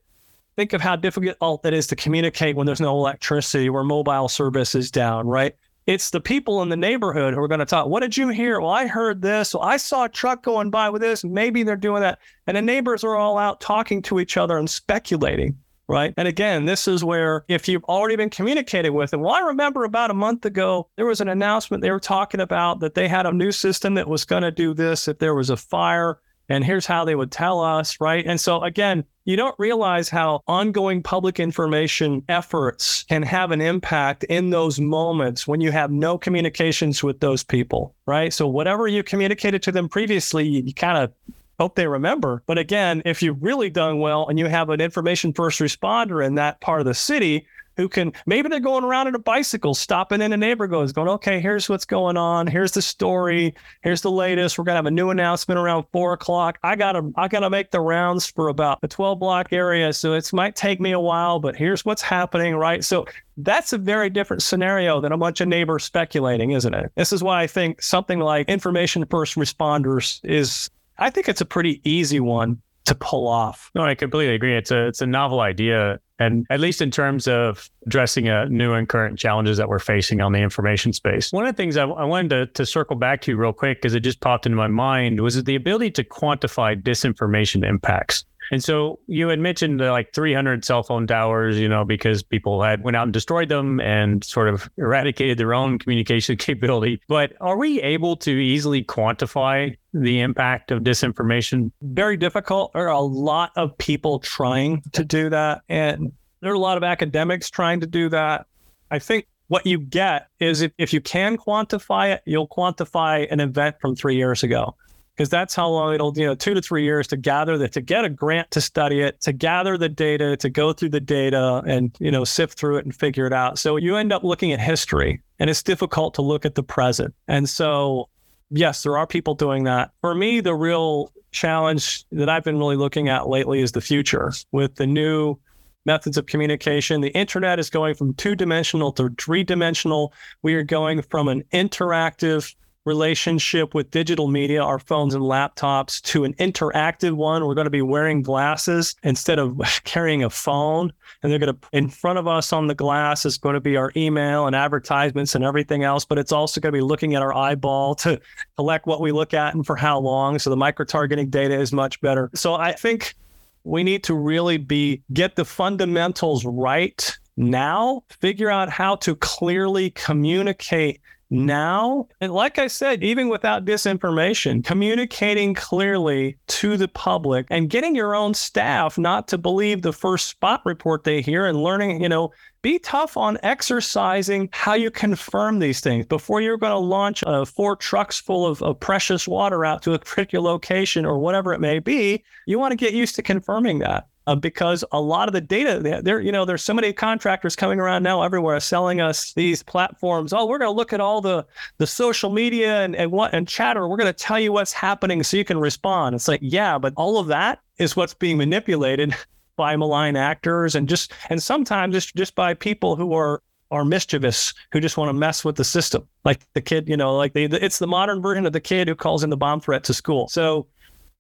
Think 0.57 0.73
of 0.73 0.81
how 0.81 0.97
difficult 0.97 1.63
that 1.63 1.75
is 1.75 1.87
to 1.89 1.97
communicate 1.97 2.57
when 2.57 2.67
there's 2.67 2.81
no 2.81 2.97
electricity, 2.97 3.71
where 3.71 3.85
mobile 3.85 4.29
service 4.29 4.75
is 4.75 4.91
down, 4.91 5.27
right? 5.27 5.55
It's 5.87 6.11
the 6.11 6.21
people 6.21 6.63
in 6.63 6.69
the 6.69 6.77
neighborhood 6.77 7.35
who 7.35 7.41
are 7.41 7.49
going 7.49 7.61
to 7.61 7.67
talk. 7.67 7.89
What 7.89 8.01
did 8.01 8.17
you 8.17 8.29
hear? 8.29 8.61
Well, 8.61 8.71
I 8.71 8.87
heard 8.87 9.23
this. 9.23 9.55
Well, 9.55 9.65
I 9.65 9.77
saw 9.77 10.05
a 10.05 10.09
truck 10.09 10.43
going 10.43 10.71
by 10.71 10.91
with 10.91 11.03
this. 11.03 11.25
Maybe 11.25 11.63
they're 11.63 11.77
doing 11.77 12.03
that. 12.03 12.19
And 12.47 12.57
the 12.57 12.63
neighbors 12.63 13.03
are 13.03 13.17
all 13.17 13.39
out 13.39 13.61
talking 13.61 14.03
to 14.03 14.21
each 14.21 14.37
other 14.37 14.59
and 14.59 14.69
speculating, 14.69 15.59
right? 15.89 16.13
And 16.17 16.29
again, 16.29 16.67
this 16.67 16.87
is 16.87 17.03
where 17.03 17.45
if 17.49 17.67
you've 17.67 17.85
already 17.85 18.15
been 18.15 18.31
communicating 18.31 18.93
with 18.93 19.11
them, 19.11 19.21
well, 19.21 19.35
I 19.35 19.41
remember 19.41 19.85
about 19.85 20.11
a 20.11 20.15
month 20.15 20.45
ago, 20.45 20.89
there 20.97 21.07
was 21.07 21.21
an 21.21 21.29
announcement 21.29 21.83
they 21.83 21.91
were 21.91 21.99
talking 21.99 22.41
about 22.41 22.81
that 22.81 22.95
they 22.95 23.09
had 23.09 23.27
a 23.27 23.33
new 23.33 23.51
system 23.51 23.95
that 23.95 24.09
was 24.09 24.25
going 24.25 24.43
to 24.43 24.53
do 24.53 24.75
this 24.75 25.09
if 25.09 25.19
there 25.19 25.35
was 25.35 25.51
a 25.51 25.57
fire 25.57 26.21
and 26.51 26.65
here's 26.65 26.85
how 26.85 27.05
they 27.05 27.15
would 27.15 27.31
tell 27.31 27.61
us, 27.61 28.01
right? 28.01 28.27
And 28.27 28.39
so 28.39 28.61
again, 28.63 29.05
you 29.25 29.37
don't 29.37 29.55
realize 29.59 30.09
how 30.09 30.41
ongoing 30.47 31.03
public 31.03 31.39
information 31.39 32.23
efforts 32.29 33.05
can 33.05 33.23
have 33.23 33.51
an 33.51 33.61
impact 33.61 34.25
in 34.25 34.51
those 34.51 34.81
moments 34.81 35.47
when 35.47 35.61
you 35.61 35.71
have 35.71 35.91
no 35.91 36.19
communications 36.19 37.03
with 37.03 37.21
those 37.21 37.45
people, 37.45 37.95
right? 38.07 38.33
So 38.33 38.49
whatever 38.49 38.89
you 38.89 39.03
communicated 39.03 39.63
to 39.65 39.73
them 39.73 39.89
previously, 39.89 40.49
you, 40.49 40.75
kind 40.75 40.99
of 40.99 41.13
hope 41.59 41.75
they 41.75 41.87
remember. 41.87 42.43
But 42.47 42.57
again, 42.57 43.03
if 43.05 43.23
you've 43.23 43.43
really 43.43 43.69
done 43.69 43.99
well 43.99 44.27
and 44.29 44.39
you 44.39 44.47
have 44.47 44.71
an 44.71 44.81
information 44.81 45.35
first 45.35 45.61
responder 45.61 46.25
in 46.25 46.37
that 46.37 46.61
part 46.61 46.81
of 46.81 46.87
the 46.87 46.95
city, 46.95 47.47
who 47.77 47.89
can 47.89 48.13
maybe 48.27 48.49
they're 48.49 48.61
going 48.61 48.85
around 48.85 49.09
in 49.09 49.15
a 49.15 49.19
bicycle, 49.19 49.75
stopping 49.75 50.21
in 50.21 50.33
a 50.33 50.37
neighborhood, 50.37 50.95
going, 50.95 51.09
okay, 51.09 51.41
here's 51.41 51.69
what's 51.69 51.85
going 51.85 52.17
on. 52.17 52.47
Here's 52.47 52.73
the 52.73 52.83
story. 52.83 53.51
Mm-hmm. 53.51 53.79
Here's 53.83 54.03
the 54.03 54.11
latest. 54.11 54.59
We're 54.59 54.65
gonna 54.65 54.77
have 54.77 54.87
a 54.87 54.91
new 54.91 55.11
announcement 55.11 55.59
around 55.59 55.85
four 55.93 56.13
o'clock. 56.13 56.59
I 56.63 56.77
gotta 56.77 57.11
I 57.17 57.29
gotta 57.29 57.51
make 57.51 57.71
the 57.71 57.81
rounds 57.81 58.27
for 58.27 58.49
about 58.49 58.81
the 58.81 58.89
12 58.89 59.19
block 59.19 59.53
area. 59.53 59.93
So 59.93 60.15
it 60.15 60.33
might 60.33 60.57
take 60.57 60.81
me 60.81 60.93
a 60.93 61.01
while, 61.01 61.41
but 61.41 61.57
here's 61.57 61.85
what's 61.85 62.03
happening, 62.03 62.57
right? 62.57 62.85
So 62.85 63.07
that's 63.37 63.73
a 63.73 63.79
very 63.79 64.11
different 64.11 64.43
scenario 64.43 65.01
than 65.01 65.13
a 65.13 65.17
bunch 65.17 65.41
of 65.41 65.49
neighbors 65.49 65.85
speculating, 65.85 66.51
isn't 66.51 66.75
it? 66.75 66.93
This 66.97 67.13
is 67.13 67.23
why 67.23 67.43
I 67.43 67.47
think 67.47 67.81
something 67.83 68.21
like 68.21 68.49
information 68.49 69.07
first 69.07 69.37
responders 69.37 70.21
is 70.25 70.71
I 70.99 71.11
think 71.11 71.29
it's 71.29 71.41
a 71.41 71.47
pretty 71.47 71.81
easy 71.85 72.21
one 72.21 72.61
to 72.91 72.95
pull 72.97 73.29
off. 73.29 73.71
No, 73.75 73.83
I 73.83 73.95
completely 73.95 74.35
agree. 74.35 74.57
It's 74.57 74.73
a 74.73 74.89
it's 74.89 75.01
a 75.01 75.07
novel 75.07 75.41
idea 75.41 76.01
and 76.19 76.45
at 76.51 76.61
least 76.61 76.83
in 76.83 76.91
terms 76.91 77.27
of 77.27 77.71
addressing 77.87 78.29
a 78.29 78.43
uh, 78.43 78.45
new 78.45 78.75
and 78.75 78.89
current 78.89 79.19
challenges 79.19 79.57
that 79.57 79.69
we're 79.69 79.79
facing 79.79 80.21
on 80.21 80.33
the 80.33 80.39
information 80.39 80.93
space. 80.93 81.33
One 81.33 81.47
of 81.47 81.57
the 81.57 81.57
things 81.57 81.77
I, 81.77 81.85
I 81.85 82.05
wanted 82.05 82.29
to, 82.29 82.47
to 82.47 82.67
circle 82.67 82.97
back 82.97 83.23
to 83.23 83.37
real 83.37 83.55
quick, 83.55 83.79
because 83.79 83.95
it 83.95 84.01
just 84.01 84.21
popped 84.21 84.45
into 84.45 84.57
my 84.57 84.69
mind, 84.69 85.21
was 85.21 85.43
the 85.43 85.55
ability 85.55 85.93
to 85.93 86.05
quantify 86.05 86.81
disinformation 86.81 87.67
impacts. 87.67 88.25
And 88.51 88.63
so 88.63 88.99
you 89.07 89.29
had 89.29 89.39
mentioned 89.39 89.81
like 89.81 90.13
300 90.13 90.65
cell 90.65 90.83
phone 90.83 91.07
towers, 91.07 91.59
you 91.59 91.69
know, 91.69 91.85
because 91.85 92.23
people 92.23 92.63
had 92.63 92.83
went 92.83 92.97
out 92.97 93.05
and 93.05 93.13
destroyed 93.13 93.49
them 93.49 93.81
and 93.81 94.25
sort 94.25 94.49
of 94.49 94.69
eradicated 94.77 95.39
their 95.39 95.55
own 95.55 95.79
communication 95.79 96.37
capability. 96.39 97.01
But 97.09 97.35
are 97.41 97.57
we 97.57 97.81
able 97.81 98.17
to 98.17 98.31
easily 98.31 98.83
quantify 98.83 99.77
the 99.95 100.21
impact 100.21 100.71
of 100.71 100.83
disinformation? 100.83 101.71
Very 101.83 102.17
difficult. 102.17 102.73
There 102.73 102.89
are 102.89 102.89
a 102.89 103.01
lot 103.01 103.53
of 103.57 103.77
people 103.79 104.19
trying 104.19 104.83
to 104.93 105.05
do 105.05 105.31
that. 105.31 105.63
And 105.69 106.13
there 106.41 106.51
are 106.51 106.57
a 106.57 106.59
lot 106.59 106.77
of 106.77 106.83
academics 106.83 107.51
trying 107.51 107.81
to 107.81 107.87
do 107.87 108.09
that. 108.09 108.47
I 108.91 108.99
think 108.99 109.27
what 109.49 109.67
you 109.67 109.79
get 109.79 110.29
is 110.41 110.63
if, 110.63 110.73
if 110.79 110.93
you 110.93 111.01
can 111.01 111.37
quantify 111.37 112.15
it, 112.15 112.23
you'll 112.25 112.49
quantify 112.49 113.31
an 113.31 113.41
event 113.41 113.77
from 113.81 113.95
three 113.95 114.17
years 114.17 114.43
ago 114.43 114.75
because 115.21 115.29
that's 115.29 115.55
how 115.55 115.69
long 115.69 115.93
it'll, 115.93 116.17
you 116.17 116.25
know, 116.25 116.35
two 116.35 116.55
to 116.55 116.63
three 116.63 116.83
years 116.83 117.07
to 117.07 117.15
gather 117.15 117.59
that, 117.59 117.73
to 117.73 117.83
get 117.83 118.07
a 118.07 118.09
grant 118.09 118.51
to 118.53 118.59
study 118.59 119.03
it, 119.03 119.21
to 119.21 119.35
gather 119.35 119.77
the 119.77 119.87
data, 119.87 120.35
to 120.39 120.49
go 120.49 120.73
through 120.73 120.89
the 120.89 120.99
data 120.99 121.63
and, 121.67 121.95
you 122.01 122.11
know, 122.11 122.25
sift 122.25 122.59
through 122.59 122.79
it 122.79 122.87
and 122.87 122.95
figure 122.95 123.27
it 123.27 123.33
out. 123.35 123.59
So 123.59 123.77
you 123.77 123.97
end 123.97 124.15
up 124.15 124.25
looking 124.25 124.51
at 124.51 124.61
history 124.61 125.21
and 125.39 125.51
it's 125.51 125.63
difficult 125.63 126.15
to 126.15 126.23
look 126.23 126.47
at 126.47 126.55
the 126.55 126.63
present. 126.63 127.15
And 127.29 127.51
so, 127.51 128.09
yes, 128.49 128.83
there 128.83 128.97
are 128.97 129.07
people 129.07 129.35
doing 129.35 129.65
that. 129.65 129.91
For 130.01 130.15
me, 130.15 130.41
the 130.41 130.55
real 130.55 131.13
challenge 131.33 132.07
that 132.13 132.31
I've 132.31 132.45
been 132.45 132.59
really 132.59 132.77
looking 132.77 133.11
at 133.11 133.29
lately 133.29 133.61
is 133.61 133.73
the 133.73 133.83
future 133.83 134.33
with 134.53 134.77
the 134.77 134.87
new 134.87 135.37
methods 135.85 136.17
of 136.17 136.25
communication. 136.25 137.03
The 137.03 137.15
internet 137.15 137.59
is 137.59 137.69
going 137.69 137.95
from 137.95 138.15
two 138.15 138.35
dimensional 138.35 138.91
to 138.93 139.11
three 139.19 139.45
dimensional. 139.45 140.15
We 140.41 140.55
are 140.55 140.63
going 140.63 141.03
from 141.03 141.29
an 141.29 141.45
interactive 141.53 142.55
relationship 142.91 143.73
with 143.73 143.89
digital 143.93 144.27
media, 144.27 144.61
our 144.61 144.81
phones 144.81 145.15
and 145.15 145.23
laptops, 145.23 146.03
to 146.03 146.25
an 146.25 146.35
interactive 146.35 147.13
one. 147.13 147.47
We're 147.47 147.55
going 147.55 147.67
to 147.67 147.71
be 147.71 147.83
wearing 147.83 148.21
glasses 148.21 148.97
instead 149.05 149.39
of 149.39 149.61
carrying 149.85 150.25
a 150.25 150.31
phone. 150.31 150.93
And 151.23 151.31
they're 151.31 151.39
going 151.39 151.55
to, 151.55 151.69
in 151.73 151.89
front 151.89 152.19
of 152.19 152.27
us 152.27 152.53
on 152.53 152.67
the 152.67 152.75
glass 152.75 153.25
is 153.25 153.39
going 153.39 153.55
to 153.55 153.61
be 153.61 153.77
our 153.77 153.93
email 153.95 154.49
and 154.49 154.57
advertisements 154.57 155.37
and 155.37 155.45
everything 155.45 155.85
else. 155.85 156.05
But 156.05 156.19
it's 156.19 156.33
also 156.33 156.61
going 156.61 156.73
to 156.73 156.77
be 156.77 156.83
looking 156.83 157.15
at 157.15 157.23
our 157.23 157.33
eyeball 157.33 157.95
to 157.97 158.21
collect 158.57 158.87
what 158.87 159.01
we 159.01 159.13
look 159.13 159.35
at 159.35 159.55
and 159.55 159.65
for 159.65 159.77
how 159.77 160.01
long. 160.01 160.41
So 160.41 160.51
the 160.51 160.57
micro 160.57 160.85
targeting 160.85 161.31
data 161.31 161.55
is 161.55 161.73
much 161.73 162.01
better. 162.01 162.29
So 162.35 162.55
I 162.55 162.73
think 162.73 163.15
we 163.63 163.85
need 163.85 164.03
to 164.05 164.15
really 164.15 164.57
be 164.57 165.03
get 165.13 165.37
the 165.37 165.45
fundamentals 165.45 166.45
right 166.45 167.17
now, 167.37 168.03
figure 168.11 168.51
out 168.51 168.69
how 168.69 168.97
to 168.97 169.15
clearly 169.15 169.91
communicate 169.91 171.01
now, 171.31 172.09
and 172.21 172.33
like 172.33 172.59
I 172.59 172.67
said, 172.67 173.05
even 173.05 173.29
without 173.29 173.65
disinformation, 173.65 174.65
communicating 174.65 175.55
clearly 175.55 176.37
to 176.49 176.77
the 176.77 176.89
public 176.89 177.47
and 177.51 177.71
getting 177.71 177.95
your 177.95 178.17
own 178.17 178.35
staff 178.35 178.99
not 178.99 179.29
to 179.29 179.39
believe 179.39 179.83
the 179.83 179.93
first 179.93 180.27
spot 180.27 180.61
report 180.65 181.05
they 181.05 181.23
hear 181.23 181.47
and 181.47 181.63
learning, 181.63 182.03
you 182.03 182.09
know, 182.09 182.33
be 182.63 182.79
tough 182.79 183.17
on 183.17 183.39
exercising 183.43 184.49
how 184.53 184.75
you 184.75 184.91
confirm 184.91 185.61
these 185.61 185.81
things 185.81 186.05
before 186.05 186.41
you're 186.41 186.59
going 186.59 186.73
to 186.73 186.79
launch 186.79 187.23
uh, 187.25 187.45
four 187.45 187.77
trucks 187.77 188.21
full 188.21 188.47
of, 188.47 188.61
of 188.63 188.79
precious 188.81 189.27
water 189.27 189.65
out 189.65 189.83
to 189.83 189.95
a 189.95 189.99
particular 189.99 190.51
location 190.51 191.07
or 191.07 191.19
whatever 191.19 191.55
it 191.55 191.61
may 191.61 191.79
be. 191.79 192.23
You 192.47 192.59
want 192.59 192.73
to 192.73 192.77
get 192.77 192.93
used 192.93 193.15
to 193.15 193.23
confirming 193.23 193.79
that 193.79 194.09
uh, 194.27 194.35
because 194.35 194.85
a 194.93 195.01
lot 195.01 195.29
of 195.29 195.33
the 195.33 195.41
data 195.41 196.01
there, 196.03 196.21
you 196.21 196.33
know, 196.33 196.45
there's 196.45 196.63
so 196.63 196.75
many 196.75 196.93
contractors 196.93 197.57
coming 197.57 197.81
around 197.81 198.03
now 198.03 198.23
everywhere 198.23 198.61
selling 198.61 199.01
us 199.01 199.33
these 199.35 199.63
platforms. 199.63 200.33
Oh, 200.33 200.47
we're 200.47 200.59
going 200.59 200.71
to 200.71 200.77
look 200.77 200.93
at 200.93 201.01
all 201.01 201.21
the 201.21 201.47
the 201.79 201.87
social 201.87 202.31
media 202.31 202.83
and 202.83 202.95
and 202.95 203.11
what 203.11 203.35
and 203.35 203.49
chatter. 203.49 203.89
We're 203.89 203.97
going 203.97 204.13
to 204.13 204.25
tell 204.25 204.39
you 204.39 204.53
what's 204.53 204.73
happening 204.73 205.23
so 205.23 205.37
you 205.37 205.45
can 205.45 205.59
respond. 205.59 206.15
It's 206.15 206.29
like, 206.29 206.41
yeah, 206.43 206.79
but 206.79 206.93
all 206.97 207.19
of 207.19 207.29
that 207.29 207.61
is 207.79 207.97
what's 207.97 208.15
being 208.15 208.37
manipulated 208.37 209.15
by 209.57 209.77
malign 209.77 210.17
actors 210.17 210.75
and 210.75 210.89
just 210.89 211.13
and 211.29 211.43
sometimes 211.43 211.95
just 211.95 212.15
just 212.15 212.35
by 212.35 212.55
people 212.55 212.97
who 212.97 213.13
are 213.13 213.43
are 213.71 213.85
mischievous 213.85 214.53
who 214.73 214.81
just 214.81 214.97
want 214.97 215.09
to 215.09 215.13
mess 215.13 215.45
with 215.45 215.57
the 215.57 215.65
system 215.65 216.07
like 216.25 216.41
the 216.55 216.61
kid 216.61 216.89
you 216.89 216.97
know 216.97 217.15
like 217.17 217.35
they, 217.35 217.45
it's 217.45 217.79
the 217.79 217.87
modern 217.87 218.23
version 218.23 218.47
of 218.47 218.53
the 218.53 218.61
kid 218.61 218.89
who 218.89 218.95
calls 218.95 219.23
in 219.23 219.31
the 219.31 219.37
bomb 219.37 219.61
threat 219.61 219.85
to 219.85 219.93
school 219.93 220.29
so 220.29 220.67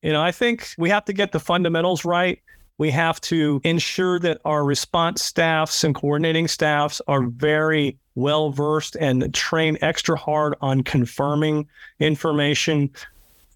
you 0.02 0.10
know 0.10 0.22
i 0.22 0.32
think 0.32 0.70
we 0.78 0.88
have 0.88 1.04
to 1.04 1.12
get 1.12 1.32
the 1.32 1.38
fundamentals 1.38 2.04
right 2.04 2.40
we 2.80 2.90
have 2.90 3.20
to 3.20 3.60
ensure 3.62 4.18
that 4.18 4.40
our 4.46 4.64
response 4.64 5.22
staffs 5.22 5.84
and 5.84 5.94
coordinating 5.94 6.48
staffs 6.48 7.02
are 7.06 7.26
very 7.26 7.98
well 8.14 8.48
versed 8.48 8.96
and 8.98 9.34
train 9.34 9.76
extra 9.82 10.16
hard 10.16 10.54
on 10.62 10.82
confirming 10.82 11.68
information 11.98 12.90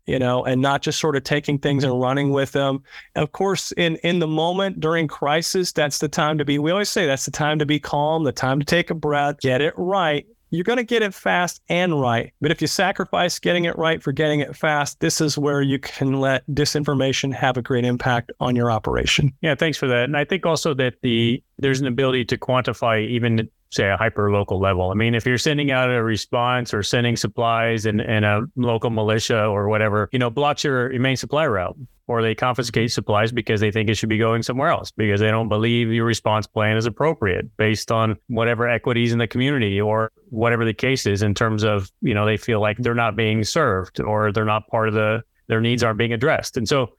you 0.05 0.19
know 0.19 0.45
and 0.45 0.61
not 0.61 0.83
just 0.83 1.01
sort 1.01 1.17
of 1.17 1.25
taking 1.25 1.59
things 1.59 1.85
and 1.85 1.99
running 1.99 2.33
with 2.33 2.53
them. 2.53 2.83
Of 3.17 3.33
course 3.33 3.73
in 3.73 3.97
in 3.97 4.19
the 4.19 4.27
moment 4.27 4.79
during 4.79 5.09
crisis 5.09 5.73
that's 5.73 6.01
the 6.01 6.09
time 6.09 6.37
to 6.37 6.45
be 6.45 6.59
we 6.59 6.71
always 6.71 6.91
say 6.91 7.07
that's 7.07 7.25
the 7.25 7.31
time 7.31 7.59
to 7.61 7.67
be 7.67 7.81
calm 7.81 8.25
the 8.25 8.33
time 8.33 8.61
to 8.61 8.67
take 8.67 8.91
a 8.91 8.95
breath 8.95 9.41
get 9.41 9.63
it 9.63 9.73
right 9.79 10.27
you're 10.51 10.65
going 10.65 10.77
to 10.77 10.85
get 10.85 11.03
it 11.03 11.15
fast 11.15 11.61
and 11.69 12.01
right. 12.01 12.33
But 12.41 12.51
if 12.51 12.61
you 12.61 12.69
sacrifice 12.69 13.39
getting 13.39 13.65
it 13.65 13.77
right 13.77 14.03
for 14.03 14.13
getting 14.13 14.41
it 14.41 14.57
fast, 14.57 15.01
this 15.01 15.21
is 15.21 15.37
where 15.37 15.63
you 15.63 15.79
can 15.79 16.21
let 16.21 16.47
disinformation 16.49 17.35
have 17.35 17.57
a 17.57 17.63
great 17.63 17.85
impact 17.85 18.33
on 18.41 18.55
your 18.57 18.71
operation. 18.71 19.33
Yeah, 19.41 19.55
thanks 19.55 19.77
for 19.77 19.87
that. 19.89 20.05
And 20.05 20.17
I 20.17 20.25
think 20.25 20.47
also 20.47 20.75
that 20.75 20.95
the 21.03 21.43
there's 21.59 21.81
an 21.81 21.87
ability 21.87 22.25
to 22.27 22.39
quantify 22.39 23.07
even 23.07 23.49
say 23.71 23.91
a 23.91 23.97
hyper 23.97 24.31
local 24.31 24.61
level. 24.61 24.91
I 24.91 24.95
mean, 24.95 25.15
if 25.15 25.27
you're 25.27 25.39
sending 25.39 25.71
out 25.71 25.91
a 25.91 26.03
response 26.03 26.73
or 26.73 26.83
sending 26.83 27.17
supplies 27.17 27.87
and, 27.87 28.01
and 28.01 28.25
a 28.25 28.43
local 28.57 28.91
militia 28.91 29.45
or 29.45 29.69
whatever, 29.69 30.09
you 30.13 30.19
know, 30.19 30.31
blocks 30.31 30.65
your, 30.65 30.93
your 30.93 31.01
main 31.01 31.17
supply 31.17 31.47
route 31.47 31.77
or 32.07 32.23
they 32.23 32.35
confiscate 32.35 32.87
mm-hmm. 32.87 32.93
supplies 32.93 33.33
because 33.33 33.61
they 33.61 33.71
think 33.71 33.89
it 33.89 33.95
should 33.95 34.09
be 34.09 34.19
going 34.19 34.43
somewhere 34.43 34.69
else 34.69 34.91
because 34.91 35.21
they 35.21 35.31
don't 35.31 35.49
believe 35.49 35.93
your 35.93 36.05
response 36.05 36.47
plan 36.47 36.77
is 36.77 36.87
appropriate 36.87 37.57
based 37.57 37.91
on 37.91 38.17
whatever 38.29 38.69
equities 38.69 39.13
in 39.13 39.19
the 39.19 39.27
community 39.27 39.81
or 39.81 40.13
whatever 40.31 40.65
the 40.65 40.75
case 40.75 41.07
is 41.07 41.23
in 41.23 41.35
terms 41.35 41.65
of, 41.65 41.91
you 42.01 42.15
know, 42.15 42.27
they 42.27 42.37
feel 42.37 42.61
like 42.61 42.77
they're 42.79 42.95
not 42.95 43.17
being 43.17 43.45
served 43.45 44.01
or 44.01 44.33
they're 44.33 44.45
not 44.45 44.67
part 44.69 44.89
of 44.89 44.95
the, 44.95 45.23
their 45.47 45.61
needs 45.61 45.83
aren't 45.83 45.99
being 45.99 46.13
addressed. 46.13 46.57
And 46.57 46.69
so 46.69 46.95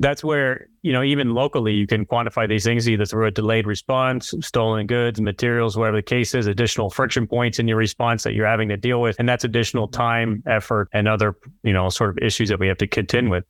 that's 0.00 0.24
where 0.24 0.66
you 0.82 0.92
know 0.92 1.02
even 1.02 1.34
locally 1.34 1.72
you 1.72 1.86
can 1.86 2.04
quantify 2.04 2.48
these 2.48 2.64
things 2.64 2.88
either 2.88 3.04
through 3.04 3.26
a 3.26 3.30
delayed 3.30 3.66
response 3.66 4.34
stolen 4.40 4.86
goods 4.86 5.20
materials 5.20 5.76
whatever 5.76 5.98
the 5.98 6.02
case 6.02 6.34
is 6.34 6.46
additional 6.46 6.90
friction 6.90 7.26
points 7.26 7.58
in 7.58 7.68
your 7.68 7.76
response 7.76 8.24
that 8.24 8.34
you're 8.34 8.46
having 8.46 8.68
to 8.68 8.76
deal 8.76 9.00
with. 9.00 9.16
And 9.18 9.28
that's 9.28 9.44
additional 9.44 9.86
time 9.86 10.42
effort 10.46 10.88
and 10.92 11.06
other 11.06 11.36
you 11.62 11.72
know 11.72 11.88
sort 11.90 12.10
of 12.10 12.18
issues 12.18 12.48
that 12.48 12.58
we 12.58 12.66
have 12.68 12.78
to 12.78 12.86
contend 12.86 13.30
with 13.30 13.44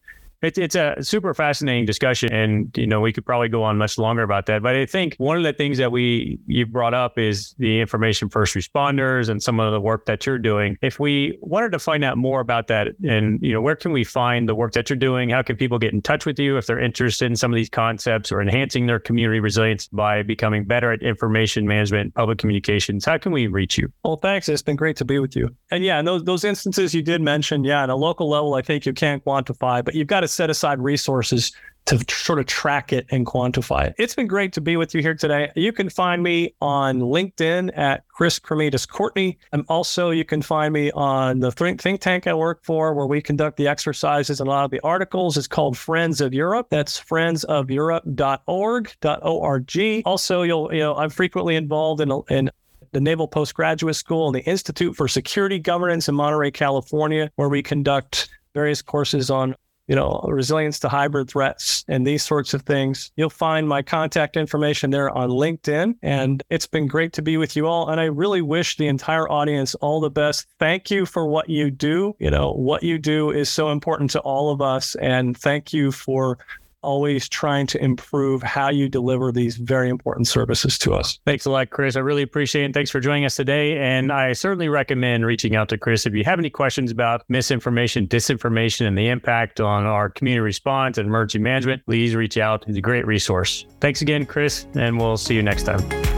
it's 0.45 0.59
it's 0.59 0.75
a 0.75 0.97
super 1.01 1.35
fascinating 1.35 1.87
discussion, 1.87 2.33
and 2.33 2.71
you 2.77 2.87
know 2.87 3.01
we 3.01 3.13
could 3.13 3.25
probably 3.25 3.49
go 3.49 3.63
on 3.63 3.79
much 3.79 3.99
longer 3.99 4.23
about 4.23 4.47
that. 4.47 4.63
But 4.63 4.77
I 4.77 4.87
think 4.87 5.17
one 5.17 5.37
of 5.37 5.43
the 5.43 5.53
things 5.53 5.79
that 5.79 5.93
we 5.93 6.39
you 6.47 6.67
brought 6.67 6.95
up 6.95 7.19
is 7.19 7.55
the 7.59 7.81
information 7.81 8.29
first 8.29 8.55
responders 8.55 9.29
and 9.29 9.43
some 9.43 9.61
of 9.61 9.73
the 9.73 9.81
work 9.81 10.07
that 10.07 10.27
you're 10.27 10.39
doing. 10.39 10.77
If 10.83 11.01
we 11.01 11.39
wanted 11.41 11.73
to 11.73 11.79
find 11.79 12.05
out 12.05 12.19
more 12.19 12.41
about 12.41 12.69
that, 12.69 12.89
and 13.03 13.41
you 13.43 13.53
know 13.53 13.61
where 13.61 13.77
can 13.77 13.93
we 13.93 14.05
find 14.05 14.49
the 14.49 14.55
work 14.55 14.73
that 14.73 14.91
you're 14.91 14.97
doing? 14.97 15.31
How 15.31 15.43
can 15.43 15.57
people 15.57 15.79
get 15.79 15.93
in 15.93 16.03
touch 16.03 16.27
with 16.27 16.39
you 16.39 16.57
if 16.57 16.67
they're 16.67 16.81
interested 16.81 17.27
in 17.27 17.37
some 17.37 17.53
of 17.53 17.57
these 17.57 17.71
concepts 17.71 18.31
or 18.31 18.41
enhancing 18.41 18.87
their 18.87 19.01
community 19.01 19.41
resilience 19.41 19.89
by 19.89 20.23
becoming 20.23 20.65
better 20.65 20.93
at 20.93 21.03
information 21.03 21.67
management, 21.67 22.15
public 22.15 22.39
communications? 22.39 23.05
How 23.05 23.19
can 23.19 23.33
we 23.33 23.47
reach 23.47 23.79
you? 23.79 23.93
Well, 24.05 24.17
thanks. 24.17 24.49
It's 24.49 24.63
been 24.63 24.77
great 24.77 24.97
to 24.97 25.05
be 25.05 25.19
with 25.19 25.35
you. 25.37 25.55
And 25.71 25.85
yeah, 25.85 25.99
and 25.99 26.07
those 26.07 26.25
those 26.25 26.45
instances 26.45 26.95
you 26.95 27.03
did 27.03 27.23
mention, 27.23 27.65
yeah, 27.65 27.85
at 27.85 27.91
a 27.91 27.97
local 27.97 28.29
level, 28.29 28.55
I 28.55 28.63
think 28.63 28.87
you 28.87 28.93
can't 28.93 29.25
quantify, 29.25 29.85
but 29.85 29.95
you've 29.95 30.07
got 30.07 30.21
to 30.21 30.29
set 30.35 30.51
aside 30.51 30.81
resources 30.81 31.53
to 31.87 32.03
sort 32.09 32.39
of 32.39 32.47
track 32.47 32.93
it 32.93 33.07
and 33.11 33.27
quantify 33.27 33.89
it. 33.89 33.95
It's 33.99 34.15
been 34.15 34.27
great 34.27 34.53
to 34.55 34.61
be 34.61 34.77
with 34.77 34.95
you 34.95 35.03
here 35.03 35.15
today. 35.15 35.51
You 35.55 35.73
can 35.73 35.91
find 35.91 36.23
me 36.23 36.55
on 36.61 37.01
LinkedIn 37.01 37.77
at 37.77 38.09
Chris 38.09 38.39
Kremidas-Courtney. 38.39 39.39
And 39.53 39.67
also 39.69 40.11
you 40.11 40.25
can 40.25 40.41
find 40.41 40.73
me 40.73 40.91
on 40.93 41.41
the 41.41 41.51
think 41.53 42.01
tank 42.01 42.27
I 42.27 42.33
work 42.33 42.65
for 42.65 42.95
where 42.95 43.07
we 43.07 43.21
conduct 43.21 43.59
the 43.59 43.69
exercises 43.69 44.41
and 44.41 44.49
a 44.49 44.51
lot 44.51 44.65
of 44.65 44.71
the 44.71 44.81
articles. 44.81 45.37
It's 45.37 45.47
called 45.47 45.77
Friends 45.77 46.23
of 46.23 46.33
Europe. 46.33 46.69
That's 46.71 46.99
friendsofeurope.org, 46.99 48.97
.org. 49.23 50.03
Also, 50.07 50.43
you'll, 50.43 50.73
you 50.73 50.81
know, 50.81 50.97
I'm 50.97 51.11
frequently 51.11 51.57
involved 51.57 52.01
in, 52.01 52.11
in 52.31 52.51
the 52.93 53.01
Naval 53.01 53.29
Postgraduate 53.29 53.97
School 53.97 54.29
and 54.29 54.35
the 54.35 54.45
Institute 54.45 54.97
for 54.97 55.07
Security 55.07 55.59
Governance 55.59 56.09
in 56.09 56.15
Monterey, 56.15 56.51
California, 56.51 57.31
where 57.37 57.51
we 57.51 57.63
conduct 57.63 58.31
various 58.55 58.81
courses 58.81 59.31
on 59.31 59.55
you 59.87 59.95
know, 59.95 60.25
resilience 60.29 60.79
to 60.81 60.89
hybrid 60.89 61.29
threats 61.29 61.85
and 61.89 62.07
these 62.07 62.23
sorts 62.23 62.55
of 62.55 62.63
things. 62.63 63.13
You'll 63.17 63.31
find 63.31 63.69
my 63.69 63.83
contact 63.83 64.37
information 64.37 64.91
there 64.91 65.11
on 65.11 65.31
LinkedIn. 65.31 65.97
And 66.03 66.43
it's 66.51 66.67
been 66.67 66.87
great 66.87 67.13
to 67.15 67.23
be 67.23 67.37
with 67.37 67.57
you 67.57 67.67
all. 67.67 67.91
And 67.91 68.01
I 68.01 68.05
really 68.05 68.43
wish 68.43 68.77
the 68.77 68.87
entire 68.87 69.29
audience 69.31 69.75
all 69.77 70.01
the 70.01 70.11
best. 70.11 70.47
Thank 70.59 70.91
you 70.91 71.07
for 71.07 71.27
what 71.27 71.49
you 71.49 71.71
do. 71.71 72.17
You 72.19 72.31
know, 72.31 72.53
what 72.53 72.83
you 72.83 72.99
do 72.99 73.31
is 73.31 73.49
so 73.49 73.71
important 73.71 74.11
to 74.13 74.21
all 74.21 74.51
of 74.51 74.63
us. 74.63 74.95
And 74.97 75.37
thank 75.37 75.73
you 75.73 75.93
for 75.93 76.39
always 76.85 77.29
trying 77.29 77.67
to 77.69 77.83
improve 77.83 78.43
how 78.43 78.69
you 78.69 78.89
deliver 78.89 79.33
these 79.33 79.57
very 79.57 79.89
important 79.89 80.29
services 80.29 80.79
to 80.79 80.95
us. 80.95 81.19
Thanks 81.27 81.47
a 81.47 81.51
lot, 81.51 81.71
Chris. 81.71 81.97
I 81.97 82.01
really 82.01 82.23
appreciate 82.23 82.71
it. 82.71 82.75
Thanks 82.75 82.91
for 82.91 83.01
joining 83.01 83.25
us 83.25 83.37
today. 83.37 83.79
And 83.79 84.13
I 84.13 84.33
certainly 84.33 84.69
recommend 84.69 85.27
reaching 85.27 85.57
out 85.57 85.69
to 85.71 85.79
Chris 85.79 86.07
if 86.07 86.15
you 86.15 86.25
have 86.25 86.39
any 86.39 86.51
questions 86.51 86.91
about 86.91 87.25
misinformation, 87.29 88.07
disinformation, 88.07 88.87
and 88.87 88.97
the 88.97 89.09
impact 89.09 89.61
on 89.61 89.85
our 89.85 90.09
community 90.11 90.41
response 90.41 90.99
and 90.99 91.09
emergency 91.09 91.39
management. 91.39 91.85
Please 91.87 92.15
reach 92.15 92.39
out. 92.39 92.65
He's 92.65 92.77
a 92.77 92.83
great 92.83 93.07
resource. 93.07 93.67
Thanks 93.81 94.03
again, 94.03 94.27
Chris, 94.27 94.67
and 94.75 94.99
we'll 94.99 95.17
see 95.17 95.35
you 95.35 95.43
next 95.43 95.65
time. 95.65 96.14